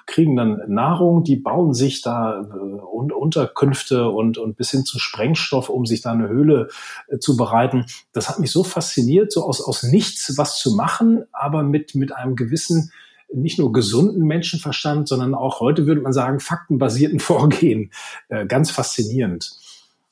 kriegen 0.05 0.35
dann 0.35 0.61
Nahrung, 0.67 1.23
die 1.23 1.35
bauen 1.35 1.73
sich 1.73 2.01
da 2.01 2.41
äh, 2.41 3.13
Unterkünfte 3.13 4.09
und, 4.09 4.37
und 4.37 4.57
bis 4.57 4.71
hin 4.71 4.85
zu 4.85 4.99
Sprengstoff, 4.99 5.69
um 5.69 5.85
sich 5.85 6.01
da 6.01 6.11
eine 6.11 6.27
Höhle 6.27 6.69
äh, 7.07 7.17
zu 7.17 7.37
bereiten. 7.37 7.85
Das 8.13 8.29
hat 8.29 8.39
mich 8.39 8.51
so 8.51 8.63
fasziniert, 8.63 9.31
so 9.31 9.43
aus, 9.43 9.61
aus 9.61 9.83
nichts 9.83 10.37
was 10.37 10.59
zu 10.59 10.75
machen, 10.75 11.25
aber 11.31 11.63
mit, 11.63 11.95
mit 11.95 12.13
einem 12.13 12.35
gewissen 12.35 12.91
nicht 13.33 13.59
nur 13.59 13.71
gesunden 13.71 14.25
Menschenverstand, 14.25 15.07
sondern 15.07 15.35
auch 15.35 15.59
heute 15.59 15.85
würde 15.85 16.01
man 16.01 16.13
sagen 16.13 16.39
faktenbasierten 16.39 17.19
Vorgehen. 17.21 17.91
Äh, 18.29 18.45
ganz 18.45 18.71
faszinierend. 18.71 19.51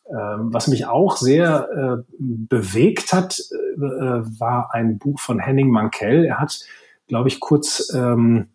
Ähm, 0.07 0.53
was 0.53 0.67
mich 0.67 0.85
auch 0.85 1.17
sehr 1.17 1.67
äh, 1.73 2.13
bewegt 2.19 3.11
hat, 3.11 3.39
äh, 3.39 3.79
war 3.79 4.69
ein 4.73 4.99
Buch 4.99 5.19
von 5.19 5.39
Henning 5.39 5.69
Mankell. 5.69 6.25
Er 6.25 6.39
hat, 6.39 6.59
glaube 7.07 7.27
ich, 7.29 7.39
kurz 7.39 7.91
ähm, 7.95 8.49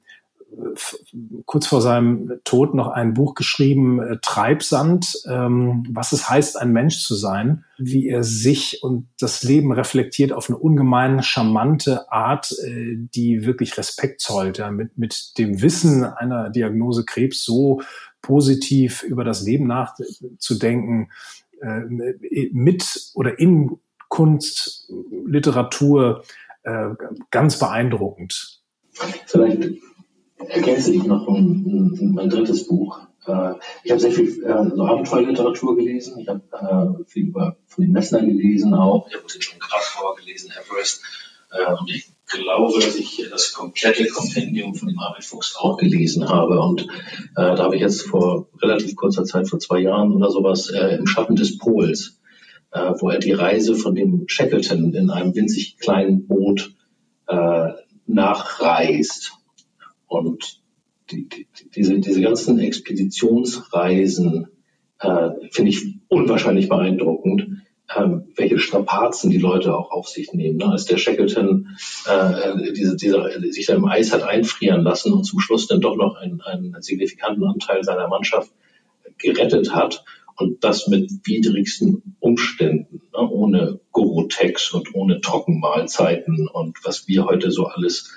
kurz 1.47 1.67
vor 1.67 1.81
seinem 1.81 2.41
Tod 2.45 2.75
noch 2.75 2.89
ein 2.89 3.15
Buch 3.15 3.35
geschrieben, 3.35 4.01
äh, 4.01 4.19
Treibsand, 4.23 5.23
ähm, 5.29 5.87
was 5.91 6.13
es 6.13 6.29
heißt, 6.29 6.57
ein 6.59 6.73
Mensch 6.73 7.01
zu 7.01 7.15
sein, 7.15 7.65
wie 7.79 8.09
er 8.09 8.25
sich 8.25 8.83
und 8.83 9.09
das 9.19 9.43
Leben 9.43 9.73
reflektiert 9.73 10.33
auf 10.33 10.49
eine 10.49 10.59
ungemein 10.59 11.23
charmante 11.23 12.11
Art, 12.13 12.53
äh, 12.65 12.97
die 12.97 13.45
wirklich 13.47 13.77
Respekt 13.79 14.21
zollt, 14.21 14.59
ja, 14.59 14.71
mit, 14.71 14.97
mit 14.99 15.39
dem 15.39 15.63
Wissen 15.63 16.05
einer 16.05 16.51
Diagnose 16.51 17.05
Krebs 17.05 17.45
so 17.45 17.83
positiv 18.23 19.03
über 19.03 19.25
das 19.25 19.43
Leben 19.43 19.67
nachzudenken, 19.67 21.11
äh, 21.61 21.81
mit 22.53 23.11
oder 23.15 23.39
in 23.39 23.79
Kunst, 24.09 24.93
Literatur, 25.27 26.25
äh, 26.65 26.91
ganz 27.31 27.59
beeindruckend. 27.59 28.61
Vielleicht 29.27 29.81
ergänze 30.49 30.93
ich 30.93 31.05
noch 31.05 31.29
ein, 31.29 31.97
ein, 32.01 32.13
mein 32.15 32.31
drittes 32.31 32.67
Buch. 32.67 33.01
Äh, 33.27 33.55
ich 33.85 33.91
habe 33.91 34.01
sehr 34.01 34.13
viel 34.13 34.43
äh, 34.45 34.71
so 34.75 34.85
Abenteuerliteratur 34.85 35.77
gelesen. 35.77 36.19
Ich 36.21 36.29
habe 36.29 36.43
äh, 36.53 37.05
viel 37.07 37.29
über 37.29 37.57
von 37.67 37.85
den 37.85 37.93
Messner 37.93 38.21
gelesen 38.21 38.75
auch. 38.75 39.07
Ich 39.09 39.15
habe 39.15 39.27
den 39.27 39.43
schon 39.43 39.59
Krakauer 39.59 40.17
gelesen, 40.17 40.51
Everest. 40.51 41.03
Äh, 41.53 41.73
und 41.73 41.91
ich 41.91 42.11
glaube, 42.27 42.81
dass 42.81 42.97
ich 42.97 43.27
das 43.31 43.53
komplette 43.53 44.07
Kompendium 44.07 44.75
von 44.75 44.89
dem 44.89 44.99
Arvid 44.99 45.25
Fuchs 45.25 45.57
auch 45.57 45.77
gelesen 45.77 46.29
habe. 46.29 46.61
Und 46.61 46.83
äh, 46.83 46.87
da 47.35 47.59
habe 47.59 47.77
ich 47.77 47.83
jetzt 47.83 48.03
vor 48.03 48.49
relativ 48.63 48.97
kurzer 48.97 49.25
Zeit, 49.25 49.49
vor 49.49 49.59
zwei 49.59 49.81
Jahren 49.81 50.13
oder 50.13 50.31
sowas, 50.31 50.71
äh, 50.71 50.97
im 50.97 51.07
Schatten 51.07 51.37
des 51.37 51.59
Pols, 51.59 52.17
wo 53.01 53.11
er 53.11 53.19
die 53.19 53.33
Reise 53.33 53.75
von 53.75 53.97
dem 53.97 54.29
Shackleton 54.29 54.95
in 54.95 55.11
einem 55.11 55.35
winzig 55.35 55.77
kleinen 55.79 56.29
Boot 56.29 56.73
nachreist. 58.07 59.40
Und 60.11 60.61
die, 61.13 61.29
die, 61.29 61.47
diese, 61.75 62.01
diese 62.01 62.21
ganzen 62.21 62.59
Expeditionsreisen 62.59 64.49
äh, 64.99 65.31
finde 65.53 65.71
ich 65.71 65.99
unwahrscheinlich 66.09 66.69
beeindruckend, 66.69 67.63
ähm, 67.97 68.25
welche 68.35 68.59
Strapazen 68.59 69.31
die 69.31 69.39
Leute 69.39 69.75
auch 69.77 69.93
auf 69.93 70.09
sich 70.09 70.33
nehmen. 70.33 70.59
Ne? 70.59 70.67
Als 70.67 70.85
der 70.85 70.99
Shackleton 70.99 71.77
äh, 72.07 72.73
diese, 72.73 72.97
dieser, 72.97 73.31
sich 73.53 73.67
da 73.67 73.75
im 73.75 73.85
Eis 73.85 74.13
hat 74.13 74.25
einfrieren 74.25 74.83
lassen 74.83 75.13
und 75.13 75.23
zum 75.23 75.39
Schluss 75.39 75.69
dann 75.69 75.81
doch 75.81 75.97
noch 75.97 76.17
einen, 76.17 76.41
einen 76.41 76.83
signifikanten 76.83 77.45
Anteil 77.45 77.85
seiner 77.85 78.09
Mannschaft 78.09 78.51
gerettet 79.17 79.73
hat 79.73 80.05
und 80.37 80.65
das 80.65 80.89
mit 80.89 81.09
widrigsten 81.25 82.17
Umständen, 82.19 83.03
ne? 83.13 83.31
ohne 83.31 83.79
Gorotex 83.93 84.73
und 84.73 84.93
ohne 84.93 85.21
Trockenmahlzeiten 85.21 86.49
und 86.49 86.79
was 86.83 87.07
wir 87.07 87.27
heute 87.27 87.53
so 87.53 87.67
alles 87.67 88.11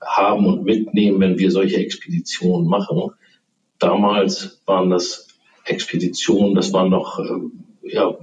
haben 0.00 0.46
und 0.46 0.64
mitnehmen, 0.64 1.20
wenn 1.20 1.38
wir 1.38 1.50
solche 1.50 1.76
Expeditionen 1.76 2.68
machen. 2.68 3.10
Damals 3.78 4.60
waren 4.66 4.90
das 4.90 5.28
Expeditionen, 5.64 6.54
das 6.54 6.72
waren 6.72 6.90
noch 6.90 7.18
äh, 7.18 7.88
ja, 7.88 8.16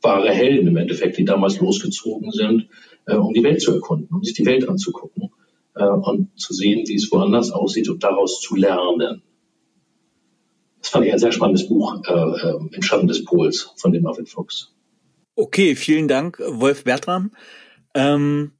wahre 0.00 0.30
Helden 0.30 0.68
im 0.68 0.76
Endeffekt, 0.76 1.18
die 1.18 1.24
damals 1.24 1.58
losgezogen 1.60 2.30
sind, 2.32 2.68
äh, 3.06 3.14
um 3.14 3.32
die 3.32 3.42
Welt 3.42 3.60
zu 3.60 3.72
erkunden, 3.72 4.14
um 4.14 4.22
sich 4.22 4.34
die 4.34 4.46
Welt 4.46 4.68
anzugucken 4.68 5.30
äh, 5.74 5.84
und 5.84 6.38
zu 6.38 6.52
sehen, 6.52 6.86
wie 6.86 6.94
es 6.94 7.10
woanders 7.10 7.50
aussieht 7.50 7.88
und 7.88 8.02
daraus 8.02 8.40
zu 8.40 8.56
lernen. 8.56 9.22
Das 10.80 10.90
fand 10.90 11.06
ich 11.06 11.12
ein 11.12 11.18
sehr 11.18 11.32
spannendes 11.32 11.68
Buch, 11.68 12.02
Im 12.72 12.82
Schatten 12.82 13.06
des 13.06 13.24
Pols 13.24 13.72
von 13.76 13.92
dem 13.92 14.02
Marvin 14.02 14.26
Fuchs. 14.26 14.74
Okay, 15.36 15.76
vielen 15.76 16.08
Dank, 16.08 16.42
Wolf 16.44 16.82
Bertram. 16.82 17.30
Ähm, 17.94 18.52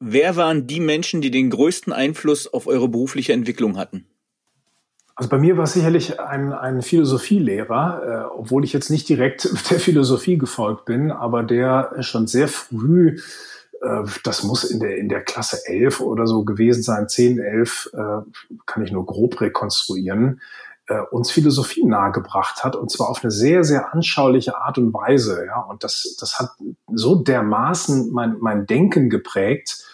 wer 0.00 0.36
waren 0.36 0.66
die 0.66 0.80
Menschen, 0.80 1.20
die 1.20 1.30
den 1.30 1.50
größten 1.50 1.92
Einfluss 1.92 2.52
auf 2.52 2.66
eure 2.66 2.88
berufliche 2.88 3.32
Entwicklung 3.32 3.76
hatten? 3.76 4.06
Also 5.14 5.28
bei 5.28 5.38
mir 5.38 5.58
war 5.58 5.64
es 5.64 5.74
sicherlich 5.74 6.18
ein, 6.18 6.54
ein 6.54 6.80
Philosophielehrer, 6.80 8.02
äh, 8.02 8.38
obwohl 8.38 8.64
ich 8.64 8.72
jetzt 8.72 8.88
nicht 8.88 9.06
direkt 9.08 9.48
der 9.70 9.78
Philosophie 9.78 10.38
gefolgt 10.38 10.86
bin, 10.86 11.10
aber 11.12 11.42
der 11.42 11.94
schon 12.00 12.26
sehr 12.26 12.48
früh, 12.48 13.18
äh, 13.82 14.04
das 14.24 14.42
muss 14.42 14.64
in 14.64 14.80
der, 14.80 14.96
in 14.96 15.10
der 15.10 15.20
Klasse 15.20 15.58
11 15.66 16.00
oder 16.00 16.26
so 16.26 16.44
gewesen 16.44 16.82
sein, 16.82 17.06
10, 17.06 17.38
11, 17.38 17.90
äh, 17.92 17.98
kann 18.64 18.82
ich 18.82 18.92
nur 18.92 19.04
grob 19.04 19.38
rekonstruieren, 19.42 20.40
äh, 20.90 21.00
uns 21.12 21.30
Philosophie 21.30 21.84
nahegebracht 21.84 22.64
hat 22.64 22.74
und 22.74 22.90
zwar 22.90 23.08
auf 23.08 23.22
eine 23.22 23.30
sehr, 23.30 23.62
sehr 23.62 23.94
anschauliche 23.94 24.56
Art 24.56 24.76
und 24.76 24.92
Weise. 24.92 25.46
Ja? 25.46 25.60
Und 25.60 25.84
das, 25.84 26.16
das 26.18 26.38
hat 26.40 26.50
so 26.92 27.14
dermaßen 27.14 28.10
mein, 28.12 28.36
mein 28.40 28.66
Denken 28.66 29.08
geprägt, 29.08 29.84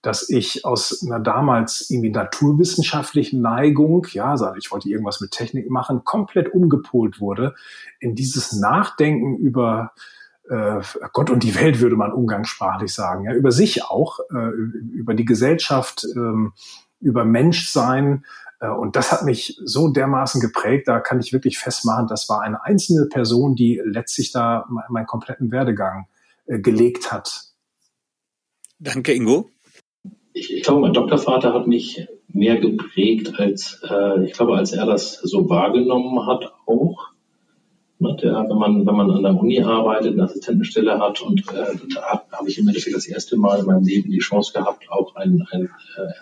dass 0.00 0.28
ich 0.28 0.64
aus 0.64 1.02
einer 1.04 1.18
damals 1.18 1.90
irgendwie 1.90 2.10
naturwissenschaftlichen 2.10 3.40
Neigung, 3.40 4.06
ja, 4.12 4.36
ich 4.56 4.70
wollte 4.70 4.88
irgendwas 4.88 5.20
mit 5.20 5.30
Technik 5.32 5.70
machen, 5.70 6.04
komplett 6.04 6.52
umgepolt 6.52 7.20
wurde 7.20 7.54
in 8.00 8.14
dieses 8.14 8.52
Nachdenken 8.52 9.36
über 9.38 9.92
äh, 10.48 10.82
Gott 11.12 11.30
und 11.30 11.42
die 11.42 11.54
Welt, 11.54 11.80
würde 11.80 11.96
man 11.96 12.12
umgangssprachlich 12.12 12.92
sagen, 12.92 13.24
ja, 13.24 13.32
über 13.32 13.50
sich 13.50 13.82
auch, 13.82 14.20
äh, 14.30 14.50
über 14.92 15.14
die 15.14 15.24
Gesellschaft, 15.24 16.04
äh, 16.04 16.50
über 17.00 17.24
Menschsein. 17.24 18.24
Äh, 18.64 18.70
und 18.70 18.96
das 18.96 19.12
hat 19.12 19.24
mich 19.24 19.60
so 19.64 19.88
dermaßen 19.88 20.40
geprägt, 20.40 20.88
da 20.88 21.00
kann 21.00 21.20
ich 21.20 21.32
wirklich 21.32 21.58
festmachen, 21.58 22.06
das 22.08 22.28
war 22.28 22.40
eine 22.40 22.64
einzelne 22.64 23.06
Person, 23.06 23.54
die 23.54 23.80
letztlich 23.84 24.32
da 24.32 24.66
meinen 24.88 25.06
kompletten 25.06 25.50
Werdegang 25.50 26.06
äh, 26.46 26.58
gelegt 26.58 27.12
hat. 27.12 27.42
Danke, 28.78 29.12
Ingo 29.12 29.50
ich, 30.34 30.52
ich 30.52 30.62
glaube, 30.62 30.80
mein 30.80 30.92
Doktorvater 30.92 31.54
hat 31.54 31.66
mich 31.66 32.06
mehr 32.28 32.58
geprägt, 32.58 33.38
als 33.38 33.80
äh, 33.88 34.24
ich 34.24 34.32
glaube, 34.32 34.56
als 34.56 34.72
er 34.72 34.84
das 34.84 35.14
so 35.14 35.48
wahrgenommen 35.48 36.26
hat 36.26 36.52
auch. 36.66 37.08
Ne, 38.00 38.16
der, 38.20 38.32
wenn 38.48 38.58
man 38.58 38.86
wenn 38.86 38.96
man 38.96 39.10
an 39.12 39.22
der 39.22 39.38
Uni 39.38 39.62
arbeitet, 39.62 40.14
eine 40.14 40.24
Assistentenstelle 40.24 40.98
hat 40.98 41.22
und 41.22 41.40
äh, 41.52 41.76
da 41.94 42.24
habe 42.32 42.48
ich 42.48 42.58
im 42.58 42.66
Endeffekt 42.66 42.96
das 42.96 43.06
erste 43.06 43.36
Mal 43.36 43.60
in 43.60 43.66
meinem 43.66 43.84
Leben 43.84 44.10
die 44.10 44.18
Chance 44.18 44.52
gehabt, 44.52 44.90
auch 44.90 45.14
ein, 45.14 45.46
ein, 45.52 45.70
äh, 45.96 46.12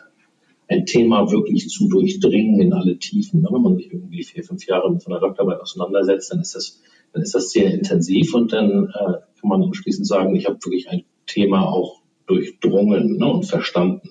ein 0.68 0.86
Thema 0.86 1.30
wirklich 1.30 1.68
zu 1.68 1.88
durchdringen 1.88 2.60
in 2.60 2.72
alle 2.72 2.98
Tiefen. 2.98 3.42
Ne? 3.42 3.48
Wenn 3.50 3.62
man 3.62 3.76
sich 3.76 3.92
irgendwie 3.92 4.22
vier, 4.22 4.44
fünf 4.44 4.66
Jahre 4.66 4.92
mit 4.92 5.06
einer 5.06 5.20
Doktorarbeit 5.20 5.60
auseinandersetzt, 5.60 6.32
dann 6.32 6.40
ist 6.40 6.54
das, 6.54 6.80
dann 7.12 7.22
ist 7.22 7.34
das 7.34 7.50
sehr 7.50 7.72
intensiv 7.72 8.34
und 8.34 8.52
dann 8.52 8.88
äh, 8.88 9.12
kann 9.40 9.48
man 9.48 9.62
anschließend 9.62 10.06
sagen, 10.06 10.34
ich 10.34 10.46
habe 10.46 10.58
wirklich 10.64 10.88
ein 10.88 11.04
Thema 11.26 11.68
auch 11.68 12.00
durchdrungen 12.26 13.18
ne, 13.18 13.32
und 13.32 13.44
verstanden 13.44 14.10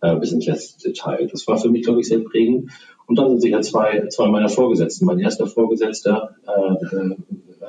äh, 0.00 0.16
bis 0.16 0.32
ins 0.32 0.46
letzte 0.46 0.88
Detail. 0.88 1.28
Das 1.30 1.46
war 1.46 1.58
für 1.58 1.70
mich, 1.70 1.82
glaube 1.82 2.00
ich, 2.00 2.08
sehr 2.08 2.20
prägend. 2.20 2.70
Und 3.06 3.18
dann 3.18 3.28
sind 3.28 3.40
sicher 3.40 3.60
zwei, 3.62 4.06
zwei 4.08 4.28
meiner 4.28 4.48
Vorgesetzten. 4.48 5.04
Mein 5.04 5.18
erster 5.18 5.46
Vorgesetzter 5.46 6.36
äh, 6.46 6.96
äh, 6.96 7.16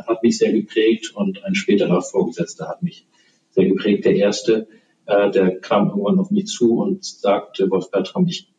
hat 0.05 0.24
mich 0.24 0.38
sehr 0.38 0.53
geprägt 0.53 1.14
und 1.16 1.43
ein 1.43 1.55
späterer 1.55 2.01
Vorgesetzter 2.01 2.68
hat 2.68 2.84
mich 2.84 3.07
sehr 3.49 3.66
geprägt. 3.66 4.05
Der 4.05 4.16
erste, 4.16 4.68
äh, 5.12 5.32
der 5.32 5.59
kam 5.59 5.89
irgendwann 5.89 6.20
auf 6.20 6.32
mich 6.32 6.47
zu 6.47 6.80
und 6.80 7.03
sagte, 7.03 7.70
Wolf 7.70 7.91
Bertram, 7.91 8.28
ich 8.28 8.51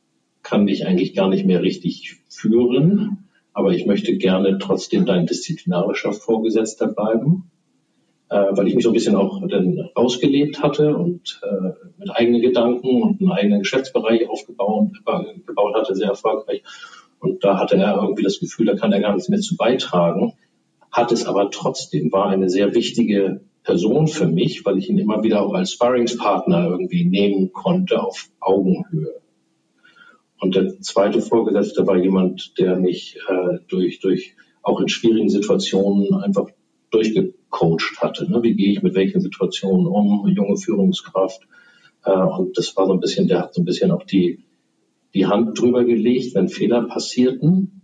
kann 0.42 0.66
dich 0.66 0.86
eigentlich 0.86 1.14
gar 1.14 1.28
nicht 1.28 1.46
mehr 1.46 1.62
richtig 1.62 2.20
führen, 2.28 3.28
aber 3.52 3.70
ich 3.72 3.86
möchte 3.86 4.16
gerne 4.16 4.58
trotzdem 4.58 5.06
dein 5.06 5.26
disziplinarischer 5.26 6.12
Vorgesetzter 6.12 6.88
bleiben 6.88 7.50
äh, 8.32 8.56
weil 8.56 8.66
ich 8.66 8.74
mich 8.74 8.84
so 8.84 8.90
ein 8.90 8.94
bisschen 8.94 9.14
auch 9.14 9.46
dann 9.46 9.90
rausgelebt 9.94 10.62
hatte 10.62 10.96
und 10.96 11.38
äh, 11.42 11.72
mit 11.98 12.10
eigenen 12.16 12.40
Gedanken 12.40 13.02
und 13.02 13.20
einen 13.20 13.30
eigenen 13.30 13.58
Geschäftsbereich 13.60 14.28
aufgebaut 14.28 14.92
gebaut 15.46 15.74
hatte, 15.74 15.94
sehr 15.94 16.08
erfolgreich. 16.08 16.62
Und 17.20 17.44
da 17.44 17.58
hatte 17.58 17.76
er 17.76 17.94
irgendwie 17.94 18.22
das 18.22 18.40
Gefühl, 18.40 18.66
da 18.66 18.74
kann 18.74 18.90
er 18.92 19.00
gar 19.00 19.12
nichts 19.12 19.28
mehr 19.28 19.40
zu 19.40 19.56
beitragen, 19.56 20.32
hat 20.90 21.12
es 21.12 21.26
aber 21.26 21.50
trotzdem, 21.50 22.10
war 22.10 22.28
eine 22.28 22.48
sehr 22.48 22.74
wichtige 22.74 23.42
Person 23.64 24.08
für 24.08 24.26
mich, 24.26 24.64
weil 24.64 24.78
ich 24.78 24.88
ihn 24.88 24.98
immer 24.98 25.22
wieder 25.22 25.42
auch 25.42 25.54
als 25.54 25.72
Sparringspartner 25.72 26.68
irgendwie 26.68 27.04
nehmen 27.04 27.52
konnte 27.52 28.02
auf 28.02 28.28
Augenhöhe. 28.40 29.20
Und 30.40 30.56
der 30.56 30.80
zweite 30.80 31.20
Vorgesetzte 31.20 31.86
war 31.86 31.96
jemand, 31.96 32.58
der 32.58 32.76
mich 32.76 33.16
äh, 33.28 33.58
durch, 33.68 34.00
durch 34.00 34.34
auch 34.62 34.80
in 34.80 34.88
schwierigen 34.88 35.28
Situationen 35.28 36.14
einfach 36.14 36.48
durchgecoacht 36.90 38.00
hatte. 38.00 38.30
Ne? 38.30 38.42
Wie 38.42 38.54
gehe 38.54 38.72
ich 38.72 38.82
mit 38.82 38.94
welchen 38.94 39.20
Situationen 39.20 39.86
um, 39.86 40.26
junge 40.28 40.56
Führungskraft. 40.56 41.42
Äh, 42.04 42.10
und 42.10 42.58
das 42.58 42.76
war 42.76 42.86
so 42.86 42.92
ein 42.92 43.00
bisschen, 43.00 43.28
der 43.28 43.40
hat 43.40 43.54
so 43.54 43.62
ein 43.62 43.64
bisschen 43.64 43.92
auch 43.92 44.02
die, 44.02 44.44
die 45.14 45.26
Hand 45.26 45.60
drüber 45.60 45.84
gelegt, 45.84 46.34
wenn 46.34 46.48
Fehler 46.48 46.82
passierten 46.82 47.82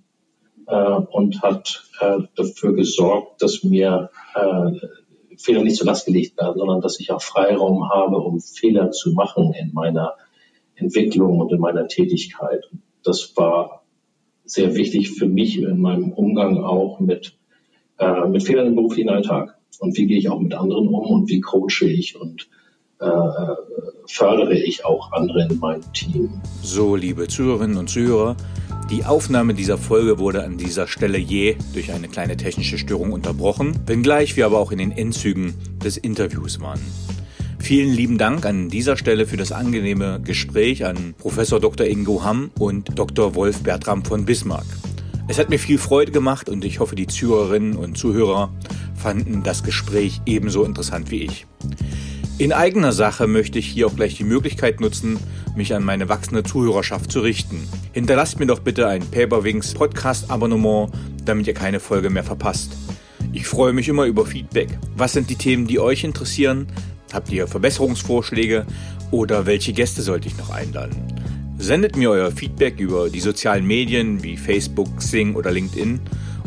äh, 0.67 0.75
und 0.75 1.43
hat 1.43 1.85
äh, 2.01 2.19
dafür 2.35 2.75
gesorgt, 2.75 3.43
dass 3.43 3.63
mir 3.63 4.11
äh, 4.35 4.73
Fehler 5.39 5.63
nicht 5.63 5.77
zur 5.77 5.87
Last 5.87 6.07
gelegt 6.07 6.37
werden, 6.37 6.59
sondern 6.59 6.81
dass 6.81 7.01
ich 7.01 7.11
auch 7.11 7.23
Freiraum 7.23 7.89
habe, 7.89 8.17
um 8.19 8.41
Fehler 8.41 8.91
zu 8.91 9.13
machen 9.13 9.55
in 9.55 9.73
meiner 9.73 10.15
Entwicklung 10.75 11.41
und 11.41 11.53
in 11.53 11.61
meiner 11.61 11.89
Tätigkeit. 11.89 12.65
Das 13.05 13.37
war 13.37 13.85
sehr 14.45 14.75
wichtig 14.75 15.11
für 15.11 15.27
mich 15.27 15.59
in 15.59 15.81
meinem 15.81 16.13
Umgang 16.13 16.63
auch 16.65 17.01
mit 17.01 17.39
äh, 17.99 18.29
mit 18.29 18.43
Fehlern 18.43 18.67
im 18.67 18.75
beruflichen 18.77 19.11
Alltag. 19.11 19.59
Und 19.81 19.97
wie 19.97 20.07
gehe 20.07 20.19
ich 20.19 20.29
auch 20.29 20.41
mit 20.41 20.55
anderen 20.55 20.89
um 20.89 20.95
und 20.95 21.29
wie 21.29 21.41
coache 21.41 21.87
ich 21.87 22.21
und 22.21 22.49
äh, 23.01 23.07
fördere 24.07 24.55
ich 24.55 24.85
auch 24.85 25.13
andere 25.13 25.47
in 25.49 25.59
meinem 25.59 25.93
Team. 25.93 26.41
So, 26.63 26.97
liebe 26.97 27.29
Zuhörerinnen 27.29 27.77
und 27.77 27.89
Zuhörer, 27.89 28.37
die 28.91 29.05
Aufnahme 29.05 29.53
dieser 29.53 29.77
Folge 29.77 30.19
wurde 30.19 30.45
an 30.45 30.57
dieser 30.57 30.87
Stelle 30.87 31.19
je 31.19 31.57
durch 31.75 31.93
eine 31.93 32.09
kleine 32.09 32.37
technische 32.37 32.79
Störung 32.79 33.13
unterbrochen, 33.13 33.79
wenngleich 33.87 34.37
wir 34.37 34.47
aber 34.47 34.59
auch 34.59 34.73
in 34.73 34.79
den 34.79 34.93
Endzügen 34.93 35.55
des 35.85 35.99
Interviews 35.99 36.61
waren. 36.61 36.81
Vielen 37.59 37.93
lieben 37.93 38.17
Dank 38.17 38.47
an 38.47 38.71
dieser 38.71 38.97
Stelle 38.97 39.27
für 39.27 39.37
das 39.37 39.53
angenehme 39.53 40.21
Gespräch 40.25 40.87
an 40.87 41.15
Professor 41.19 41.61
Dr. 41.61 41.87
Ingo 41.87 42.25
Hamm 42.25 42.51
und 42.59 42.99
Dr. 42.99 43.35
Wolf 43.35 43.63
Bertram 43.63 44.05
von 44.05 44.25
Bismarck. 44.25 44.67
Es 45.29 45.39
hat 45.39 45.51
mir 45.51 45.59
viel 45.59 45.77
Freude 45.77 46.13
gemacht 46.13 46.49
und 46.49 46.65
ich 46.65 46.81
hoffe, 46.81 46.97
die 46.97 47.07
Zuhörerinnen 47.07 47.77
und 47.77 47.99
Zuhörer 47.99 48.51
fanden 48.95 49.43
das 49.43 49.63
Gespräch 49.63 50.23
ebenso 50.25 50.65
interessant 50.65 51.11
wie 51.11 51.25
ich. 51.25 51.47
In 52.39 52.53
eigener 52.53 52.93
Sache 52.93 53.27
möchte 53.27 53.59
ich 53.59 53.67
hier 53.67 53.89
auch 53.89 53.97
gleich 53.97 54.15
die 54.15 54.23
Möglichkeit 54.23 54.81
nutzen, 54.81 55.19
mich 55.57 55.75
an 55.75 55.83
meine 55.83 56.09
wachsende 56.09 56.45
Zuhörerschaft 56.45 57.11
zu 57.11 57.19
richten. 57.19 57.67
Hinterlasst 57.91 58.39
mir 58.39 58.47
doch 58.47 58.61
bitte 58.61 58.87
ein 58.87 59.03
Paperwings 59.03 59.75
Podcast 59.75 60.31
Abonnement, 60.31 60.93
damit 61.25 61.49
ihr 61.49 61.55
keine 61.55 61.81
Folge 61.81 62.11
mehr 62.11 62.23
verpasst. 62.23 62.77
Ich 63.33 63.49
freue 63.49 63.73
mich 63.73 63.89
immer 63.89 64.05
über 64.05 64.25
Feedback. 64.25 64.69
Was 64.97 65.15
sind 65.15 65.31
die 65.31 65.35
Themen, 65.35 65.67
die 65.67 65.81
euch 65.81 66.05
interessieren? 66.05 66.69
Habt 67.13 67.33
ihr 67.33 67.49
Verbesserungsvorschläge 67.49 68.65
oder 69.11 69.47
welche 69.47 69.73
Gäste 69.73 70.03
sollte 70.03 70.29
ich 70.29 70.39
noch 70.39 70.51
einladen? 70.51 70.95
Sendet 71.59 71.97
mir 71.97 72.11
euer 72.11 72.31
Feedback 72.31 72.79
über 72.79 73.11
die 73.11 73.19
sozialen 73.19 73.67
Medien 73.67 74.23
wie 74.23 74.37
Facebook, 74.37 74.99
Xing 74.99 75.35
oder 75.35 75.51
LinkedIn 75.51 75.99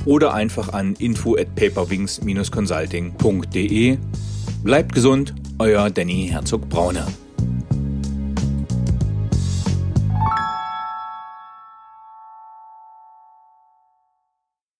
oder 0.05 0.33
einfach 0.33 0.71
an 0.71 0.95
info 0.99 1.35
at 1.35 1.53
paperwings-consulting.de. 1.55 3.97
Bleibt 4.63 4.95
gesund, 4.95 5.33
euer 5.65 5.89
Danny 5.89 6.27
Herzog 6.27 6.67
Braune. 6.67 7.03